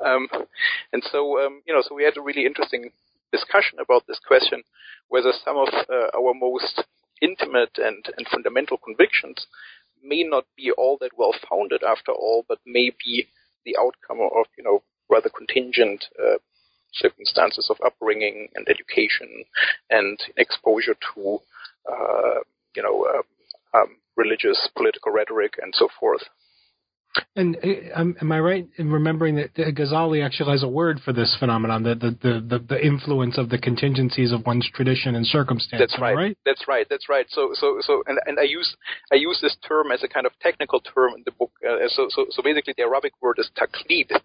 Um, 0.06 0.28
and 0.94 1.04
so, 1.12 1.46
um, 1.46 1.62
you 1.66 1.74
know, 1.74 1.82
so 1.82 1.96
we 1.96 2.04
had 2.04 2.18
a 2.18 2.22
really 2.22 2.46
interesting 2.46 2.92
discussion 3.32 3.80
about 3.80 4.04
this 4.08 4.20
question, 4.26 4.64
whether 5.10 5.32
some 5.44 5.58
of 5.58 5.68
uh, 5.74 6.18
our 6.18 6.34
most 6.34 6.84
intimate 7.22 7.78
and, 7.78 8.06
and 8.18 8.28
fundamental 8.28 8.78
convictions 8.78 9.48
may 10.04 10.24
not 10.24 10.46
be 10.56 10.72
all 10.72 10.98
that 11.02 11.18
well 11.18 11.34
founded 11.50 11.82
after 11.84 12.12
all, 12.12 12.46
but 12.48 12.60
may 12.66 12.92
be 13.04 13.28
the 13.66 13.76
outcome 13.78 14.20
of, 14.22 14.46
you 14.58 14.64
know, 14.64 14.84
rather 15.10 15.30
contingent 15.30 16.06
uh, 16.22 16.38
circumstances 16.94 17.68
of 17.70 17.78
upbringing 17.86 18.48
and 18.56 18.68
education 18.70 19.44
and 19.90 20.20
exposure 20.38 20.96
to, 21.14 21.40
uh, 21.92 22.40
you 22.76 22.84
know, 22.84 23.06
uh, 23.06 23.78
um, 23.78 23.98
religious 24.16 24.70
political 24.76 25.12
rhetoric 25.12 25.54
and 25.62 25.74
so 25.76 25.88
forth. 26.00 26.24
And 27.36 27.58
um, 27.96 28.16
am 28.22 28.32
I 28.32 28.40
right 28.40 28.68
in 28.78 28.92
remembering 28.92 29.36
that 29.36 29.54
Ghazali 29.56 30.24
actually 30.24 30.52
has 30.52 30.64
a 30.64 30.68
word 30.68 31.00
for 31.04 31.14
this 31.14 31.36
phenomenon, 31.40 31.84
the 31.84 31.96
the, 31.96 32.46
the, 32.48 32.60
the 32.60 32.86
influence 32.86 33.38
of 33.38 33.50
the 33.50 33.58
contingencies 33.58 34.32
of 34.32 34.46
one's 34.46 34.70
tradition 34.74 35.16
and 35.16 35.26
circumstance? 35.26 35.80
That's 35.80 36.00
right. 36.02 36.16
right. 36.16 36.38
That's 36.46 36.68
right. 36.68 36.88
That's 36.90 37.10
right. 37.10 37.26
So 37.30 37.52
so 37.54 37.78
so 37.82 38.04
and, 38.08 38.20
and 38.26 38.40
I 38.40 38.44
use 38.44 38.76
I 39.12 39.16
use 39.16 39.40
this 39.42 39.56
term 39.68 39.92
as 39.92 40.04
a 40.04 40.08
kind 40.08 40.26
of 40.26 40.32
technical 40.42 40.80
term 40.80 41.14
in 41.16 41.24
the 41.26 41.32
book. 41.32 41.52
Uh, 41.68 41.88
so 41.88 42.08
so 42.10 42.26
so 42.30 42.44
basically 42.44 42.74
the 42.78 42.84
Arabic 42.84 43.14
word 43.22 43.38
is 43.40 43.50
taqlid. 43.58 44.20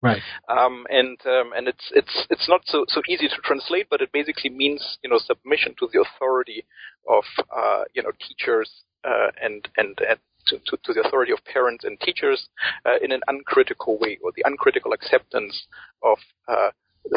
Right. 0.00 0.22
Um, 0.48 0.86
and 0.90 1.18
um, 1.26 1.52
and 1.56 1.66
it's 1.66 1.90
it's 1.94 2.26
it's 2.30 2.48
not 2.48 2.60
so 2.66 2.84
so 2.88 3.02
easy 3.08 3.28
to 3.28 3.36
translate, 3.42 3.88
but 3.90 4.00
it 4.00 4.12
basically 4.12 4.50
means 4.50 4.98
you 5.02 5.10
know 5.10 5.18
submission 5.18 5.74
to 5.80 5.88
the 5.92 6.00
authority 6.00 6.64
of 7.08 7.24
uh, 7.54 7.82
you 7.94 8.02
know 8.02 8.12
teachers 8.26 8.70
uh, 9.04 9.28
and 9.42 9.66
and 9.76 9.98
and 10.08 10.18
to, 10.48 10.58
to, 10.66 10.78
to, 10.84 10.92
the 10.92 11.02
authority 11.06 11.32
of 11.32 11.38
parents 11.44 11.84
and 11.84 11.98
teachers 12.00 12.48
uh, 12.86 12.96
in 13.02 13.12
an 13.12 13.20
uncritical 13.28 13.98
way, 13.98 14.18
or 14.22 14.32
the 14.36 14.42
uncritical 14.44 14.92
acceptance 14.92 15.66
of 16.02 16.18
uh, 16.48 16.70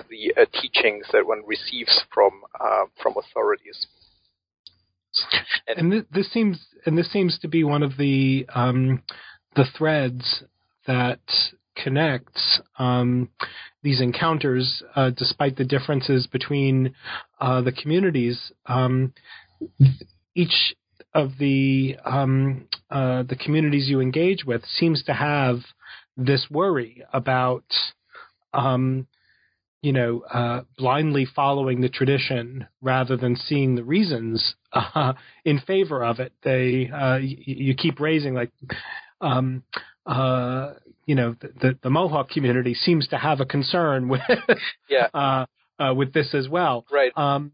the 0.10 0.34
uh, 0.38 0.46
teachings 0.62 1.06
that 1.12 1.26
one 1.26 1.42
receives 1.46 2.02
from 2.14 2.32
from 3.02 3.14
authorities. 3.18 3.88
And, 5.68 5.78
and 5.78 5.92
this, 5.92 6.04
this, 6.12 6.32
seems 6.32 6.66
and 6.86 6.98
this 6.98 7.12
seems 7.12 7.38
to 7.40 7.48
be 7.48 7.64
one 7.64 7.84
of 7.84 7.98
the 7.98 8.46
um, 8.54 9.04
the 9.56 9.66
threads 9.78 10.44
that 10.88 11.20
connects 11.76 12.62
um, 12.80 13.30
these 13.84 14.02
encounters, 14.02 14.84
uh, 14.96 15.10
despite 15.12 15.58
the 15.58 15.66
differences 15.66 16.28
between 16.28 16.94
uh, 17.40 17.62
the 17.62 17.72
communities. 17.72 18.52
Um, 18.66 19.14
each 20.36 20.76
of 21.14 21.32
the 21.40 21.98
um, 22.06 22.68
uh, 22.90 23.24
the 23.24 23.36
communities 23.36 23.90
you 23.90 24.00
engage 24.00 24.46
with 24.46 24.64
seems 24.66 25.04
to 25.04 25.14
have 25.14 25.60
this 26.18 26.48
worry 26.50 27.04
about, 27.14 27.66
um, 28.54 29.08
you 29.82 29.92
know, 29.92 30.24
uh, 30.32 30.62
blindly 30.78 31.26
following 31.26 31.82
the 31.82 31.90
tradition 31.90 32.68
rather 32.82 33.18
than 33.18 33.36
seeing 33.36 33.76
the 33.76 33.84
reasons 33.84 34.56
uh, 34.74 35.14
in 35.44 35.60
favor 35.60 36.04
of 36.04 36.20
it. 36.20 36.34
They 36.44 36.90
uh, 36.94 37.18
y- 37.20 37.38
you 37.46 37.76
keep 37.76 38.00
raising 38.00 38.34
like. 38.34 38.52
Um, 39.20 39.64
uh, 40.06 40.74
you 41.06 41.14
know, 41.14 41.36
the, 41.40 41.48
the, 41.62 41.78
the, 41.84 41.90
Mohawk 41.92 42.30
community 42.30 42.74
seems 42.74 43.08
to 43.10 43.18
have 43.18 43.40
a 43.40 43.46
concern 43.46 44.08
with, 44.08 44.22
yeah. 44.90 45.08
uh, 45.14 45.46
uh, 45.80 45.94
with 45.94 46.12
this 46.14 46.34
as 46.34 46.50
well. 46.50 46.86
Right. 46.92 47.12
Um, 47.16 47.52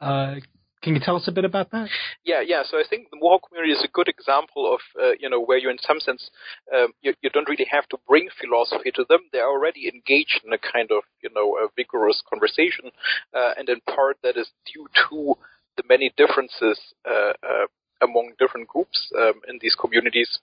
uh, 0.00 0.36
can 0.82 0.94
you 0.94 1.00
tell 1.00 1.16
us 1.16 1.28
a 1.28 1.32
bit 1.32 1.44
about 1.44 1.70
that? 1.70 1.88
Yeah, 2.24 2.40
yeah. 2.44 2.62
So 2.64 2.76
I 2.76 2.84
think 2.88 3.10
the 3.10 3.18
Mohawk 3.20 3.48
community 3.48 3.72
is 3.72 3.84
a 3.84 3.92
good 3.92 4.08
example 4.08 4.72
of, 4.74 4.80
uh, 5.00 5.12
you 5.18 5.30
know, 5.30 5.40
where 5.40 5.58
you, 5.58 5.70
in 5.70 5.78
some 5.80 6.00
sense, 6.00 6.30
um, 6.74 6.88
you, 7.00 7.14
you, 7.22 7.30
don't 7.30 7.48
really 7.48 7.66
have 7.70 7.88
to 7.88 7.98
bring 8.08 8.28
philosophy 8.40 8.90
to 8.96 9.04
them. 9.08 9.20
They're 9.32 9.48
already 9.48 9.88
engaged 9.88 10.40
in 10.44 10.52
a 10.52 10.58
kind 10.58 10.90
of, 10.90 11.04
you 11.22 11.30
know, 11.34 11.56
a 11.56 11.68
vigorous 11.76 12.22
conversation, 12.28 12.90
uh, 13.34 13.52
and 13.56 13.68
in 13.68 13.80
part 13.94 14.18
that 14.22 14.36
is 14.36 14.50
due 14.72 14.86
to 15.08 15.34
the 15.76 15.84
many 15.88 16.12
differences 16.16 16.78
uh, 17.08 17.32
uh 17.42 17.66
among 18.02 18.32
different 18.38 18.66
groups 18.66 19.10
um, 19.16 19.40
in 19.48 19.58
these 19.62 19.76
communities 19.76 20.40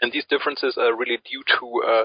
and 0.00 0.12
these 0.12 0.24
differences 0.28 0.76
are 0.78 0.96
really 0.96 1.18
due 1.30 1.42
to, 1.58 1.82
uh, 1.86 2.04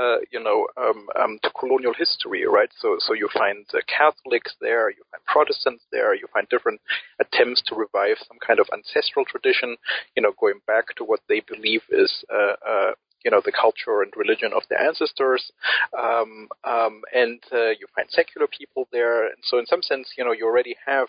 uh, 0.00 0.18
you 0.32 0.42
know, 0.42 0.66
um, 0.76 1.06
um, 1.18 1.38
to 1.42 1.50
colonial 1.58 1.94
history, 1.96 2.46
right? 2.46 2.70
So, 2.78 2.96
so 2.98 3.14
you 3.14 3.28
find 3.32 3.64
uh, 3.72 3.78
Catholics 3.86 4.54
there, 4.60 4.90
you 4.90 5.02
find 5.10 5.24
Protestants 5.26 5.84
there, 5.92 6.14
you 6.14 6.26
find 6.32 6.48
different 6.48 6.80
attempts 7.20 7.62
to 7.66 7.74
revive 7.74 8.16
some 8.26 8.38
kind 8.46 8.60
of 8.60 8.68
ancestral 8.72 9.24
tradition, 9.24 9.76
you 10.16 10.22
know, 10.22 10.32
going 10.38 10.60
back 10.66 10.94
to 10.96 11.04
what 11.04 11.20
they 11.28 11.40
believe 11.48 11.82
is, 11.90 12.24
uh, 12.32 12.54
uh, 12.66 12.92
you 13.24 13.30
know, 13.30 13.42
the 13.44 13.52
culture 13.52 14.00
and 14.00 14.12
religion 14.16 14.52
of 14.54 14.62
their 14.70 14.80
ancestors, 14.80 15.50
um, 15.98 16.48
um, 16.64 17.02
and 17.12 17.38
uh, 17.52 17.68
you 17.68 17.86
find 17.94 18.08
secular 18.08 18.46
people 18.46 18.88
there, 18.92 19.26
and 19.26 19.36
so 19.42 19.58
in 19.58 19.66
some 19.66 19.82
sense, 19.82 20.08
you 20.16 20.24
know, 20.24 20.32
you 20.32 20.46
already 20.46 20.74
have 20.86 21.08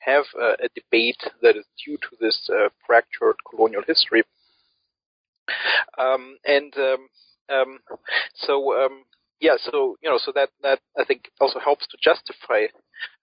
have 0.00 0.24
a 0.40 0.68
debate 0.74 1.22
that 1.40 1.56
is 1.56 1.64
due 1.84 1.96
to 1.98 2.16
this 2.18 2.50
fractured 2.84 3.36
colonial 3.48 3.82
history. 3.86 4.24
Um, 5.98 6.36
and 6.44 6.72
um, 6.76 7.08
um, 7.52 7.78
so 8.34 8.74
um, 8.84 9.04
yeah, 9.40 9.56
so 9.58 9.96
you 10.02 10.08
know, 10.08 10.18
so 10.24 10.32
that 10.34 10.50
that 10.62 10.78
I 10.96 11.04
think 11.04 11.30
also 11.40 11.58
helps 11.58 11.86
to 11.88 11.98
justify, 12.02 12.66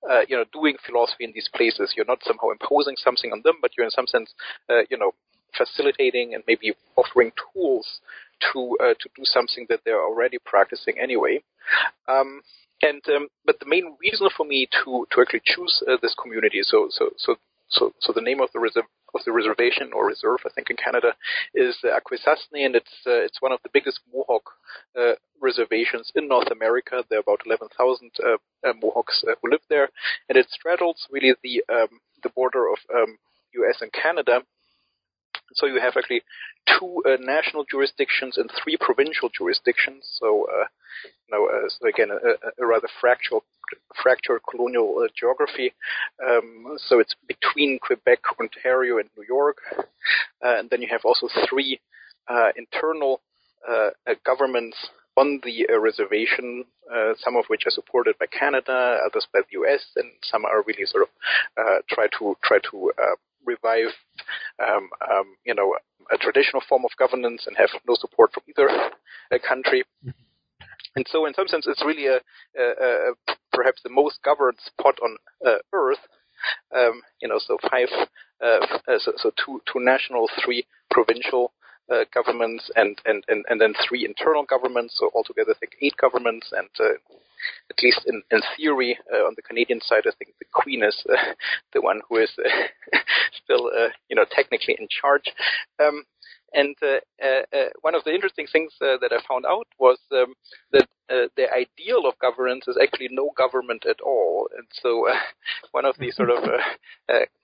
uh, 0.09 0.21
you 0.27 0.35
know, 0.35 0.43
doing 0.51 0.75
philosophy 0.85 1.23
in 1.23 1.31
these 1.33 1.49
places. 1.55 1.93
You're 1.95 2.05
not 2.05 2.19
somehow 2.23 2.49
imposing 2.51 2.95
something 2.97 3.31
on 3.31 3.41
them, 3.43 3.55
but 3.61 3.71
you're 3.77 3.85
in 3.85 3.91
some 3.91 4.07
sense, 4.07 4.33
uh, 4.69 4.81
you 4.89 4.97
know, 4.97 5.13
facilitating 5.57 6.35
and 6.35 6.43
maybe 6.45 6.73
offering 6.97 7.31
tools 7.53 8.01
to 8.51 8.77
uh, 8.83 8.93
to 8.99 9.09
do 9.15 9.23
something 9.23 9.65
that 9.69 9.79
they're 9.85 10.03
already 10.03 10.37
practicing 10.45 10.99
anyway. 10.99 11.41
Um, 12.07 12.41
and 12.81 13.01
um, 13.15 13.27
but 13.45 13.59
the 13.59 13.65
main 13.65 13.95
reason 14.01 14.27
for 14.35 14.45
me 14.45 14.67
to 14.83 15.07
to 15.11 15.21
actually 15.21 15.41
choose 15.45 15.83
uh, 15.87 15.97
this 16.01 16.15
community, 16.21 16.59
so 16.63 16.87
so 16.91 17.11
so 17.17 17.35
so 17.69 17.93
so 17.99 18.13
the 18.13 18.21
name 18.21 18.41
of 18.41 18.49
the 18.53 18.59
of 19.15 19.21
the 19.25 19.31
reservation 19.31 19.91
or 19.93 20.05
reserve, 20.05 20.39
I 20.45 20.49
think 20.49 20.69
in 20.69 20.77
Canada, 20.77 21.13
is 21.53 21.77
uh, 21.83 21.99
Akwesasne, 21.99 22.65
and 22.65 22.75
it's 22.75 22.95
uh, 23.05 23.21
it's 23.25 23.41
one 23.41 23.51
of 23.51 23.59
the 23.63 23.69
biggest 23.73 23.99
Mohawk 24.13 24.43
uh, 24.99 25.13
reservations 25.41 26.11
in 26.15 26.27
North 26.27 26.51
America. 26.51 27.03
There 27.09 27.19
are 27.19 27.21
about 27.21 27.41
11,000 27.45 28.11
uh, 28.23 28.37
uh, 28.67 28.73
Mohawks 28.81 29.23
uh, 29.27 29.35
who 29.41 29.51
live 29.51 29.61
there, 29.69 29.89
and 30.27 30.37
it 30.37 30.47
straddles 30.49 31.07
really 31.11 31.33
the 31.43 31.63
um, 31.73 31.99
the 32.23 32.29
border 32.29 32.67
of 32.67 32.79
um, 32.93 33.17
U.S. 33.53 33.81
and 33.81 33.91
Canada. 33.91 34.41
So 35.55 35.65
you 35.65 35.79
have 35.79 35.93
actually 35.97 36.21
two 36.67 37.01
uh, 37.05 37.17
national 37.19 37.65
jurisdictions 37.69 38.37
and 38.37 38.49
three 38.63 38.77
provincial 38.79 39.29
jurisdictions. 39.29 40.05
So, 40.19 40.47
uh, 40.47 40.65
you 41.27 41.31
know, 41.31 41.47
uh, 41.47 41.69
so 41.69 41.87
again, 41.87 42.09
a, 42.11 42.63
a, 42.63 42.65
rather 42.65 42.87
fractured, 42.99 43.41
fractured 44.01 44.41
colonial 44.49 45.03
uh, 45.03 45.07
geography. 45.17 45.73
Um, 46.25 46.77
so 46.77 46.99
it's 46.99 47.15
between 47.27 47.79
Quebec, 47.79 48.19
Ontario, 48.39 48.97
and 48.97 49.09
New 49.17 49.25
York. 49.27 49.57
Uh, 49.77 50.59
and 50.59 50.69
then 50.69 50.81
you 50.81 50.87
have 50.89 51.01
also 51.03 51.27
three 51.49 51.79
uh, 52.27 52.49
internal 52.55 53.21
governments 54.25 54.77
on 55.17 55.41
the 55.43 55.67
reservation, 55.77 56.63
some 57.17 57.35
of 57.35 57.43
which 57.47 57.63
are 57.67 57.71
supported 57.71 58.17
by 58.17 58.25
Canada, 58.27 58.99
others 59.05 59.27
by 59.33 59.41
the 59.41 59.59
U.S., 59.59 59.85
and 59.97 60.09
some 60.23 60.45
are 60.45 60.63
really 60.65 60.85
sort 60.85 61.03
of 61.03 61.83
try 61.89 62.07
to 62.17 62.35
try 62.41 62.57
to 62.71 62.91
revive, 63.45 63.93
um, 64.61 64.89
um, 65.09 65.35
you 65.45 65.55
know, 65.55 65.75
a 66.11 66.17
traditional 66.17 66.61
form 66.67 66.83
of 66.85 66.91
governance 66.97 67.45
and 67.47 67.55
have 67.57 67.69
no 67.87 67.95
support 67.95 68.33
from 68.33 68.43
either 68.49 68.69
a 69.31 69.39
country. 69.39 69.83
And 70.95 71.05
so, 71.09 71.25
in 71.25 71.33
some 71.33 71.47
sense, 71.47 71.67
it's 71.67 71.83
really 71.85 72.07
a, 72.07 72.19
a, 72.57 72.63
a 72.63 73.35
perhaps 73.53 73.81
the 73.83 73.89
most 73.89 74.19
governed 74.23 74.57
spot 74.59 74.95
on 75.03 75.17
uh, 75.45 75.57
Earth. 75.73 75.99
Um, 76.75 77.01
you 77.21 77.27
know, 77.27 77.37
so 77.37 77.57
five, 77.69 77.89
uh, 78.43 78.65
uh 78.87 78.99
so, 78.99 79.11
so, 79.17 79.31
two, 79.45 79.61
two 79.71 79.79
national, 79.79 80.29
three 80.43 80.65
provincial 80.89 81.51
uh, 81.91 82.05
governments, 82.13 82.71
and, 82.75 82.97
and, 83.05 83.23
and, 83.27 83.43
and 83.49 83.59
then 83.59 83.73
three 83.87 84.05
internal 84.05 84.45
governments. 84.45 84.95
So 84.97 85.11
altogether, 85.13 85.51
I 85.51 85.59
think 85.59 85.73
eight 85.81 85.97
governments, 85.97 86.51
and 86.55 86.69
uh, 86.79 86.93
at 87.69 87.83
least 87.83 88.01
in, 88.05 88.21
in 88.31 88.41
theory, 88.55 88.97
uh, 89.13 89.25
on 89.25 89.33
the 89.35 89.41
Canadian 89.41 89.81
side, 89.81 90.03
I 90.05 90.11
think 90.17 90.33
the 90.39 90.45
Queen 90.51 90.83
is 90.83 91.03
uh, 91.09 91.33
the 91.73 91.81
one 91.81 92.01
who 92.07 92.17
is 92.17 92.31
uh, 92.37 92.97
still, 93.43 93.67
uh, 93.67 93.89
you 94.09 94.15
know, 94.15 94.25
technically 94.29 94.75
in 94.79 94.87
charge. 94.89 95.31
Um, 95.79 96.03
and 96.53 96.75
uh, 96.81 96.97
uh, 97.23 97.69
one 97.81 97.93
of 97.93 98.03
the 98.05 98.13
interesting 98.13 98.47
things 98.51 98.73
that 98.79 99.11
I 99.11 99.21
found 99.27 99.45
out 99.45 99.67
was 99.77 99.99
um, 100.11 100.33
that 100.71 100.87
the 101.07 101.45
ideal 101.53 102.07
of 102.07 102.17
governance 102.17 102.67
is 102.67 102.75
actually 102.81 103.09
no 103.11 103.29
government 103.37 103.85
at 103.87 104.01
all. 104.01 104.49
And 104.57 104.65
so, 104.71 105.07
one 105.71 105.85
of 105.85 105.95
the 105.99 106.09
sort 106.09 106.31
of 106.31 106.43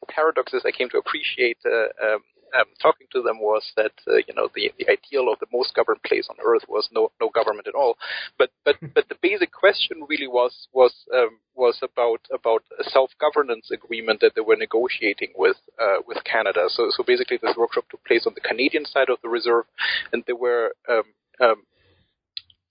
paradoxes 0.10 0.64
I 0.66 0.72
came 0.72 0.90
to 0.90 0.98
appreciate 0.98 1.60
um, 1.66 2.22
um, 2.58 2.66
talking 2.82 3.08
to 3.14 3.22
them 3.22 3.40
was 3.40 3.64
that 3.76 3.94
uh, 4.08 4.16
you 4.28 4.34
know 4.36 4.50
the, 4.56 4.72
the 4.78 4.90
ideal 4.90 5.32
of 5.32 5.40
the 5.40 5.48
most 5.52 5.74
governed 5.74 6.04
place 6.04 6.28
on 6.30 6.36
earth 6.44 6.64
was 6.68 6.90
no 6.92 7.12
no 7.20 7.30
government 7.30 7.68
at 7.68 7.76
all. 7.76 7.96
But 8.38 8.52
but 8.64 8.76
but 8.94 9.10
the 9.10 9.18
basic 9.22 9.52
question 9.52 10.02
really 10.08 10.28
was 10.28 10.68
was 10.74 10.94
um, 11.14 11.40
was 11.56 11.80
about 11.82 12.22
about 12.34 12.64
a 12.80 12.90
self 12.90 13.12
governance 13.20 13.72
agreement 13.72 14.22
that 14.22 14.34
they 14.36 14.42
were 14.42 14.56
negotiating 14.56 15.34
with 15.36 15.58
uh, 15.80 16.02
with 16.08 16.24
Canada. 16.24 16.68
So 16.70 16.90
so 16.90 17.04
basically 17.04 17.38
this 17.42 17.58
workshop 17.58 17.86
took 17.90 18.04
place 18.06 18.26
on 18.28 18.34
the 18.36 18.42
Canadian 18.42 18.86
side 18.86 19.10
of 19.10 19.18
the 19.22 19.30
reserve, 19.30 19.66
and 20.14 20.24
they 20.28 20.34
were 20.34 20.74
um, 20.90 21.04
um, 21.42 21.64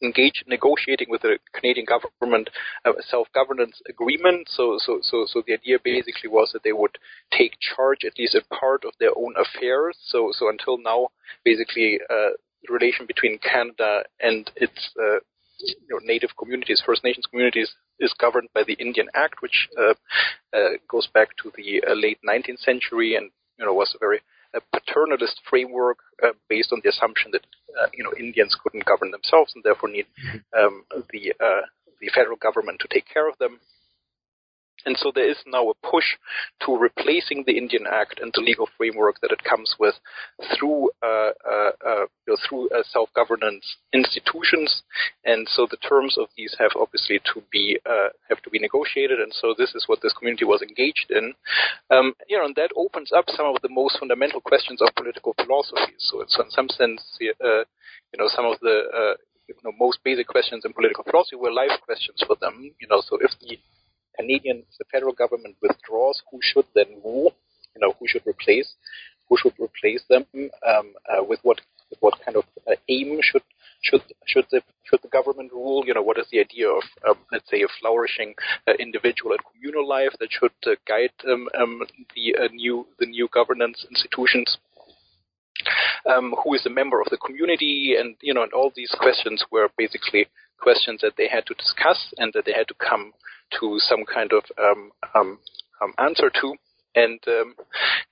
engaged 0.04 0.44
in 0.46 0.50
negotiating 0.50 1.08
with 1.10 1.22
the 1.22 1.38
Canadian 1.54 1.86
government 1.86 2.50
a 2.84 2.90
self-governance 3.08 3.80
agreement. 3.88 4.48
So, 4.50 4.78
so, 4.78 5.00
so, 5.02 5.26
so 5.26 5.42
the 5.46 5.54
idea 5.54 5.78
basically 5.82 6.28
was 6.28 6.50
that 6.52 6.62
they 6.62 6.72
would 6.72 6.98
take 7.36 7.52
charge, 7.60 8.04
at 8.04 8.18
least 8.18 8.34
in 8.34 8.42
part, 8.56 8.84
of 8.84 8.92
their 9.00 9.16
own 9.16 9.34
affairs. 9.36 9.96
So, 10.04 10.30
so 10.32 10.48
until 10.48 10.78
now, 10.78 11.08
basically, 11.44 11.98
uh, 12.10 12.36
the 12.62 12.72
relation 12.72 13.06
between 13.06 13.38
Canada 13.38 14.04
and 14.20 14.50
its 14.56 14.90
uh, 14.98 15.18
you 15.58 15.76
know, 15.90 16.00
native 16.02 16.30
communities, 16.38 16.82
First 16.84 17.04
Nations 17.04 17.26
communities, 17.26 17.72
is 18.00 18.14
governed 18.18 18.48
by 18.54 18.64
the 18.64 18.74
Indian 18.74 19.08
Act, 19.14 19.40
which 19.40 19.68
uh, 19.78 19.94
uh 20.52 20.70
goes 20.90 21.08
back 21.14 21.28
to 21.42 21.52
the 21.56 21.82
uh, 21.88 21.94
late 21.94 22.18
19th 22.28 22.58
century 22.58 23.14
and 23.14 23.30
you 23.58 23.64
know 23.64 23.72
was 23.72 23.94
a 23.94 23.98
very 23.98 24.20
a 24.54 24.60
paternalist 24.72 25.40
framework 25.48 25.98
uh, 26.22 26.32
based 26.48 26.72
on 26.72 26.80
the 26.82 26.90
assumption 26.90 27.30
that 27.32 27.44
uh, 27.80 27.86
you 27.92 28.04
know 28.04 28.12
Indians 28.18 28.56
couldn't 28.62 28.84
govern 28.84 29.10
themselves 29.10 29.52
and 29.54 29.64
therefore 29.64 29.88
need 29.88 30.06
um, 30.56 30.84
the 31.12 31.32
uh, 31.40 31.62
the 32.00 32.08
federal 32.14 32.36
government 32.36 32.80
to 32.80 32.88
take 32.88 33.06
care 33.06 33.28
of 33.28 33.36
them. 33.38 33.58
And 34.86 34.96
so 34.98 35.12
there 35.14 35.28
is 35.28 35.38
now 35.46 35.70
a 35.70 35.74
push 35.88 36.04
to 36.64 36.76
replacing 36.76 37.44
the 37.46 37.56
Indian 37.56 37.84
Act 37.90 38.20
and 38.20 38.32
the 38.34 38.42
legal 38.42 38.68
framework 38.76 39.20
that 39.20 39.32
it 39.32 39.42
comes 39.44 39.74
with 39.78 39.94
through 40.56 40.90
uh, 41.02 41.32
uh, 41.48 41.70
uh, 41.86 42.04
you 42.26 42.28
know, 42.28 42.36
through 42.48 42.68
uh, 42.70 42.82
self-governance 42.84 43.64
institutions. 43.92 44.82
And 45.24 45.48
so 45.48 45.66
the 45.70 45.78
terms 45.78 46.16
of 46.18 46.28
these 46.36 46.54
have 46.58 46.72
obviously 46.76 47.20
to 47.32 47.42
be 47.50 47.78
uh, 47.88 48.10
have 48.28 48.42
to 48.42 48.50
be 48.50 48.58
negotiated. 48.58 49.20
And 49.20 49.32
so 49.32 49.54
this 49.56 49.74
is 49.74 49.84
what 49.86 50.00
this 50.02 50.12
community 50.12 50.44
was 50.44 50.62
engaged 50.62 51.10
in. 51.10 51.32
Um, 51.90 52.14
you 52.28 52.38
know, 52.38 52.44
and 52.44 52.56
that 52.56 52.70
opens 52.76 53.10
up 53.12 53.24
some 53.28 53.46
of 53.46 53.62
the 53.62 53.70
most 53.70 53.98
fundamental 53.98 54.40
questions 54.40 54.82
of 54.82 54.94
political 54.96 55.34
philosophy. 55.42 55.96
So 55.98 56.20
in 56.20 56.28
some 56.28 56.68
sense, 56.68 57.00
uh, 57.20 57.64
you 58.12 58.18
know, 58.18 58.28
some 58.28 58.44
of 58.46 58.58
the 58.60 59.16
you 59.48 59.54
know, 59.62 59.72
most 59.78 59.98
basic 60.04 60.26
questions 60.26 60.64
in 60.64 60.72
political 60.72 61.04
philosophy 61.04 61.36
were 61.36 61.52
life 61.52 61.76
questions 61.84 62.22
for 62.26 62.36
them. 62.40 62.72
You 62.80 62.88
know, 62.88 63.02
so 63.04 63.18
if 63.20 63.30
the 63.40 63.58
Canadian, 64.16 64.64
the 64.78 64.84
federal 64.90 65.12
government 65.12 65.56
withdraws, 65.60 66.22
who 66.30 66.38
should 66.42 66.66
then 66.74 67.00
rule? 67.04 67.34
You 67.74 67.80
know, 67.80 67.94
who 67.98 68.06
should 68.08 68.26
replace? 68.26 68.74
Who 69.28 69.36
should 69.36 69.54
replace 69.58 70.02
them? 70.08 70.26
Um, 70.34 70.94
uh, 71.08 71.24
with 71.24 71.40
what 71.42 71.60
with 71.90 71.98
what 72.00 72.14
kind 72.24 72.36
of 72.36 72.44
uh, 72.68 72.74
aim 72.88 73.18
should 73.22 73.42
should 73.82 74.02
should 74.26 74.46
the 74.50 74.62
should 74.84 75.00
the 75.02 75.08
government 75.08 75.52
rule? 75.52 75.84
You 75.86 75.94
know, 75.94 76.02
what 76.02 76.18
is 76.18 76.26
the 76.30 76.40
idea 76.40 76.68
of 76.68 76.82
um, 77.08 77.18
let's 77.32 77.48
say 77.50 77.62
a 77.62 77.68
flourishing 77.80 78.34
uh, 78.66 78.72
individual 78.78 79.32
and 79.32 79.40
communal 79.52 79.86
life 79.88 80.12
that 80.20 80.28
should 80.30 80.52
uh, 80.66 80.76
guide 80.86 81.12
um, 81.28 81.48
um, 81.60 81.82
the 82.14 82.36
uh, 82.36 82.48
new 82.52 82.86
the 82.98 83.06
new 83.06 83.28
governance 83.32 83.84
institutions? 83.90 84.58
Um, 86.04 86.34
who 86.42 86.52
is 86.54 86.66
a 86.66 86.70
member 86.70 87.00
of 87.00 87.06
the 87.10 87.16
community, 87.16 87.94
and 87.98 88.16
you 88.20 88.34
know, 88.34 88.42
and 88.42 88.52
all 88.52 88.72
these 88.74 88.94
questions 88.98 89.42
were 89.50 89.68
basically 89.78 90.26
questions 90.60 91.00
that 91.02 91.14
they 91.16 91.28
had 91.28 91.46
to 91.46 91.54
discuss 91.54 92.12
and 92.18 92.32
that 92.32 92.44
they 92.44 92.52
had 92.52 92.68
to 92.68 92.74
come 92.74 93.12
to 93.60 93.76
some 93.78 94.04
kind 94.04 94.32
of 94.32 94.44
um, 94.58 94.90
um, 95.14 95.38
um, 95.82 95.92
answer 95.98 96.30
to. 96.30 96.54
And 96.96 97.18
um, 97.26 97.54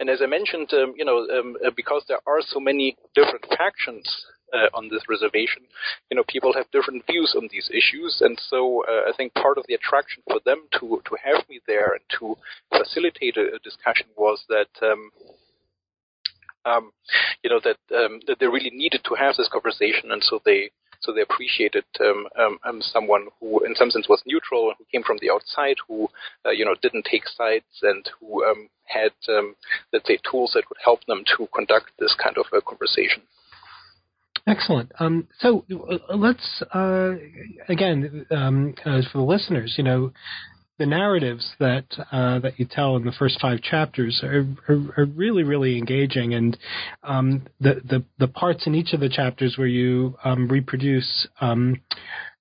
and 0.01 0.11
as 0.11 0.21
I 0.23 0.27
mentioned, 0.27 0.71
um, 0.73 0.95
you 0.97 1.05
know, 1.05 1.27
um, 1.39 1.57
uh, 1.65 1.71
because 1.77 2.05
there 2.09 2.19
are 2.27 2.41
so 2.41 2.59
many 2.59 2.97
different 3.15 3.47
factions 3.57 4.05
uh, 4.53 4.69
on 4.75 4.89
this 4.89 5.03
reservation, 5.09 5.63
you 6.11 6.17
know, 6.17 6.25
people 6.27 6.53
have 6.53 6.69
different 6.73 7.07
views 7.07 7.33
on 7.37 7.49
these 7.53 7.71
issues, 7.71 8.19
and 8.21 8.37
so 8.51 8.85
uh, 8.89 9.09
I 9.09 9.13
think 9.17 9.35
part 9.35 9.57
of 9.57 9.65
the 9.69 9.75
attraction 9.75 10.25
for 10.27 10.41
them 10.45 10.67
to 10.81 11.01
to 11.05 11.17
have 11.23 11.49
me 11.49 11.61
there 11.69 11.95
and 11.95 12.03
to 12.19 12.37
facilitate 12.77 13.37
a, 13.37 13.55
a 13.55 13.59
discussion 13.63 14.07
was 14.17 14.45
that. 14.49 14.71
Um, 14.83 15.11
you 17.43 17.51
know 17.51 17.61
that 17.65 17.77
um, 17.97 18.21
that 18.29 18.39
they 18.39 18.47
really 18.47 18.71
needed 18.71 19.03
to 19.05 19.17
have 19.17 19.35
this 19.35 19.49
conversation, 19.53 20.13
and 20.13 20.23
so 20.23 20.41
they 20.45 20.71
so 21.03 21.13
they 21.13 21.23
appreciated 21.23 21.85
um, 22.01 22.27
um, 22.39 22.59
um, 22.65 22.83
someone 22.83 23.27
who, 23.41 23.65
in 23.65 23.75
some 23.75 23.91
sense, 23.91 24.09
was 24.09 24.23
neutral, 24.27 24.73
who 24.79 24.85
came 24.93 25.03
from 25.03 25.19
the 25.21 25.31
outside, 25.31 25.77
who 25.87 26.09
uh, 26.47 26.51
you 26.51 26.65
know 26.65 26.75
didn't 26.83 27.07
take 27.11 27.27
sides, 27.29 27.65
and 27.83 28.09
who 28.21 28.45
had, 28.85 29.13
let's 29.93 30.07
say, 30.07 30.19
tools 30.31 30.53
that 30.55 30.65
would 30.69 30.79
help 30.85 31.05
them 31.07 31.25
to 31.37 31.49
conduct 31.55 31.91
this 31.99 32.15
kind 32.23 32.37
of 32.37 32.47
a 32.53 32.61
conversation. 32.61 33.23
Excellent. 34.47 34.91
Um, 34.99 35.29
so 35.39 35.65
uh, 35.71 36.17
let's 36.17 36.63
uh, 36.75 37.13
again 37.69 38.27
um, 38.31 38.75
for 38.83 39.19
the 39.19 39.21
listeners, 39.21 39.75
you 39.77 39.85
know, 39.85 40.13
the 40.79 40.87
narratives 40.87 41.53
that 41.59 41.85
uh, 42.11 42.39
that 42.41 42.59
you 42.59 42.67
tell 42.71 42.97
in 42.97 43.05
the 43.05 43.13
first 43.13 43.41
five 43.41 43.61
chapters 43.61 44.21
are, 44.23 44.47
are, 44.69 44.95
are 44.97 45.05
really 45.05 45.43
really 45.43 45.79
engaging, 45.79 46.35
and 46.35 46.57
um, 47.03 47.47
the, 47.61 47.81
the 47.85 48.05
the 48.19 48.29
parts 48.29 48.67
in 48.67 48.75
each 48.75 48.93
of 48.93 49.01
the 49.01 49.09
chapters 49.09 49.57
where 49.57 49.67
you 49.67 50.17
um, 50.25 50.49
reproduce. 50.49 51.27
Um, 51.41 51.81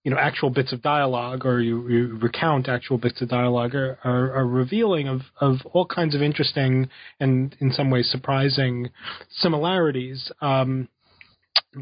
you 0.03 0.09
know, 0.09 0.17
actual 0.17 0.49
bits 0.49 0.73
of 0.73 0.81
dialogue, 0.81 1.45
or 1.45 1.61
you, 1.61 1.87
you 1.87 2.17
recount 2.19 2.67
actual 2.67 2.97
bits 2.97 3.21
of 3.21 3.29
dialogue, 3.29 3.75
are, 3.75 3.99
are, 4.03 4.33
are, 4.33 4.47
revealing 4.47 5.07
of, 5.07 5.21
of 5.39 5.57
all 5.73 5.85
kinds 5.85 6.15
of 6.15 6.23
interesting 6.23 6.89
and, 7.19 7.55
in 7.59 7.71
some 7.71 7.91
ways, 7.91 8.09
surprising 8.09 8.89
similarities 9.29 10.31
um, 10.41 10.87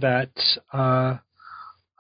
that 0.02 0.34
uh, 0.74 1.16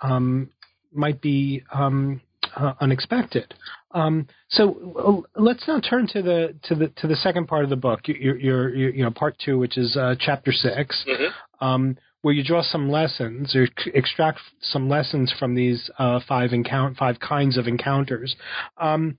um, 0.01 0.49
might 0.93 1.21
be 1.21 1.63
um, 1.73 2.19
uh, 2.53 2.73
unexpected. 2.81 3.53
Um, 3.91 4.27
so 4.49 5.23
uh, 5.35 5.41
let's 5.41 5.67
now 5.67 5.79
turn 5.79 6.07
to 6.13 6.21
the 6.21 6.55
to 6.63 6.75
the 6.75 6.87
to 6.97 7.07
the 7.07 7.15
second 7.15 7.47
part 7.47 7.63
of 7.63 7.69
the 7.69 7.75
book, 7.75 8.01
your, 8.05 8.37
your, 8.37 8.75
your 8.75 8.89
you 8.91 9.03
know 9.03 9.11
part 9.11 9.35
two, 9.43 9.57
which 9.57 9.77
is 9.77 9.97
uh, 9.97 10.15
chapter 10.19 10.51
6 10.51 11.05
mm-hmm. 11.07 11.65
um, 11.65 11.97
where 12.21 12.33
you 12.33 12.43
draw 12.43 12.61
some 12.61 12.89
lessons 12.89 13.55
or 13.55 13.67
extract 13.93 14.39
some 14.61 14.89
lessons 14.89 15.33
from 15.39 15.55
these 15.55 15.89
uh, 15.97 16.19
five 16.27 16.51
encount 16.53 16.97
five 16.97 17.19
kinds 17.19 17.57
of 17.57 17.67
encounters. 17.67 18.35
Um, 18.77 19.17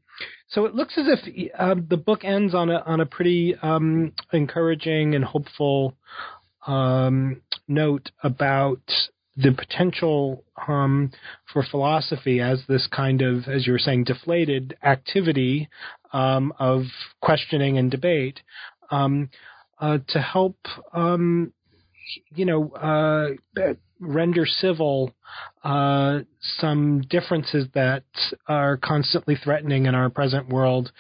so 0.49 0.67
it 0.67 0.75
looks 0.75 0.99
as 0.99 1.07
if 1.09 1.51
uh, 1.59 1.77
the 1.89 1.97
book 1.97 2.25
ends 2.25 2.55
on 2.55 2.71
a 2.71 2.83
on 2.87 3.01
a 3.01 3.07
pretty 3.07 3.57
um, 3.63 4.13
encouraging 4.33 5.15
and 5.15 5.25
hopeful 5.25 5.95
um, 6.67 7.41
note 7.67 8.11
about 8.23 8.83
the 9.43 9.53
potential 9.53 10.45
um, 10.69 11.11
for 11.53 11.65
philosophy 11.71 12.41
as 12.41 12.63
this 12.69 12.87
kind 12.91 13.23
of, 13.23 13.45
as 13.49 13.67
you 13.67 13.73
were 13.73 13.79
saying, 13.79 14.05
deflated 14.05 14.77
activity 14.83 15.69
um, 16.13 16.53
of 16.59 16.83
questioning 17.21 17.79
and 17.79 17.91
debate 17.91 18.41
um, 18.91 19.31
uh, 19.79 19.99
to 20.09 20.21
help, 20.21 20.57
um, 20.93 21.53
you 22.35 22.45
know, 22.45 22.71
uh, 22.71 23.29
render 24.01 24.47
civil 24.47 25.13
uh, 25.63 26.21
some 26.59 27.03
differences 27.03 27.67
that 27.75 28.05
are 28.49 28.77
constantly 28.79 29.37
threatening 29.37 29.87
in 29.87 29.95
our 29.95 30.11
present 30.11 30.49
world. 30.49 30.91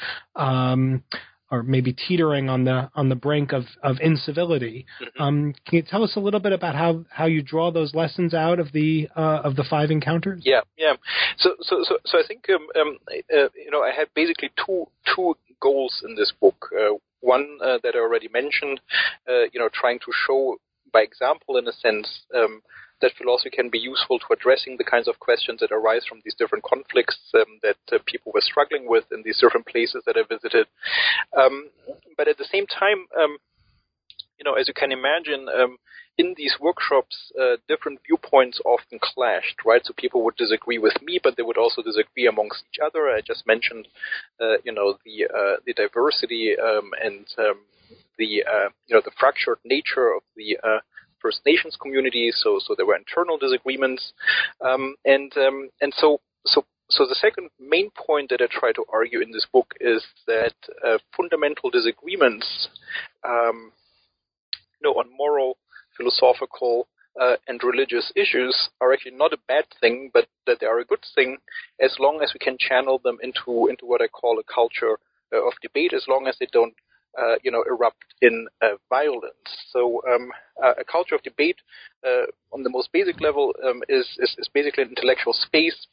Or 1.50 1.62
maybe 1.62 1.92
teetering 1.92 2.48
on 2.48 2.64
the 2.64 2.90
on 2.94 3.08
the 3.08 3.16
brink 3.16 3.52
of 3.52 3.64
of 3.82 3.96
incivility. 4.00 4.86
Mm-hmm. 5.02 5.22
Um, 5.22 5.54
can 5.66 5.76
you 5.76 5.82
tell 5.82 6.04
us 6.04 6.14
a 6.14 6.20
little 6.20 6.38
bit 6.38 6.52
about 6.52 6.76
how 6.76 7.04
how 7.10 7.26
you 7.26 7.42
draw 7.42 7.72
those 7.72 7.92
lessons 7.94 8.34
out 8.34 8.60
of 8.60 8.72
the 8.72 9.08
uh, 9.16 9.40
of 9.42 9.56
the 9.56 9.64
five 9.68 9.90
encounters? 9.90 10.42
Yeah, 10.44 10.60
yeah. 10.76 10.94
So 11.38 11.56
so 11.60 11.82
so, 11.82 11.98
so 12.06 12.18
I 12.18 12.22
think 12.26 12.46
um, 12.50 12.66
um, 12.80 12.98
uh, 13.08 13.48
you 13.56 13.70
know 13.72 13.82
I 13.82 13.90
had 13.90 14.08
basically 14.14 14.50
two 14.64 14.86
two 15.14 15.34
goals 15.60 16.02
in 16.06 16.14
this 16.14 16.32
book. 16.40 16.70
Uh, 16.72 16.94
one 17.22 17.58
uh, 17.62 17.78
that 17.82 17.94
I 17.94 17.98
already 17.98 18.28
mentioned, 18.32 18.80
uh, 19.28 19.42
you 19.52 19.60
know, 19.60 19.68
trying 19.70 19.98
to 19.98 20.12
show 20.26 20.56
by 20.92 21.00
example, 21.00 21.56
in 21.56 21.66
a 21.66 21.72
sense, 21.72 22.22
um, 22.34 22.62
that 23.00 23.12
philosophy 23.16 23.50
can 23.50 23.70
be 23.70 23.78
useful 23.78 24.18
to 24.18 24.32
addressing 24.32 24.76
the 24.76 24.84
kinds 24.84 25.08
of 25.08 25.18
questions 25.18 25.60
that 25.60 25.72
arise 25.72 26.04
from 26.08 26.20
these 26.24 26.34
different 26.34 26.64
conflicts 26.64 27.18
um, 27.34 27.58
that 27.62 27.78
uh, 27.92 27.98
people 28.06 28.32
were 28.34 28.40
struggling 28.40 28.88
with 28.88 29.04
in 29.12 29.22
these 29.24 29.40
different 29.40 29.66
places 29.66 30.02
that 30.06 30.16
I 30.16 30.22
visited. 30.28 30.66
Um, 31.36 31.70
but 32.16 32.28
at 32.28 32.38
the 32.38 32.48
same 32.50 32.66
time, 32.66 33.06
um, 33.18 33.38
you 34.38 34.44
know, 34.44 34.54
as 34.54 34.68
you 34.68 34.74
can 34.74 34.92
imagine, 34.92 35.48
um, 35.48 35.76
in 36.18 36.34
these 36.36 36.54
workshops, 36.60 37.32
uh, 37.40 37.56
different 37.68 38.00
viewpoints 38.06 38.60
often 38.64 38.98
clashed, 38.98 39.64
right? 39.64 39.82
So 39.84 39.94
people 39.96 40.22
would 40.24 40.36
disagree 40.36 40.78
with 40.78 41.00
me, 41.02 41.18
but 41.22 41.36
they 41.36 41.42
would 41.42 41.56
also 41.56 41.82
disagree 41.82 42.26
amongst 42.26 42.64
each 42.70 42.80
other. 42.84 43.08
I 43.08 43.20
just 43.20 43.46
mentioned, 43.46 43.88
uh, 44.40 44.56
you 44.64 44.72
know, 44.72 44.98
the 45.04 45.26
uh, 45.26 45.56
the 45.64 45.72
diversity 45.72 46.56
um, 46.58 46.90
and 47.02 47.26
um, 47.38 47.60
the 48.18 48.44
uh, 48.44 48.68
you 48.86 48.94
know 48.94 49.02
the 49.04 49.12
fractured 49.18 49.58
nature 49.64 50.12
of 50.12 50.22
the 50.36 50.58
uh, 50.62 50.80
First 51.20 51.40
Nations 51.46 51.76
community, 51.80 52.30
so 52.32 52.58
so 52.60 52.74
there 52.76 52.86
were 52.86 52.96
internal 52.96 53.38
disagreements, 53.38 54.12
um, 54.60 54.94
and 55.04 55.32
um, 55.36 55.68
and 55.80 55.92
so 55.96 56.20
so 56.46 56.64
so 56.90 57.06
the 57.06 57.14
second 57.14 57.50
main 57.60 57.90
point 57.90 58.30
that 58.30 58.40
I 58.42 58.46
try 58.50 58.72
to 58.72 58.84
argue 58.92 59.20
in 59.20 59.30
this 59.30 59.46
book 59.52 59.74
is 59.80 60.04
that 60.26 60.54
uh, 60.86 60.98
fundamental 61.16 61.70
disagreements, 61.70 62.68
um, 63.24 63.72
you 64.80 64.82
know, 64.82 64.94
on 64.94 65.06
moral, 65.16 65.56
philosophical, 65.96 66.88
uh, 67.20 67.36
and 67.48 67.62
religious 67.62 68.12
issues 68.16 68.70
are 68.80 68.92
actually 68.92 69.16
not 69.16 69.32
a 69.32 69.38
bad 69.48 69.64
thing, 69.80 70.10
but 70.12 70.26
that 70.46 70.58
they 70.60 70.66
are 70.66 70.80
a 70.80 70.84
good 70.84 71.04
thing 71.14 71.38
as 71.80 71.96
long 71.98 72.20
as 72.22 72.32
we 72.34 72.38
can 72.38 72.56
channel 72.58 73.00
them 73.02 73.18
into 73.22 73.68
into 73.68 73.86
what 73.86 74.02
I 74.02 74.08
call 74.08 74.38
a 74.38 74.52
culture 74.52 74.98
uh, 75.32 75.46
of 75.46 75.52
debate, 75.62 75.92
as 75.92 76.06
long 76.08 76.26
as 76.26 76.36
they 76.38 76.48
don't 76.52 76.74
uh, 77.18 77.36
you 77.42 77.50
know, 77.50 77.64
erupt 77.68 78.04
in 78.22 78.46
uh, 78.62 78.76
violence. 78.88 79.34
So 79.70 80.02
um, 80.08 80.30
uh, 80.62 80.74
a 80.80 80.84
culture 80.84 81.14
of 81.14 81.22
debate 81.22 81.56
uh, 82.06 82.26
on 82.52 82.62
the 82.62 82.70
most 82.70 82.90
basic 82.92 83.20
level 83.20 83.54
um, 83.64 83.82
is, 83.88 84.06
is, 84.18 84.34
is, 84.38 84.48
basically 84.52 84.84
an 84.84 84.90
intellectual 84.90 85.32
space 85.32 85.86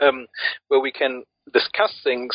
um, 0.00 0.26
where 0.68 0.80
we 0.80 0.92
can 0.92 1.24
discuss 1.52 1.94
things 2.02 2.34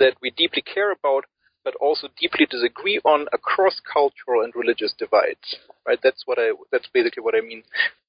that 0.00 0.14
we 0.20 0.30
deeply 0.30 0.62
care 0.62 0.92
about, 0.92 1.24
but 1.64 1.74
also 1.76 2.08
deeply 2.18 2.46
disagree 2.50 3.00
on 3.04 3.26
across 3.32 3.80
cultural 3.80 4.42
and 4.42 4.52
religious 4.56 4.92
divides. 4.98 5.56
Right? 5.86 5.98
That's 6.02 6.22
what 6.26 6.38
I. 6.38 6.50
That's 6.72 6.88
basically 6.92 7.22
what 7.22 7.34
I 7.34 7.40
mean 7.40 7.62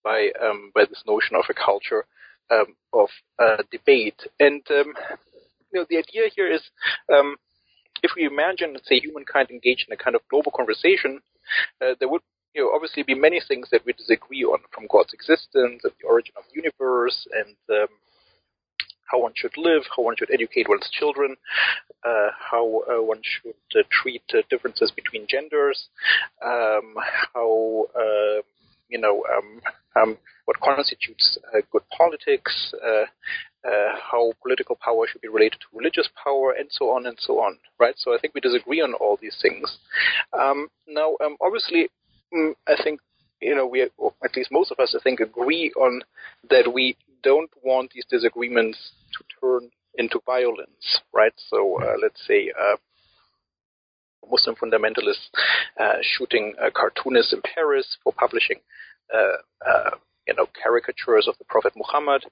by 0.03 0.29
um, 0.41 0.71
by 0.73 0.85
this 0.85 1.03
notion 1.05 1.35
of 1.35 1.45
a 1.49 1.53
culture 1.53 2.05
um, 2.49 2.75
of 2.93 3.09
uh, 3.39 3.63
debate. 3.71 4.21
And 4.39 4.63
um, 4.71 4.93
you 5.71 5.79
know, 5.79 5.85
the 5.89 5.97
idea 5.97 6.23
here 6.35 6.51
is 6.51 6.61
if 8.03 8.11
we 8.15 8.25
imagine, 8.25 8.75
say, 8.83 8.99
humankind 8.99 9.49
engaged 9.49 9.85
in 9.87 9.93
a 9.93 9.97
kind 9.97 10.15
of 10.15 10.21
global 10.29 10.51
conversation, 10.51 11.21
uh, 11.81 11.95
there 11.99 12.09
would 12.09 12.21
you 12.53 12.61
know, 12.61 12.71
obviously 12.75 13.01
be 13.01 13.15
many 13.15 13.41
things 13.47 13.69
that 13.71 13.85
we 13.85 13.93
disagree 13.93 14.43
on, 14.43 14.59
from 14.71 14.85
God's 14.91 15.13
existence 15.13 15.81
and 15.83 15.93
the 15.99 16.07
origin 16.07 16.35
of 16.37 16.43
the 16.49 16.61
universe 16.61 17.25
and 17.33 17.55
um, 17.71 17.87
how 19.05 19.21
one 19.21 19.33
should 19.35 19.55
live, 19.57 19.83
how 19.95 20.03
one 20.03 20.15
should 20.17 20.31
educate 20.31 20.67
one's 20.67 20.89
children, 20.91 21.35
uh, 22.05 22.29
how 22.51 22.81
uh, 22.89 23.01
one 23.01 23.21
should 23.23 23.55
uh, 23.79 23.83
treat 23.89 24.23
uh, 24.33 24.41
differences 24.49 24.91
between 24.91 25.25
genders, 25.29 25.87
um, 26.45 26.95
how 27.33 27.85
uh, 27.95 28.41
you 28.89 28.99
know 28.99 29.23
um, 29.35 29.61
um, 29.95 30.17
what 30.45 30.59
constitutes 30.59 31.37
uh, 31.55 31.61
good 31.71 31.83
politics, 31.95 32.73
how 33.63 34.33
political 34.41 34.77
power 34.83 35.07
should 35.07 35.21
be 35.21 35.27
related 35.27 35.59
to 35.61 35.77
religious 35.77 36.09
power, 36.21 36.51
and 36.51 36.69
so 36.71 36.89
on 36.89 37.05
and 37.05 37.17
so 37.19 37.39
on. 37.39 37.57
Right. 37.79 37.95
So 37.97 38.13
I 38.13 38.17
think 38.19 38.33
we 38.33 38.41
disagree 38.41 38.81
on 38.81 38.93
all 38.95 39.17
these 39.21 39.37
things. 39.41 39.77
Um, 40.37 40.67
now, 40.87 41.15
um, 41.23 41.37
obviously, 41.41 41.89
mm, 42.33 42.53
I 42.67 42.75
think 42.83 42.99
you 43.43 43.55
know, 43.55 43.67
we, 43.67 43.89
or 43.97 44.13
at 44.23 44.35
least 44.35 44.51
most 44.51 44.71
of 44.71 44.79
us, 44.79 44.95
I 44.97 45.03
think, 45.03 45.19
agree 45.19 45.71
on 45.77 46.01
that 46.49 46.71
we 46.73 46.95
don't 47.23 47.49
want 47.63 47.91
these 47.93 48.05
disagreements 48.09 48.77
to 49.17 49.23
turn 49.39 49.69
into 49.95 50.19
violence, 50.25 51.01
right? 51.13 51.33
So 51.49 51.79
uh, 51.81 51.95
let's 52.01 52.25
say 52.27 52.51
uh, 52.57 52.77
Muslim 54.29 54.55
fundamentalists 54.55 55.27
uh, 55.79 55.97
shooting 56.01 56.53
cartoonists 56.73 57.33
in 57.33 57.41
Paris 57.41 57.97
for 58.03 58.13
publishing, 58.13 58.59
uh, 59.13 59.37
uh, 59.67 59.91
you 60.27 60.33
know, 60.35 60.47
caricatures 60.61 61.27
of 61.27 61.37
the 61.37 61.45
Prophet 61.45 61.73
Muhammad, 61.75 62.23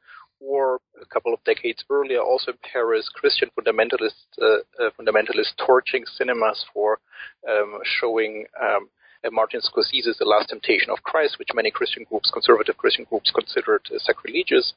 or 0.41 0.79
a 1.01 1.05
couple 1.05 1.33
of 1.33 1.43
decades 1.43 1.83
earlier, 1.89 2.19
also 2.19 2.51
in 2.51 2.57
Paris, 2.73 3.09
Christian 3.13 3.49
fundamentalists 3.57 4.25
uh, 4.41 4.89
fundamentalists 4.99 5.55
torching 5.65 6.03
cinemas 6.05 6.65
for 6.73 6.99
um, 7.47 7.79
showing. 7.99 8.45
Um, 8.61 8.89
Martin 9.31 9.61
Scorsese's 9.61 10.17
The 10.17 10.25
Last 10.25 10.49
Temptation 10.49 10.89
of 10.89 11.03
Christ, 11.03 11.37
which 11.37 11.49
many 11.53 11.69
Christian 11.69 12.05
groups, 12.09 12.31
conservative 12.31 12.75
Christian 12.77 13.05
groups, 13.07 13.29
considered 13.29 13.81
uh, 13.93 13.99
sacrilegious. 13.99 14.73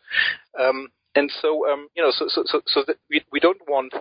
Um, 0.61 0.89
and 1.15 1.33
so, 1.41 1.67
um, 1.71 1.89
you 1.97 2.03
know, 2.03 2.11
so, 2.11 2.27
so, 2.29 2.43
so, 2.45 2.61
so 2.67 2.85
we, 3.09 3.25
we 3.33 3.41
don't 3.41 3.61
want 3.67 3.95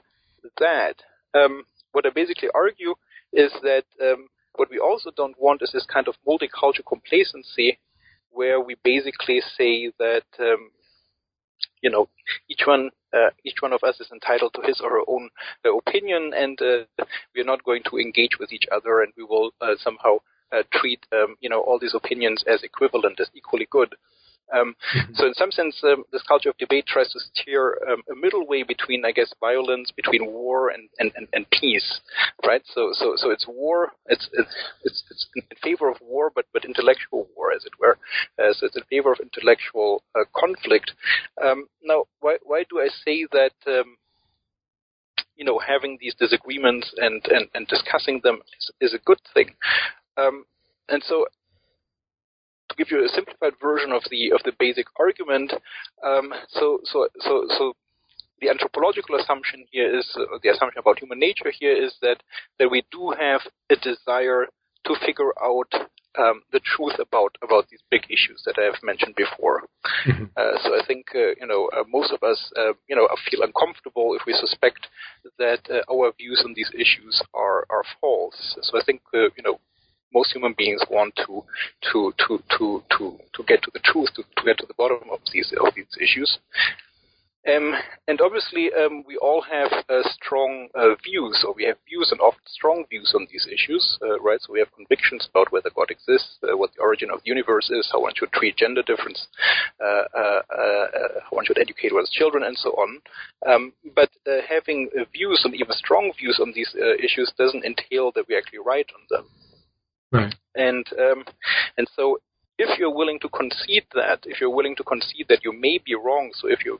that. 0.59 0.95
Um, 1.34 1.64
what 1.93 2.05
I 2.05 2.09
basically 2.09 2.49
argue 2.53 2.95
is 3.32 3.51
that 3.61 3.86
um, 4.01 4.28
what 4.55 4.70
we 4.70 4.80
also 4.80 5.11
don't 5.16 5.39
want 5.39 5.61
is 5.61 5.72
this 5.72 5.86
kind 5.86 6.07
of 6.07 6.16
multicultural 6.28 6.86
complacency 6.88 7.80
where 8.32 8.59
we 8.59 8.76
basically 8.84 9.41
say 9.57 9.91
that, 9.99 10.24
um, 10.39 10.72
you 11.84 11.89
know, 11.91 12.07
each 12.49 12.63
one 12.65 12.89
uh, 13.13 13.29
each 13.43 13.61
one 13.61 13.73
of 13.73 13.84
us 13.84 13.99
is 13.99 14.09
entitled 14.11 14.55
to 14.55 14.61
his 14.65 14.81
or 14.81 14.89
her 14.89 15.03
own 15.07 15.29
uh, 15.65 15.77
opinion, 15.77 16.31
and 16.36 16.59
uh, 16.61 17.05
we 17.36 17.41
are 17.41 17.45
not 17.45 17.63
going 17.63 17.84
to 17.84 17.99
engage 17.99 18.39
with 18.39 18.51
each 18.51 18.65
other, 18.71 19.03
and 19.03 19.13
we 19.15 19.23
will 19.23 19.51
uh, 19.61 19.75
somehow 19.77 20.17
uh, 20.51 20.63
treat 20.73 21.05
um, 21.11 21.36
you 21.41 21.49
know 21.49 21.61
all 21.61 21.77
these 21.77 21.93
opinions 21.93 22.43
as 22.47 22.63
equivalent, 22.63 23.19
as 23.19 23.29
equally 23.36 23.67
good. 23.69 23.93
Um, 24.52 24.76
mm-hmm. 24.96 25.14
So 25.16 25.28
in 25.28 25.34
some 25.34 25.52
sense, 25.52 25.80
um, 25.84 26.04
this 26.12 26.24
culture 26.24 26.50
of 26.50 26.58
debate 26.58 26.86
tries 26.88 27.12
to 27.14 27.20
steer 27.20 27.78
um, 27.89 28.02
a 28.12 28.16
middle 28.16 28.46
way 28.48 28.64
between, 28.64 29.06
I 29.06 29.12
guess, 29.12 29.34
violence, 29.39 29.91
between 29.91 30.26
war 30.26 30.70
and, 30.70 30.89
and, 31.00 31.12
and, 31.16 31.28
and, 31.34 31.46
peace, 31.52 32.02
right? 32.46 32.62
So 32.66 32.91
so 32.94 33.14
so 33.16 33.32
it's 33.32 33.46
war. 33.48 33.91
It's 34.08 34.30
it's 34.34 34.54
it's, 34.84 35.04
it's 35.10 35.28
in 35.36 35.44
favor 35.64 35.89
of 35.89 35.98
war, 36.02 36.32
but 36.34 36.46
but 36.54 36.66
intellectual 36.66 37.28
war, 37.36 37.52
as 37.52 37.66
it 37.66 37.74
were. 37.80 37.98
Uh, 38.38 38.54
so 38.54 38.66
it's 38.66 38.76
in 38.76 38.84
favor 38.89 39.12
of 39.12 39.20
intellectual 39.20 40.04
uh, 40.16 40.26
conflict. 40.36 40.91
Um, 41.44 41.68
now, 41.84 42.06
why 42.20 42.38
why 42.44 42.66
do 42.70 42.80
I 42.80 42.89
say 43.06 43.26
that? 43.32 43.54
Um, 43.68 43.98
you 45.36 45.46
know, 45.46 45.60
having 45.60 45.98
these 46.00 46.14
disagreements 46.14 46.94
and, 46.98 47.26
and, 47.26 47.48
and 47.56 47.68
discussing 47.68 48.22
them 48.24 48.39
is, 48.56 48.72
is 48.82 48.94
a 48.94 49.04
good 49.04 49.20
thing. 49.34 49.56
Um, 50.16 50.46
and 50.89 51.04
so 51.08 51.26
to 52.74 52.84
give 52.84 52.91
you 52.91 53.05
a 53.05 53.09
simplified 53.09 53.53
version 53.61 53.91
of 53.91 54.03
the 54.09 54.32
of 54.32 54.41
the 54.43 54.53
basic 54.59 54.88
argument, 54.99 55.53
um, 56.03 56.34
so 56.49 56.80
so 56.84 57.07
so 57.19 57.45
so 57.57 57.74
the 58.41 58.49
anthropological 58.49 59.15
assumption 59.15 59.65
here 59.71 59.97
is 59.97 60.05
uh, 60.19 60.38
the 60.43 60.49
assumption 60.49 60.80
about 60.80 60.99
human 60.99 61.19
nature 61.19 61.51
here 61.57 61.74
is 61.74 61.95
that 62.01 62.17
that 62.59 62.69
we 62.69 62.84
do 62.91 63.13
have 63.17 63.41
a 63.69 63.76
desire 63.76 64.47
to 64.86 64.95
figure 65.05 65.32
out 65.41 65.71
um, 66.17 66.43
the 66.51 66.59
truth 66.59 66.99
about 66.99 67.38
about 67.41 67.69
these 67.69 67.82
big 67.89 68.03
issues 68.09 68.43
that 68.45 68.55
I 68.57 68.65
have 68.65 68.82
mentioned 68.84 69.15
before. 69.15 69.63
Mm-hmm. 70.05 70.26
Uh, 70.36 70.57
so 70.63 70.76
I 70.76 70.86
think 70.86 71.07
uh, 71.15 71.34
you 71.39 71.47
know 71.47 71.69
uh, 71.76 71.84
most 71.88 72.11
of 72.11 72.21
us 72.24 72.51
uh, 72.57 72.74
you 72.88 72.95
know 72.95 73.07
feel 73.30 73.41
uncomfortable 73.43 74.15
if 74.15 74.21
we 74.28 74.34
suspect 74.34 74.88
that 75.39 75.61
uh, 75.69 75.82
our 75.91 76.11
views 76.17 76.43
on 76.45 76.53
these 76.55 76.71
issues 76.74 77.21
are 77.34 77.65
are 77.69 77.84
false. 78.01 78.57
So 78.61 78.80
I 78.80 78.84
think 78.86 79.01
uh, 79.13 79.32
you 79.38 79.43
know 79.43 79.59
most 80.14 80.34
human 80.34 80.53
beings 80.57 80.82
want 80.89 81.16
to 81.26 81.43
to 81.91 82.14
to 82.28 82.43
to 82.57 82.84
to 82.97 83.20
to 83.34 83.43
get 83.47 83.61
to 83.64 83.72
the 83.74 83.80
truth, 83.80 84.09
to, 84.16 84.24
to 84.24 84.43
get 84.45 84.57
to 84.57 84.66
the 84.68 84.74
bottom 84.76 85.09
of 85.11 85.20
these 85.32 85.53
of 85.59 85.74
these 85.76 85.86
issues. 85.99 86.39
Um, 87.45 87.74
and 88.07 88.22
obviously, 88.22 88.72
um, 88.72 89.03
we 89.05 89.18
all 89.18 89.41
have 89.41 89.70
uh, 89.89 90.01
strong 90.16 90.70
uh, 90.76 90.95
views, 91.03 91.43
or 91.45 91.53
we 91.53 91.66
have 91.66 91.76
views 91.89 92.09
and 92.11 92.22
often 92.22 92.39
strong 92.47 92.86
views 92.89 93.11
on 93.14 93.28
these 93.30 93.45
issues, 93.51 93.97
uh, 94.01 94.18
right? 94.22 94.39
So 94.41 94.53
we 94.53 94.59
have 94.59 94.72
convictions 94.74 95.28
about 95.30 95.51
whether 95.51 95.70
God 95.76 95.91
exists, 95.91 96.38
uh, 96.43 96.55
what 96.55 96.74
the 96.74 96.82
origin 96.82 97.09
of 97.11 97.20
the 97.20 97.28
universe 97.30 97.70
is, 97.70 97.89
how 97.91 97.99
one 98.01 98.14
should 98.16 98.32
treat 98.32 98.55
gender 98.55 98.82
difference, 98.82 99.28
uh, 99.84 100.03
uh, 100.18 100.41
how 101.24 101.32
one 101.32 101.45
should 101.45 101.59
educate 101.59 101.93
one's 101.93 102.09
children, 102.11 102.45
and 102.45 102.57
so 102.57 102.70
on. 102.72 103.01
Um, 103.45 103.74
but 103.93 104.09
having 104.47 104.89
views 105.11 105.41
and 105.43 105.53
even 105.53 105.74
strong 105.74 106.14
views 106.18 106.39
on 106.41 106.53
these 106.55 106.74
issues 107.03 107.34
doesn't 107.38 107.66
entail 107.66 108.14
that 108.16 108.26
we 108.30 108.38
actually 108.38 108.59
right 108.66 108.88
on 108.95 109.01
them. 109.09 109.28
Right. 110.14 110.36
And 110.55 110.86
um, 110.99 111.26
and 111.78 111.88
so 111.95 112.20
if 112.59 112.78
you're 112.78 112.93
willing 112.93 113.20
to 113.20 113.30
concede 113.30 113.86
that, 113.95 114.20
if 114.26 114.39
you're 114.39 114.53
willing 114.53 114.76
to 114.76 114.84
concede 114.84 115.26
that 115.30 115.43
you 115.43 115.51
may 115.51 115.80
be 115.84 115.95
wrong, 115.95 116.32
so 116.36 116.47
if 116.47 116.64
you're 116.64 116.78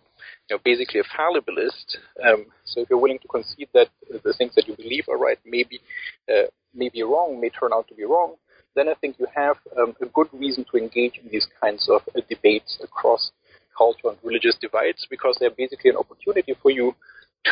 you 0.50 0.56
know, 0.56 0.60
basically 0.64 1.00
a 1.00 1.04
fallibilist, 1.04 1.98
um, 2.24 2.46
so 2.64 2.82
if 2.82 2.90
you're 2.90 3.00
willing 3.00 3.20
to 3.20 3.28
concede 3.28 3.70
that 3.74 3.88
the 4.24 4.34
things 4.34 4.54
that 4.56 4.68
you 4.68 4.76
believe 4.76 5.06
are 5.10 5.18
right 5.18 5.40
may 5.46 5.64
be, 5.64 5.82
uh, 6.32 6.46
may 6.76 6.90
be 6.90 7.02
wrong, 7.02 7.42
may 7.42 7.50
turn 7.50 7.72
out 7.74 7.88
to 7.88 7.96
be 7.96 8.04
wrong, 8.04 8.36
then 8.76 8.88
I 8.88 8.94
think 8.96 9.18
you 9.20 9.26
have 9.36 9.58
um, 9.78 9.96
a 10.00 10.06
good 10.06 10.28
reason 10.32 10.66
to 10.72 10.78
engage 10.78 11.20
in 11.24 11.30
these 11.32 11.48
kinds 11.60 11.90
of 11.90 12.02
uh, 12.16 12.22
debates 12.30 12.80
across 12.84 13.32
cultural 13.76 14.14
and 14.14 14.20
religious 14.24 14.56
divides 14.62 15.08
because 15.10 15.36
they're 15.40 15.50
basically 15.50 15.90
an 15.90 15.98
opportunity 15.98 16.54
for 16.62 16.70
you 16.70 16.96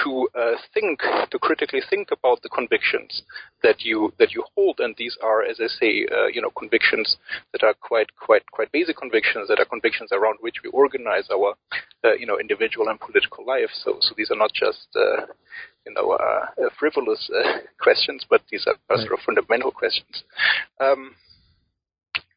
to 0.03 0.27
uh, 0.35 0.55
think, 0.73 0.99
to 1.31 1.39
critically 1.39 1.81
think 1.89 2.09
about 2.11 2.41
the 2.41 2.49
convictions 2.49 3.23
that 3.63 3.81
you 3.81 4.13
that 4.19 4.31
you 4.31 4.43
hold, 4.55 4.79
and 4.79 4.95
these 4.97 5.17
are, 5.21 5.43
as 5.43 5.59
I 5.59 5.67
say, 5.67 6.07
uh, 6.11 6.27
you 6.27 6.41
know, 6.41 6.51
convictions 6.57 7.17
that 7.51 7.63
are 7.63 7.73
quite 7.73 8.15
quite 8.15 8.49
quite 8.51 8.71
basic 8.71 8.97
convictions 8.97 9.47
that 9.49 9.59
are 9.59 9.65
convictions 9.65 10.09
around 10.11 10.37
which 10.41 10.55
we 10.63 10.69
organize 10.69 11.27
our, 11.31 11.55
uh, 12.03 12.13
you 12.13 12.25
know, 12.25 12.39
individual 12.39 12.87
and 12.87 12.99
political 12.99 13.45
life. 13.45 13.69
So 13.73 13.97
so 14.01 14.13
these 14.17 14.31
are 14.31 14.37
not 14.37 14.53
just 14.53 14.87
uh, 14.95 15.25
you 15.85 15.93
know 15.93 16.11
uh, 16.11 16.69
frivolous 16.79 17.29
uh, 17.33 17.59
questions, 17.81 18.25
but 18.29 18.41
these 18.51 18.65
are 18.67 18.75
right. 18.89 19.05
sort 19.05 19.19
of 19.19 19.25
fundamental 19.25 19.71
questions. 19.71 20.23
Um, 20.79 21.15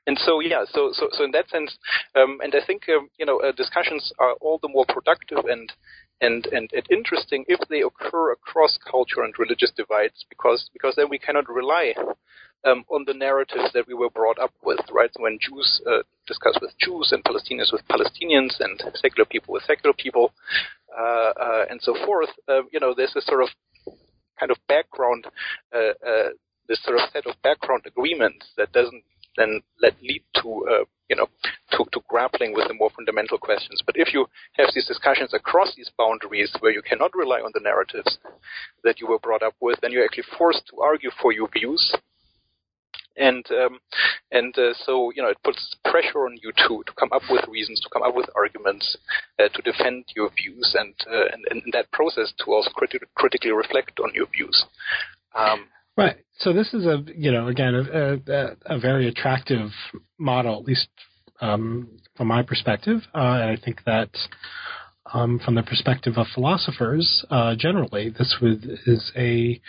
and 0.06 0.18
so 0.18 0.40
yeah, 0.40 0.64
so 0.70 0.90
so 0.92 1.08
so 1.12 1.24
in 1.24 1.30
that 1.32 1.48
sense, 1.48 1.76
um, 2.14 2.38
and 2.42 2.54
I 2.54 2.64
think 2.66 2.82
um, 2.88 3.08
you 3.18 3.24
know 3.24 3.40
uh, 3.40 3.52
discussions 3.52 4.12
are 4.18 4.34
all 4.40 4.58
the 4.60 4.68
more 4.68 4.84
productive 4.86 5.44
and 5.48 5.72
and, 6.20 6.46
and, 6.46 6.70
and 6.72 6.86
interesting 6.90 7.44
if 7.48 7.60
they 7.68 7.82
occur 7.82 8.32
across 8.32 8.78
culture 8.90 9.22
and 9.22 9.34
religious 9.38 9.72
divides, 9.76 10.24
because 10.28 10.70
because 10.72 10.94
then 10.96 11.08
we 11.10 11.18
cannot 11.18 11.48
rely 11.48 11.94
um, 12.64 12.84
on 12.88 13.04
the 13.06 13.14
narratives 13.14 13.70
that 13.74 13.86
we 13.86 13.94
were 13.94 14.10
brought 14.10 14.38
up 14.38 14.52
with, 14.62 14.80
right? 14.92 15.10
When 15.18 15.38
Jews 15.40 15.82
uh, 15.86 16.02
discuss 16.26 16.58
with 16.60 16.72
Jews 16.78 17.12
and 17.12 17.22
Palestinians 17.24 17.72
with 17.72 17.86
Palestinians 17.88 18.60
and 18.60 18.82
secular 18.94 19.26
people 19.26 19.54
with 19.54 19.64
secular 19.64 19.94
people, 19.96 20.32
uh, 20.96 21.32
uh, 21.40 21.64
and 21.70 21.80
so 21.82 21.94
forth, 22.06 22.30
uh, 22.48 22.62
you 22.72 22.80
know, 22.80 22.94
there's 22.96 23.16
a 23.16 23.20
sort 23.22 23.42
of 23.42 23.48
kind 24.38 24.50
of 24.50 24.58
background, 24.68 25.26
uh, 25.74 25.92
uh, 26.06 26.28
this 26.68 26.82
sort 26.82 26.96
of 26.96 27.08
set 27.12 27.26
of 27.26 27.34
background 27.42 27.82
agreements 27.86 28.46
that 28.56 28.72
doesn't 28.72 29.04
then 29.36 29.60
let 29.80 29.94
lead 30.02 30.22
to 30.42 30.66
uh, 30.70 30.84
you 31.08 31.16
know 31.16 31.26
to, 31.72 31.84
to 31.92 32.00
grappling 32.08 32.54
with 32.54 32.68
the 32.68 32.74
more 32.74 32.90
fundamental 32.90 33.38
questions. 33.38 33.82
But 33.84 33.96
if 33.96 34.14
you 34.14 34.26
have 34.54 34.68
these 34.74 34.86
discussions 34.86 35.34
across 35.34 35.74
these 35.76 35.90
boundaries 35.96 36.52
where 36.60 36.72
you 36.72 36.82
cannot 36.82 37.14
rely 37.14 37.40
on 37.40 37.52
the 37.54 37.60
narratives 37.60 38.18
that 38.82 39.00
you 39.00 39.06
were 39.06 39.18
brought 39.18 39.42
up 39.42 39.54
with, 39.60 39.80
then 39.80 39.92
you're 39.92 40.04
actually 40.04 40.24
forced 40.38 40.66
to 40.70 40.80
argue 40.80 41.10
for 41.20 41.32
your 41.32 41.48
views. 41.48 41.94
And 43.16 43.46
um, 43.52 43.78
and 44.32 44.56
uh, 44.58 44.74
so 44.74 45.12
you 45.14 45.22
know 45.22 45.28
it 45.28 45.38
puts 45.44 45.76
pressure 45.84 46.26
on 46.26 46.36
you 46.42 46.50
to 46.66 46.82
to 46.84 46.92
come 46.98 47.12
up 47.12 47.22
with 47.30 47.46
reasons, 47.48 47.80
to 47.80 47.88
come 47.92 48.02
up 48.02 48.16
with 48.16 48.28
arguments, 48.34 48.96
uh, 49.38 49.48
to 49.48 49.62
defend 49.62 50.04
your 50.16 50.30
views, 50.36 50.74
and, 50.76 50.94
uh, 51.08 51.26
and 51.30 51.62
in 51.64 51.70
that 51.72 51.90
process 51.92 52.32
to 52.38 52.52
also 52.52 52.70
criti- 52.70 53.06
critically 53.14 53.52
reflect 53.52 54.00
on 54.00 54.10
your 54.14 54.26
views. 54.34 54.64
Um, 55.36 55.68
Right. 55.96 56.16
So 56.38 56.52
this 56.52 56.74
is 56.74 56.86
a 56.86 57.04
you 57.14 57.30
know 57.30 57.46
again 57.46 57.74
a, 57.74 58.20
a, 58.26 58.56
a 58.76 58.78
very 58.78 59.08
attractive 59.08 59.70
model, 60.18 60.58
at 60.58 60.64
least 60.64 60.88
um, 61.40 61.88
from 62.16 62.28
my 62.28 62.42
perspective, 62.42 63.00
uh, 63.14 63.18
and 63.40 63.50
I 63.50 63.56
think 63.62 63.84
that 63.86 64.10
um, 65.12 65.38
from 65.44 65.54
the 65.54 65.62
perspective 65.62 66.14
of 66.16 66.26
philosophers 66.34 67.24
uh, 67.30 67.54
generally, 67.56 68.10
this 68.10 68.36
would, 68.40 68.64
is 68.86 69.12
a 69.16 69.60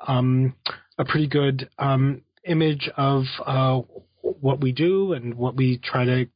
um, 0.00 0.54
a 0.98 1.04
pretty 1.04 1.26
good 1.26 1.68
um, 1.78 2.22
image 2.44 2.88
of 2.96 3.24
uh, 3.44 3.80
what 4.22 4.60
we 4.60 4.70
do 4.70 5.12
and 5.12 5.34
what 5.34 5.56
we 5.56 5.78
try 5.78 6.04
to 6.04 6.26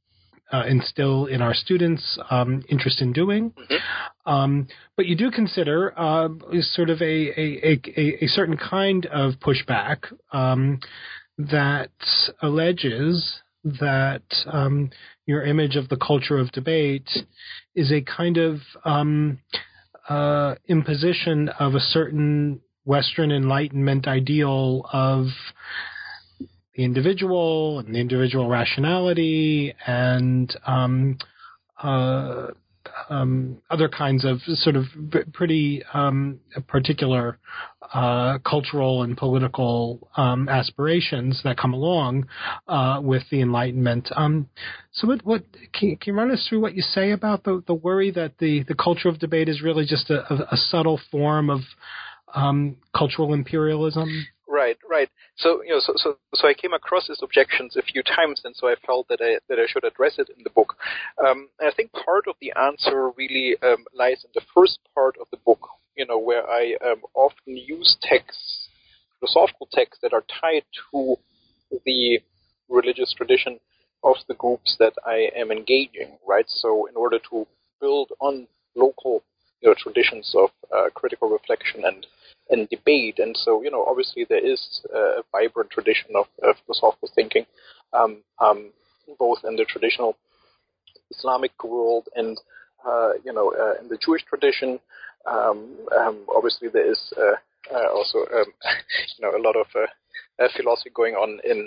uh, 0.52 0.64
instill 0.66 1.26
in 1.26 1.42
our 1.42 1.54
students 1.54 2.18
um, 2.30 2.62
interest 2.68 3.00
in 3.02 3.12
doing. 3.12 3.50
Mm-hmm. 3.50 4.30
Um, 4.30 4.68
but 4.96 5.06
you 5.06 5.16
do 5.16 5.30
consider 5.30 5.98
uh, 5.98 6.28
sort 6.60 6.90
of 6.90 7.00
a, 7.00 7.04
a, 7.04 7.80
a, 7.96 8.24
a, 8.24 8.26
certain 8.26 8.56
kind 8.56 9.06
of 9.06 9.34
pushback 9.40 10.04
um, 10.32 10.80
that 11.38 11.90
alleges 12.42 13.40
that 13.64 14.22
um, 14.46 14.90
your 15.26 15.44
image 15.44 15.76
of 15.76 15.88
the 15.88 15.96
culture 15.96 16.38
of 16.38 16.52
debate 16.52 17.08
is 17.74 17.90
a 17.92 18.02
kind 18.02 18.36
of 18.36 18.58
um, 18.84 19.38
uh, 20.08 20.54
imposition 20.68 21.48
of 21.60 21.74
a 21.74 21.80
certain 21.80 22.60
Western 22.84 23.30
Enlightenment 23.30 24.08
ideal 24.08 24.88
of 24.92 25.26
the 26.78 26.84
individual 26.84 27.80
and 27.80 27.92
the 27.92 27.98
individual 27.98 28.48
rationality 28.48 29.74
and 29.84 30.56
um, 30.64 31.18
uh, 31.82 32.46
um, 33.10 33.60
other 33.68 33.88
kinds 33.88 34.24
of 34.24 34.38
sort 34.42 34.76
of 34.76 34.84
pretty 35.32 35.82
um, 35.92 36.38
particular 36.68 37.40
uh, 37.92 38.38
cultural 38.48 39.02
and 39.02 39.16
political 39.16 40.08
um, 40.16 40.48
aspirations 40.48 41.40
that 41.42 41.58
come 41.58 41.74
along 41.74 42.28
uh, 42.68 43.00
with 43.02 43.24
the 43.32 43.40
Enlightenment. 43.40 44.08
Um, 44.14 44.48
so, 44.92 45.08
what, 45.08 45.26
what 45.26 45.42
can, 45.72 45.96
can, 45.96 46.14
you 46.14 46.18
run 46.20 46.30
us 46.30 46.46
through 46.48 46.60
what 46.60 46.74
you 46.74 46.82
say 46.82 47.10
about 47.10 47.42
the, 47.42 47.60
the 47.66 47.74
worry 47.74 48.12
that 48.12 48.38
the, 48.38 48.62
the 48.68 48.74
culture 48.76 49.08
of 49.08 49.18
debate 49.18 49.48
is 49.48 49.62
really 49.62 49.84
just 49.84 50.10
a, 50.10 50.46
a, 50.52 50.56
subtle 50.56 51.00
form 51.10 51.50
of 51.50 51.60
um, 52.34 52.76
cultural 52.96 53.34
imperialism? 53.34 54.28
Right, 54.50 54.78
right. 54.88 55.10
So 55.36 55.62
you 55.62 55.70
know, 55.70 55.80
so, 55.80 55.92
so 55.96 56.16
so 56.34 56.48
I 56.48 56.54
came 56.54 56.72
across 56.72 57.06
these 57.06 57.20
objections 57.22 57.76
a 57.76 57.82
few 57.82 58.02
times, 58.02 58.40
and 58.44 58.56
so 58.56 58.66
I 58.66 58.76
felt 58.86 59.06
that 59.08 59.20
I 59.20 59.38
that 59.48 59.58
I 59.58 59.66
should 59.68 59.84
address 59.84 60.18
it 60.18 60.30
in 60.30 60.42
the 60.42 60.50
book. 60.50 60.74
Um, 61.24 61.48
and 61.60 61.68
I 61.68 61.74
think 61.74 61.92
part 61.92 62.26
of 62.26 62.34
the 62.40 62.52
answer 62.58 63.10
really 63.10 63.56
um, 63.62 63.84
lies 63.94 64.24
in 64.24 64.30
the 64.34 64.46
first 64.54 64.78
part 64.94 65.16
of 65.20 65.26
the 65.30 65.36
book. 65.44 65.60
You 65.96 66.06
know, 66.06 66.18
where 66.18 66.48
I 66.48 66.76
um, 66.82 67.02
often 67.14 67.56
use 67.56 67.96
texts, 68.02 68.68
philosophical 69.20 69.68
texts 69.72 69.98
that 70.02 70.14
are 70.14 70.24
tied 70.40 70.64
to 70.92 71.16
the 71.84 72.20
religious 72.70 73.12
tradition 73.12 73.58
of 74.02 74.16
the 74.28 74.34
groups 74.34 74.76
that 74.78 74.94
I 75.04 75.28
am 75.36 75.50
engaging. 75.50 76.16
Right. 76.26 76.46
So 76.48 76.86
in 76.86 76.96
order 76.96 77.18
to 77.30 77.46
build 77.80 78.12
on 78.20 78.48
local 78.74 79.22
you 79.60 79.68
know, 79.68 79.74
traditions 79.76 80.34
of 80.34 80.50
uh, 80.74 80.88
critical 80.94 81.28
reflection 81.28 81.84
and 81.84 82.06
and 82.50 82.68
debate. 82.68 83.18
And 83.18 83.36
so, 83.36 83.62
you 83.62 83.70
know, 83.70 83.84
obviously 83.84 84.26
there 84.28 84.44
is 84.44 84.82
a 84.94 85.22
vibrant 85.32 85.70
tradition 85.70 86.10
of, 86.16 86.26
of 86.42 86.56
philosophical 86.66 87.10
thinking, 87.14 87.46
um, 87.92 88.18
um, 88.40 88.70
both 89.18 89.38
in 89.44 89.56
the 89.56 89.64
traditional 89.64 90.16
Islamic 91.10 91.52
world 91.64 92.08
and, 92.14 92.38
uh, 92.86 93.12
you 93.24 93.32
know, 93.32 93.52
uh, 93.52 93.80
in 93.82 93.88
the 93.88 93.98
Jewish 94.04 94.24
tradition. 94.24 94.78
Um, 95.26 95.76
um 95.98 96.24
obviously 96.34 96.68
there 96.68 96.90
is 96.90 97.12
uh, 97.18 97.36
uh 97.74 97.90
also, 97.92 98.18
um, 98.18 98.46
you 99.18 99.20
know, 99.20 99.36
a 99.36 99.42
lot 99.42 99.56
of 99.56 99.66
uh, 99.74 100.42
uh, 100.42 100.48
philosophy 100.56 100.90
going 100.94 101.14
on 101.14 101.40
in 101.44 101.58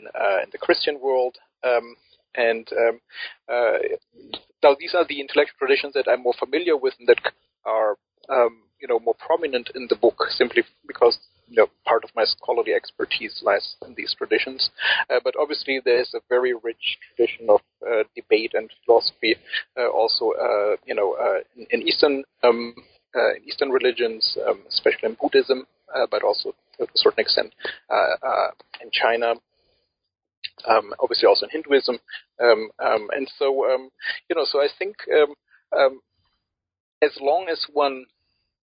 in 0.43 0.49
the 0.51 0.57
Christian 0.57 0.99
world. 0.99 1.37
Um, 1.63 1.95
and 2.33 2.65
now 4.63 4.75
these 4.79 4.95
are 4.95 5.05
the 5.05 5.19
intellectual 5.19 5.57
traditions 5.59 5.93
that 5.93 6.07
I'm 6.07 6.23
more 6.23 6.33
familiar 6.39 6.77
with 6.77 6.93
and 6.97 7.07
that 7.09 7.33
are 7.65 7.97
um, 8.29 8.63
you 8.81 8.87
know 8.87 8.99
more 8.99 9.15
prominent 9.15 9.69
in 9.75 9.87
the 9.89 9.95
book 9.95 10.17
simply 10.29 10.63
because 10.87 11.17
you 11.47 11.57
know 11.57 11.67
part 11.85 12.03
of 12.03 12.09
my 12.15 12.23
scholarly 12.25 12.73
expertise 12.73 13.41
lies 13.45 13.75
in 13.85 13.93
these 13.95 14.15
traditions. 14.17 14.69
Uh, 15.09 15.19
but 15.23 15.35
obviously 15.39 15.79
there 15.83 15.99
is 15.99 16.13
a 16.15 16.21
very 16.29 16.53
rich 16.53 16.97
tradition 17.15 17.47
of 17.49 17.61
uh, 17.85 18.03
debate 18.15 18.51
and 18.53 18.69
philosophy 18.85 19.35
uh, 19.77 19.87
also 19.89 20.31
uh, 20.31 20.75
you 20.85 20.95
know 20.95 21.15
uh, 21.21 21.39
in, 21.55 21.67
in, 21.69 21.87
Eastern 21.87 22.23
um, 22.43 22.73
uh, 23.15 23.35
in 23.35 23.43
Eastern 23.45 23.69
religions, 23.69 24.37
um, 24.47 24.61
especially 24.69 25.09
in 25.09 25.17
Buddhism, 25.21 25.65
but 26.09 26.23
also 26.23 26.55
to 26.77 26.83
a 26.83 26.87
certain 26.95 27.19
extent 27.19 27.53
in 28.81 28.89
China. 28.91 29.35
Um, 30.67 30.93
obviously 30.99 31.27
also 31.27 31.45
in 31.45 31.51
Hinduism, 31.51 31.97
um, 32.43 32.69
um, 32.79 33.09
and 33.15 33.27
so 33.37 33.65
you 34.29 34.35
know. 34.35 34.45
So 34.45 34.59
I 34.61 34.67
think 34.77 34.95
as 37.01 37.17
long 37.19 37.47
as 37.49 37.65
one 37.73 38.05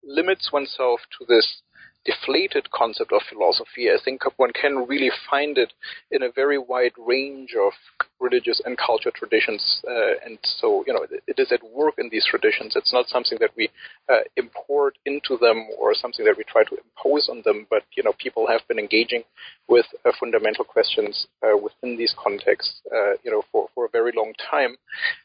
limits 0.04 0.50
oneself 0.52 1.00
to 1.18 1.24
this 1.26 1.62
deflated 2.08 2.70
concept 2.70 3.12
of 3.12 3.20
philosophy, 3.28 3.90
I 3.90 3.98
think 4.02 4.22
one 4.38 4.52
can 4.52 4.86
really 4.88 5.10
find 5.28 5.58
it 5.58 5.72
in 6.10 6.22
a 6.22 6.32
very 6.32 6.58
wide 6.58 6.92
range 6.96 7.50
of 7.54 7.72
religious 8.20 8.60
and 8.64 8.78
cultural 8.78 9.12
traditions. 9.14 9.82
Uh, 9.86 10.14
and 10.24 10.38
so, 10.42 10.84
you 10.86 10.92
know, 10.92 11.04
it, 11.26 11.38
is 11.38 11.52
at 11.52 11.60
work 11.62 11.94
in 11.98 12.08
these 12.10 12.26
traditions. 12.26 12.74
It's 12.76 12.92
not 12.92 13.08
something 13.08 13.38
that 13.40 13.50
we 13.56 13.68
uh, 14.10 14.20
import 14.36 14.96
into 15.04 15.36
them 15.38 15.68
or 15.78 15.94
something 15.94 16.24
that 16.24 16.36
we 16.36 16.44
try 16.44 16.64
to 16.64 16.76
impose 16.76 17.28
on 17.28 17.42
them, 17.44 17.66
but, 17.68 17.82
you 17.96 18.02
know, 18.02 18.12
people 18.18 18.46
have 18.48 18.66
been 18.68 18.78
engaging 18.78 19.22
with 19.68 19.86
uh, 20.04 20.12
fundamental 20.18 20.64
questions 20.64 21.26
uh, 21.42 21.56
within 21.56 21.96
these 21.96 22.14
contexts, 22.16 22.80
uh, 22.90 23.12
you 23.22 23.30
know, 23.30 23.42
for, 23.52 23.68
for 23.74 23.84
a 23.84 23.90
very 23.90 24.12
long 24.16 24.32
time. 24.50 24.76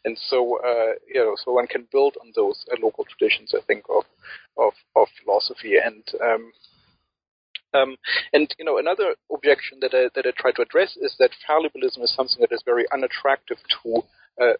And 0.05 0.17
so, 0.28 0.59
uh, 0.59 0.93
you 1.07 1.21
know, 1.21 1.36
so 1.43 1.53
one 1.53 1.67
can 1.67 1.88
build 1.91 2.15
on 2.21 2.34
those 2.36 2.65
local 2.82 3.05
traditions, 3.05 3.53
I 3.55 3.61
think, 3.65 3.86
of, 3.89 4.03
of, 4.57 4.73
of 4.95 5.07
philosophy. 5.23 5.75
And, 5.83 6.03
um, 6.21 6.51
um, 7.73 7.95
and 8.33 8.53
you 8.59 8.65
know, 8.65 8.77
another 8.77 9.15
objection 9.33 9.79
that 9.81 9.93
I, 9.93 10.09
that 10.15 10.27
I 10.27 10.31
try 10.37 10.51
to 10.51 10.61
address 10.61 10.95
is 10.97 11.15
that 11.19 11.31
fallibilism 11.49 12.03
is 12.03 12.13
something 12.15 12.37
that 12.41 12.51
is 12.51 12.61
very 12.65 12.85
unattractive 12.91 13.57
to 13.83 14.03
uh, 14.41 14.53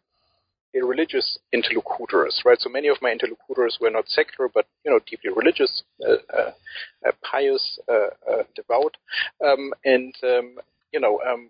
religious 0.82 1.38
interlocutors, 1.52 2.42
right? 2.46 2.60
So 2.60 2.70
many 2.70 2.88
of 2.88 2.98
my 3.02 3.12
interlocutors 3.12 3.78
were 3.80 3.92
not 3.92 4.08
secular, 4.08 4.50
but 4.54 4.66
you 4.84 4.92
know, 4.92 5.00
deeply 5.08 5.32
religious, 5.36 5.84
uh, 6.08 6.14
uh, 6.36 6.52
uh 7.08 7.12
pious, 7.30 7.80
uh, 7.88 8.32
uh, 8.32 8.44
devout, 8.56 8.98
um, 9.46 9.72
and 9.86 10.16
um, 10.24 10.56
you 10.92 11.00
know, 11.00 11.20
um, 11.28 11.50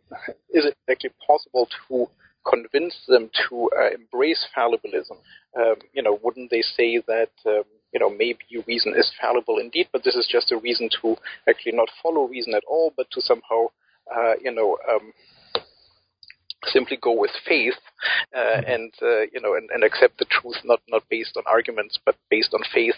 is 0.50 0.66
it 0.66 0.76
actually 0.90 1.14
possible 1.26 1.68
to 1.88 2.08
convince 2.50 2.96
them 3.08 3.30
to 3.50 3.70
embrace 3.94 4.46
fallibilism? 4.56 5.18
Um, 5.58 5.76
you 5.94 6.04
know, 6.04 6.20
wouldn't 6.22 6.52
they 6.52 6.62
say 6.62 7.02
that? 7.08 7.30
You 7.94 8.00
know, 8.00 8.10
maybe 8.10 8.40
reason 8.68 8.94
is 8.96 9.12
fallible 9.22 9.60
indeed, 9.60 9.88
but 9.92 10.04
this 10.04 10.16
is 10.16 10.28
just 10.30 10.52
a 10.52 10.58
reason 10.58 10.90
to 11.02 11.16
actually 11.48 11.74
not 11.74 11.90
follow 12.02 12.28
reason 12.28 12.54
at 12.56 12.64
all, 12.68 12.94
but 12.96 13.08
to 13.12 13.22
somehow, 13.22 13.68
uh, 14.14 14.34
you 14.42 14.52
know, 14.52 14.78
um, 14.90 15.14
simply 16.68 16.98
go 16.98 17.12
with 17.12 17.32
faith 17.48 17.74
uh, 18.36 18.40
mm-hmm. 18.40 18.72
and 18.72 18.94
uh, 19.02 19.22
you 19.34 19.42
know 19.42 19.56
and, 19.56 19.70
and, 19.74 19.84
accept 19.84 20.18
the 20.18 20.26
truth 20.26 20.58
not 20.64 20.80
not 20.90 21.04
based 21.10 21.36
on 21.38 21.44
arguments 21.46 22.00
but 22.06 22.16
based 22.30 22.54
on 22.54 22.62
faith 22.74 22.96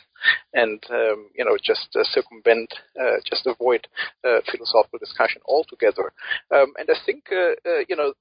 and 0.53 0.83
um, 0.89 1.29
you 1.35 1.43
know 1.43 1.57
just 1.61 1.89
uh, 1.95 2.03
circumvent 2.03 2.73
uh, 2.99 3.17
just 3.27 3.45
avoid 3.45 3.87
uh, 4.27 4.39
philosophical 4.51 4.99
discussion 4.99 5.41
altogether 5.47 6.11
um, 6.53 6.73
and 6.77 6.89
I 6.89 6.97
think 7.05 7.25
uh, 7.31 7.55
you 7.87 7.95
know 7.95 8.13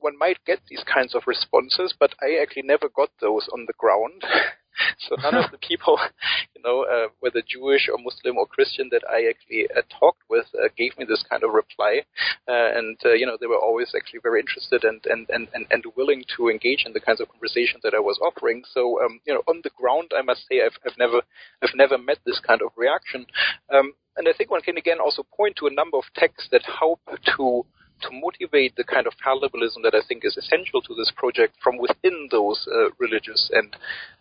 one 0.00 0.18
might 0.18 0.38
get 0.46 0.60
these 0.68 0.84
kinds 0.92 1.14
of 1.14 1.22
responses 1.26 1.94
but 1.98 2.14
I 2.20 2.40
actually 2.40 2.62
never 2.62 2.88
got 2.88 3.10
those 3.20 3.48
on 3.52 3.66
the 3.66 3.74
ground 3.78 4.22
so 4.98 5.16
none 5.16 5.34
of 5.34 5.50
the 5.50 5.58
people, 5.58 5.98
you 6.56 6.62
know, 6.62 6.84
uh, 6.84 7.08
whether 7.20 7.42
Jewish 7.46 7.88
or 7.88 7.98
Muslim 7.98 8.36
or 8.36 8.46
Christian 8.46 8.88
that 8.90 9.02
I 9.08 9.28
actually 9.28 9.68
uh, 9.70 9.82
talked 9.98 10.22
with 10.28 10.46
uh, 10.54 10.68
gave 10.76 10.96
me 10.98 11.04
this 11.04 11.24
kind 11.28 11.42
of 11.42 11.52
reply, 11.52 12.02
uh, 12.48 12.70
and 12.76 12.96
uh, 13.04 13.12
you 13.12 13.26
know 13.26 13.36
they 13.40 13.46
were 13.46 13.58
always 13.58 13.94
actually 13.96 14.20
very 14.22 14.40
interested 14.40 14.84
and, 14.84 15.00
and 15.06 15.28
and, 15.30 15.48
and 15.70 15.84
willing 15.96 16.24
to 16.36 16.48
engage 16.48 16.84
in 16.86 16.92
the 16.92 17.00
kinds 17.00 17.20
of 17.20 17.28
conversations 17.28 17.82
that 17.82 17.94
I 17.94 18.00
was 18.00 18.18
offering. 18.22 18.62
So 18.72 19.02
um, 19.02 19.20
you 19.26 19.34
know, 19.34 19.42
on 19.48 19.60
the 19.62 19.70
ground, 19.76 20.12
I 20.16 20.22
must 20.22 20.46
say 20.48 20.62
I've 20.64 20.78
I've 20.84 20.98
never 20.98 21.22
I've 21.62 21.74
never 21.74 21.98
met 21.98 22.18
this 22.24 22.40
kind 22.40 22.62
of 22.62 22.70
reaction, 22.76 23.26
um, 23.72 23.94
and 24.16 24.28
I 24.28 24.32
think 24.32 24.50
one 24.50 24.62
can 24.62 24.76
again 24.76 24.98
also 25.00 25.24
point 25.36 25.56
to 25.56 25.66
a 25.66 25.74
number 25.74 25.98
of 25.98 26.04
texts 26.16 26.48
that 26.52 26.62
help 26.78 27.00
to 27.36 27.64
to 28.02 28.10
motivate 28.12 28.76
the 28.76 28.84
kind 28.84 29.06
of 29.06 29.14
fallibilism 29.24 29.82
that 29.82 29.94
I 29.94 30.02
think 30.06 30.24
is 30.24 30.36
essential 30.36 30.82
to 30.82 30.94
this 30.94 31.12
project 31.16 31.56
from 31.62 31.78
within 31.78 32.28
those 32.30 32.66
uh, 32.68 32.90
religious 32.98 33.50
and 33.52 33.74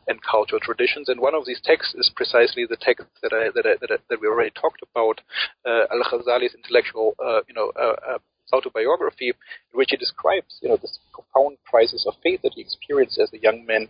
and 0.08 0.20
cultural 0.24 0.60
traditions. 0.60 1.10
And 1.10 1.20
one 1.20 1.36
of 1.36 1.46
these 1.46 1.62
texts 1.64 1.94
is 1.96 2.12
precisely 2.16 2.66
the 2.66 2.78
text 2.78 3.06
that 3.22 3.34
I, 3.34 3.52
that 3.54 3.66
I, 3.66 3.74
that, 3.82 3.92
I, 3.92 3.98
that 4.10 4.20
we 4.22 4.28
already 4.28 4.52
talked 4.52 4.82
about, 4.82 5.22
uh, 5.66 5.86
Al 5.94 6.04
Ghazali's 6.10 6.56
intellectual, 6.56 7.14
uh, 7.24 7.42
you 7.48 7.54
know, 7.54 7.72
uh, 7.80 8.16
uh, 8.16 8.18
autobiography, 8.54 9.30
in 9.30 9.78
which 9.78 9.92
he 9.92 9.98
describes, 9.98 10.60
you 10.62 10.70
know, 10.70 10.78
this 10.78 11.00
profound 11.14 11.58
crisis 11.70 12.06
of 12.08 12.14
faith 12.24 12.42
that 12.42 12.54
he 12.56 12.62
experienced 12.62 13.20
as 13.20 13.32
a 13.34 13.40
young 13.40 13.66
man 13.66 13.88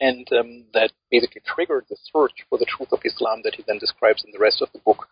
and 0.00 0.26
um, 0.32 0.64
that 0.74 0.92
basically 1.10 1.40
triggered 1.46 1.84
the 1.88 1.96
search 2.12 2.44
for 2.48 2.58
the 2.58 2.66
truth 2.66 2.92
of 2.92 3.00
Islam 3.04 3.40
that 3.44 3.54
he 3.54 3.64
then 3.66 3.78
describes 3.78 4.24
in 4.24 4.32
the 4.32 4.38
rest 4.38 4.60
of 4.60 4.68
the 4.72 4.78
book, 4.80 5.08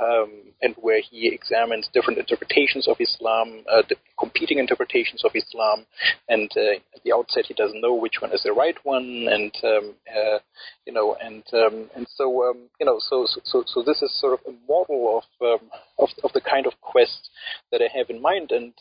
um, 0.00 0.30
and 0.60 0.74
where 0.76 1.00
he 1.00 1.28
examines 1.28 1.88
different 1.92 2.18
interpretations 2.18 2.88
of 2.88 2.96
Islam, 3.00 3.64
uh, 3.70 3.82
competing 4.18 4.58
interpretations 4.58 5.24
of 5.24 5.32
Islam, 5.34 5.86
and 6.28 6.50
uh, 6.56 6.76
at 6.94 7.02
the 7.04 7.12
outset 7.12 7.46
he 7.46 7.54
doesn't 7.54 7.80
know 7.80 7.94
which 7.94 8.20
one 8.20 8.32
is 8.32 8.42
the 8.42 8.52
right 8.52 8.76
one, 8.84 9.26
and 9.30 9.52
um, 9.64 9.94
uh, 10.10 10.38
you 10.86 10.92
know, 10.92 11.16
and 11.22 11.44
um, 11.52 11.88
and 11.96 12.06
so 12.14 12.50
um, 12.50 12.68
you 12.80 12.86
know, 12.86 12.98
so 12.98 13.26
so 13.44 13.64
so 13.66 13.82
this 13.82 14.02
is 14.02 14.20
sort 14.20 14.34
of 14.34 14.40
a 14.46 14.56
model 14.70 15.22
of 15.22 15.46
um, 15.46 15.70
of, 15.98 16.08
of 16.24 16.32
the 16.32 16.40
kind 16.40 16.66
of 16.66 16.78
quest 16.80 17.30
that 17.72 17.80
I 17.80 17.96
have 17.96 18.10
in 18.10 18.20
mind, 18.20 18.50
and 18.50 18.72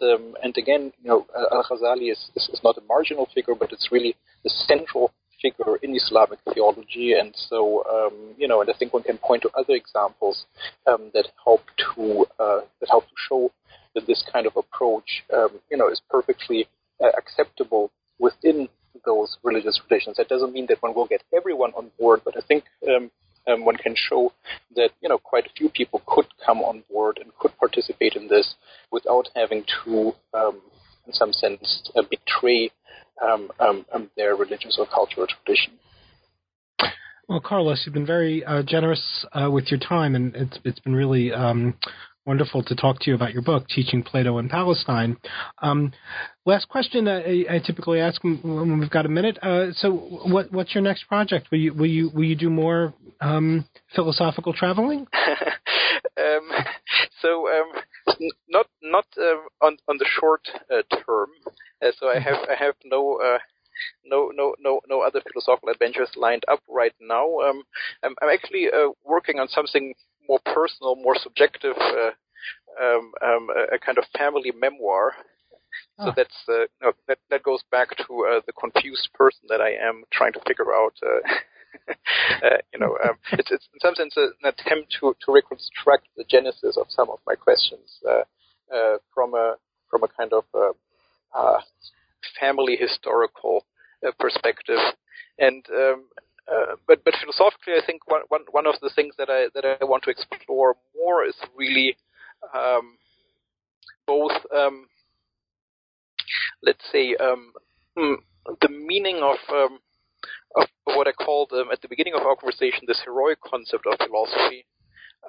and 0.44 0.58
again, 0.58 0.92
you 1.02 1.10
know, 1.10 1.26
Al 1.52 1.64
Ghazali 1.64 2.12
is, 2.12 2.32
is 2.36 2.50
is 2.52 2.62
not 2.64 2.78
a 2.78 2.82
marginal 2.88 3.28
figure, 3.34 3.56
but 3.56 3.72
it's 3.72 3.90
really 3.92 4.16
the 4.44 4.50
central 4.50 5.14
figure 5.42 5.78
in 5.82 5.96
Islamic 5.96 6.40
theology, 6.54 7.14
and 7.14 7.34
so 7.36 7.84
um, 7.86 8.36
you 8.38 8.48
know, 8.48 8.62
and 8.62 8.70
I 8.70 8.74
think 8.78 8.94
one 8.94 9.04
can 9.04 9.18
point 9.18 9.44
to 9.44 9.52
other 9.58 9.74
examples 9.74 10.46
um, 10.88 11.12
that 11.14 11.28
help 11.44 11.62
to 11.96 12.26
uh, 12.40 12.62
that 12.80 12.90
help 12.90 13.06
to 13.06 13.16
show 13.30 13.52
that 13.96 14.08
this 14.08 14.24
kind 14.32 14.46
of 14.46 14.56
approach, 14.56 15.24
um, 15.34 15.60
you 15.72 15.78
know, 15.78 15.90
is 15.90 16.02
perfectly 16.10 16.68
uh, 17.04 17.10
acceptable 17.18 17.92
within 18.20 18.70
those 19.06 19.38
religious 19.44 19.80
traditions. 19.88 20.18
That 20.18 20.30
doesn't 20.30 20.54
mean 20.54 20.66
that 20.70 20.82
one 20.82 20.94
will 20.94 21.08
get 21.08 21.24
everyone 21.36 21.72
on 21.76 21.92
board, 22.00 22.22
but 22.26 22.36
I 22.38 22.42
think 22.48 22.64
um, 22.88 23.12
um, 23.48 23.66
one 23.66 23.78
can 23.78 23.96
show 23.96 24.34
that 24.76 24.90
you 25.02 25.10
know 25.10 25.18
quite 25.18 25.46
a 25.46 25.54
few 25.56 25.70
people 25.70 26.02
could 26.06 26.28
come 26.46 26.60
on 26.60 26.84
board 26.92 27.20
and 27.22 27.32
could 27.40 27.58
participate 27.58 28.14
in 28.16 28.28
this 28.28 28.56
without 28.92 29.30
having 29.36 29.64
to, 29.84 30.14
um, 30.34 30.62
in 31.08 31.14
some 31.14 31.34
sense, 31.34 31.90
uh, 31.96 32.04
betray 32.10 32.70
um, 33.24 33.50
um, 33.60 33.86
um, 33.94 34.12
their 34.16 34.36
religious 34.36 34.78
or 34.80 34.86
cultural 34.86 35.28
tradition. 35.28 35.74
Well, 37.28 37.42
Carlos, 37.42 37.84
you've 37.86 37.94
been 37.94 38.06
very 38.06 38.44
uh, 38.46 38.64
generous 38.64 39.26
uh, 39.34 39.50
with 39.52 39.70
your 39.70 39.80
time, 39.80 40.16
and 40.16 40.34
it's 40.36 40.60
it's 40.64 40.80
been 40.80 40.96
really 40.96 41.34
um, 41.34 41.74
wonderful 42.28 42.62
to 42.62 42.76
talk 42.76 43.00
to 43.00 43.10
you 43.10 43.16
about 43.16 43.34
your 43.34 43.42
book, 43.42 43.68
Teaching 43.70 44.04
Plato 44.04 44.38
in 44.38 44.50
Palestine. 44.50 45.18
Um, 45.62 45.92
last 46.46 46.68
question 46.68 47.08
I, 47.08 47.46
I, 47.50 47.60
typically 47.66 48.00
ask 48.00 48.22
when 48.24 48.80
we've 48.80 48.90
got 48.90 49.06
a 49.06 49.10
minute. 49.10 49.40
Uh, 49.42 49.72
so, 49.74 49.92
what, 49.92 50.52
what's 50.52 50.76
your 50.76 50.84
next 50.84 51.06
project? 51.08 51.48
Will 51.52 51.60
you 51.60 51.74
will 51.74 51.86
you 51.86 52.12
will 52.14 52.26
you 52.26 52.36
do 52.36 52.50
more 52.50 52.94
um, 53.22 53.66
philosophical 53.96 54.54
traveling? 54.54 55.08
um, 56.18 56.50
so, 57.22 57.48
um, 57.50 57.72
not 58.48 58.68
not 58.82 59.06
uh, 59.18 59.66
on 59.66 59.78
on 59.88 59.98
the 59.98 60.06
short 60.20 60.48
uh, 60.72 60.82
term. 61.06 61.30
Uh, 61.82 61.92
so 62.00 62.10
I 62.10 62.20
have 62.20 62.38
I 62.50 62.56
have 62.56 62.76
no 62.86 63.20
uh, 63.20 63.40
no 64.06 64.32
no 64.34 64.56
no 64.60 64.82
no 64.88 65.02
other 65.02 65.22
philosophical 65.32 65.70
adventures 65.70 66.10
lined 66.16 66.44
up 66.48 66.62
right 66.68 66.94
now. 67.00 67.40
Um, 67.40 67.64
I'm, 68.04 68.16
I'm 68.22 68.30
actually 68.30 68.68
uh, 68.68 68.90
working 69.04 69.40
on 69.40 69.48
something 69.48 69.94
more 70.28 70.40
personal, 70.46 70.96
more 70.96 71.16
subjective, 71.16 71.76
uh, 71.78 72.12
um, 72.82 73.12
um, 73.24 73.48
a 73.74 73.80
kind 73.80 73.98
of 73.98 74.06
family 74.18 74.52
memoir. 74.52 75.14
So 76.00 76.10
ah. 76.10 76.14
that's 76.16 76.36
uh, 76.50 76.66
no, 76.82 76.94
that 77.08 77.20
that 77.30 77.44
goes 77.44 77.64
back 77.72 77.90
to 77.98 78.04
uh, 78.04 78.42
the 78.46 78.54
confused 78.60 79.10
person 79.14 79.42
that 79.50 79.62
I 79.62 79.72
am 79.72 80.04
trying 80.12 80.34
to 80.34 80.42
figure 80.48 80.74
out. 80.74 80.94
you 82.74 82.80
know, 82.80 82.98
um, 83.04 83.18
it's, 83.34 83.52
it's 83.52 83.68
in 83.74 83.80
some 83.80 83.96
sense 83.96 84.16
an 84.18 84.34
attempt 84.44 84.96
to 85.00 85.16
to 85.26 85.32
reconstruct 85.32 86.08
the 86.16 86.24
genesis 86.24 86.78
of 86.78 86.88
some 86.90 87.10
of 87.10 87.20
my 87.26 87.36
questions 87.36 88.00
from 89.14 89.34
a 89.34 89.56
from 89.90 90.04
a 90.04 90.08
kind 90.08 90.34
of 90.34 90.44
uh, 91.34 91.60
family 92.40 92.76
historical 92.76 93.66
uh, 94.06 94.12
perspective. 94.20 94.80
And 95.40 95.64
um, 95.70 96.06
uh, 96.48 96.76
but 96.88 97.04
but 97.04 97.14
philosophically, 97.20 97.74
I 97.74 97.86
think 97.86 98.10
one, 98.10 98.22
one 98.30 98.42
one 98.52 98.68
of 98.68 98.76
the 98.82 98.92
things 98.96 99.16
that 99.18 99.30
I 99.30 99.48
that 99.54 99.78
I 99.82 99.86
want 99.86 100.04
to 100.04 100.10
explore 100.10 100.76
more 100.96 101.26
is 101.26 101.36
really 101.56 101.96
um, 102.54 102.98
both 104.06 104.32
um, 104.56 104.88
let's 106.64 106.84
say 106.92 107.16
um, 107.16 107.52
hmm, 107.96 108.14
the 108.62 108.70
meaning 108.70 109.18
of, 109.18 109.38
um, 109.50 109.80
of 110.58 110.68
what 110.96 111.08
I 111.08 111.12
called 111.12 111.52
um, 111.54 111.70
at 111.72 111.82
the 111.82 111.88
beginning 111.88 112.14
of 112.16 112.22
our 112.24 112.36
conversation 112.36 112.84
this 112.88 113.02
heroic 113.04 113.40
concept 113.42 113.86
of 113.86 113.98
philosophy, 114.06 114.66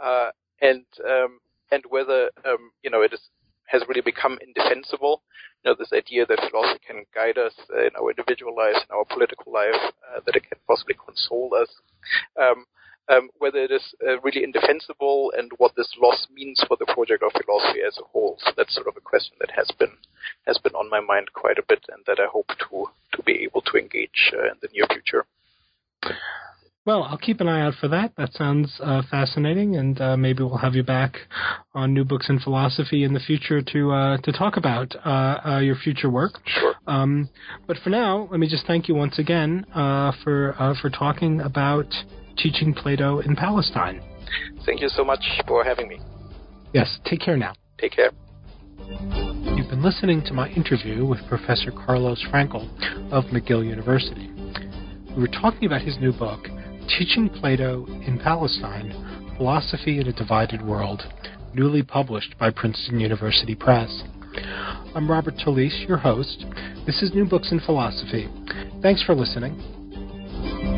uh, 0.02 0.30
and 0.60 0.84
um, 1.08 1.40
and 1.70 1.82
whether 1.88 2.30
um, 2.44 2.72
you 2.82 2.90
know 2.90 3.02
it 3.02 3.12
is 3.12 3.20
has 3.68 3.82
really 3.88 4.00
become 4.00 4.38
indefensible. 4.40 5.22
You 5.62 5.70
know, 5.70 5.76
this 5.78 5.92
idea 5.92 6.24
that 6.26 6.40
philosophy 6.50 6.80
can 6.86 7.04
guide 7.14 7.36
us 7.36 7.52
in 7.70 7.90
our 8.00 8.10
individual 8.10 8.56
lives, 8.56 8.78
in 8.88 8.96
our 8.96 9.04
political 9.04 9.52
life, 9.52 9.76
uh, 10.08 10.20
that 10.24 10.36
it 10.36 10.48
can 10.48 10.58
possibly 10.66 10.94
console 10.94 11.50
us. 11.54 11.68
Um, 13.10 13.30
whether 13.38 13.58
it 13.58 13.70
is 13.70 13.94
uh, 14.06 14.20
really 14.20 14.44
indefensible 14.44 15.32
and 15.36 15.50
what 15.56 15.72
this 15.76 15.90
loss 15.98 16.26
means 16.30 16.62
for 16.68 16.76
the 16.76 16.92
project 16.92 17.22
of 17.22 17.32
philosophy 17.32 17.80
as 17.86 17.96
a 17.98 18.04
whole. 18.04 18.36
So 18.44 18.52
that's 18.54 18.74
sort 18.74 18.86
of 18.86 18.96
a 18.98 19.00
question 19.00 19.34
that 19.40 19.50
has 19.56 19.70
been 19.78 19.96
has 20.46 20.58
been 20.58 20.74
on 20.74 20.90
my 20.90 21.00
mind 21.00 21.32
quite 21.32 21.58
a 21.58 21.64
bit, 21.66 21.84
and 21.88 22.04
that 22.06 22.20
I 22.20 22.26
hope 22.30 22.48
to 22.48 22.86
to 23.14 23.22
be 23.22 23.44
able 23.44 23.62
to 23.62 23.78
engage 23.78 24.32
uh, 24.34 24.52
in 24.52 24.58
the 24.60 24.68
near 24.74 24.86
future. 24.92 25.24
Well, 26.88 27.02
I'll 27.02 27.18
keep 27.18 27.42
an 27.42 27.48
eye 27.48 27.60
out 27.60 27.74
for 27.78 27.88
that. 27.88 28.12
That 28.16 28.32
sounds 28.32 28.80
uh, 28.82 29.02
fascinating, 29.10 29.76
and 29.76 30.00
uh, 30.00 30.16
maybe 30.16 30.42
we'll 30.42 30.56
have 30.56 30.74
you 30.74 30.82
back 30.82 31.18
on 31.74 31.92
New 31.92 32.02
Books 32.02 32.30
in 32.30 32.38
Philosophy 32.38 33.04
in 33.04 33.12
the 33.12 33.20
future 33.20 33.60
to 33.60 33.92
uh, 33.92 34.16
to 34.22 34.32
talk 34.32 34.56
about 34.56 34.96
uh, 35.04 35.08
uh, 35.44 35.58
your 35.58 35.76
future 35.76 36.08
work. 36.08 36.38
Sure. 36.46 36.74
Um, 36.86 37.28
but 37.66 37.76
for 37.84 37.90
now, 37.90 38.26
let 38.30 38.40
me 38.40 38.48
just 38.48 38.66
thank 38.66 38.88
you 38.88 38.94
once 38.94 39.18
again 39.18 39.66
uh, 39.74 40.12
for 40.24 40.54
for 40.80 40.88
talking 40.88 41.42
about 41.42 41.92
teaching 42.38 42.74
Plato 42.74 43.20
in 43.20 43.36
Palestine. 43.36 44.00
Thank 44.64 44.80
you 44.80 44.88
so 44.88 45.04
much 45.04 45.24
for 45.46 45.64
having 45.64 45.88
me. 45.88 46.00
Yes. 46.72 46.98
Take 47.04 47.20
care 47.20 47.36
now. 47.36 47.54
Take 47.78 47.92
care. 47.92 48.10
You've 49.56 49.68
been 49.68 49.82
listening 49.82 50.22
to 50.26 50.32
my 50.32 50.48
interview 50.50 51.04
with 51.04 51.18
Professor 51.28 51.70
Carlos 51.70 52.24
Fraenkel 52.32 52.68
of 53.12 53.24
McGill 53.26 53.66
University. 53.66 54.30
We 55.14 55.22
were 55.22 55.28
talking 55.28 55.66
about 55.66 55.82
his 55.82 55.98
new 55.98 56.12
book. 56.12 56.46
Teaching 56.98 57.28
Plato 57.28 57.86
in 57.86 58.18
Palestine 58.22 59.34
Philosophy 59.36 60.00
in 60.00 60.08
a 60.08 60.12
Divided 60.12 60.66
World, 60.66 61.02
newly 61.54 61.82
published 61.82 62.36
by 62.38 62.50
Princeton 62.50 62.98
University 62.98 63.54
Press. 63.54 64.02
I'm 64.94 65.10
Robert 65.10 65.34
Talisse, 65.36 65.86
your 65.86 65.98
host. 65.98 66.44
This 66.86 67.02
is 67.02 67.14
New 67.14 67.24
Books 67.24 67.52
in 67.52 67.60
Philosophy. 67.60 68.28
Thanks 68.82 69.02
for 69.04 69.14
listening. 69.14 70.77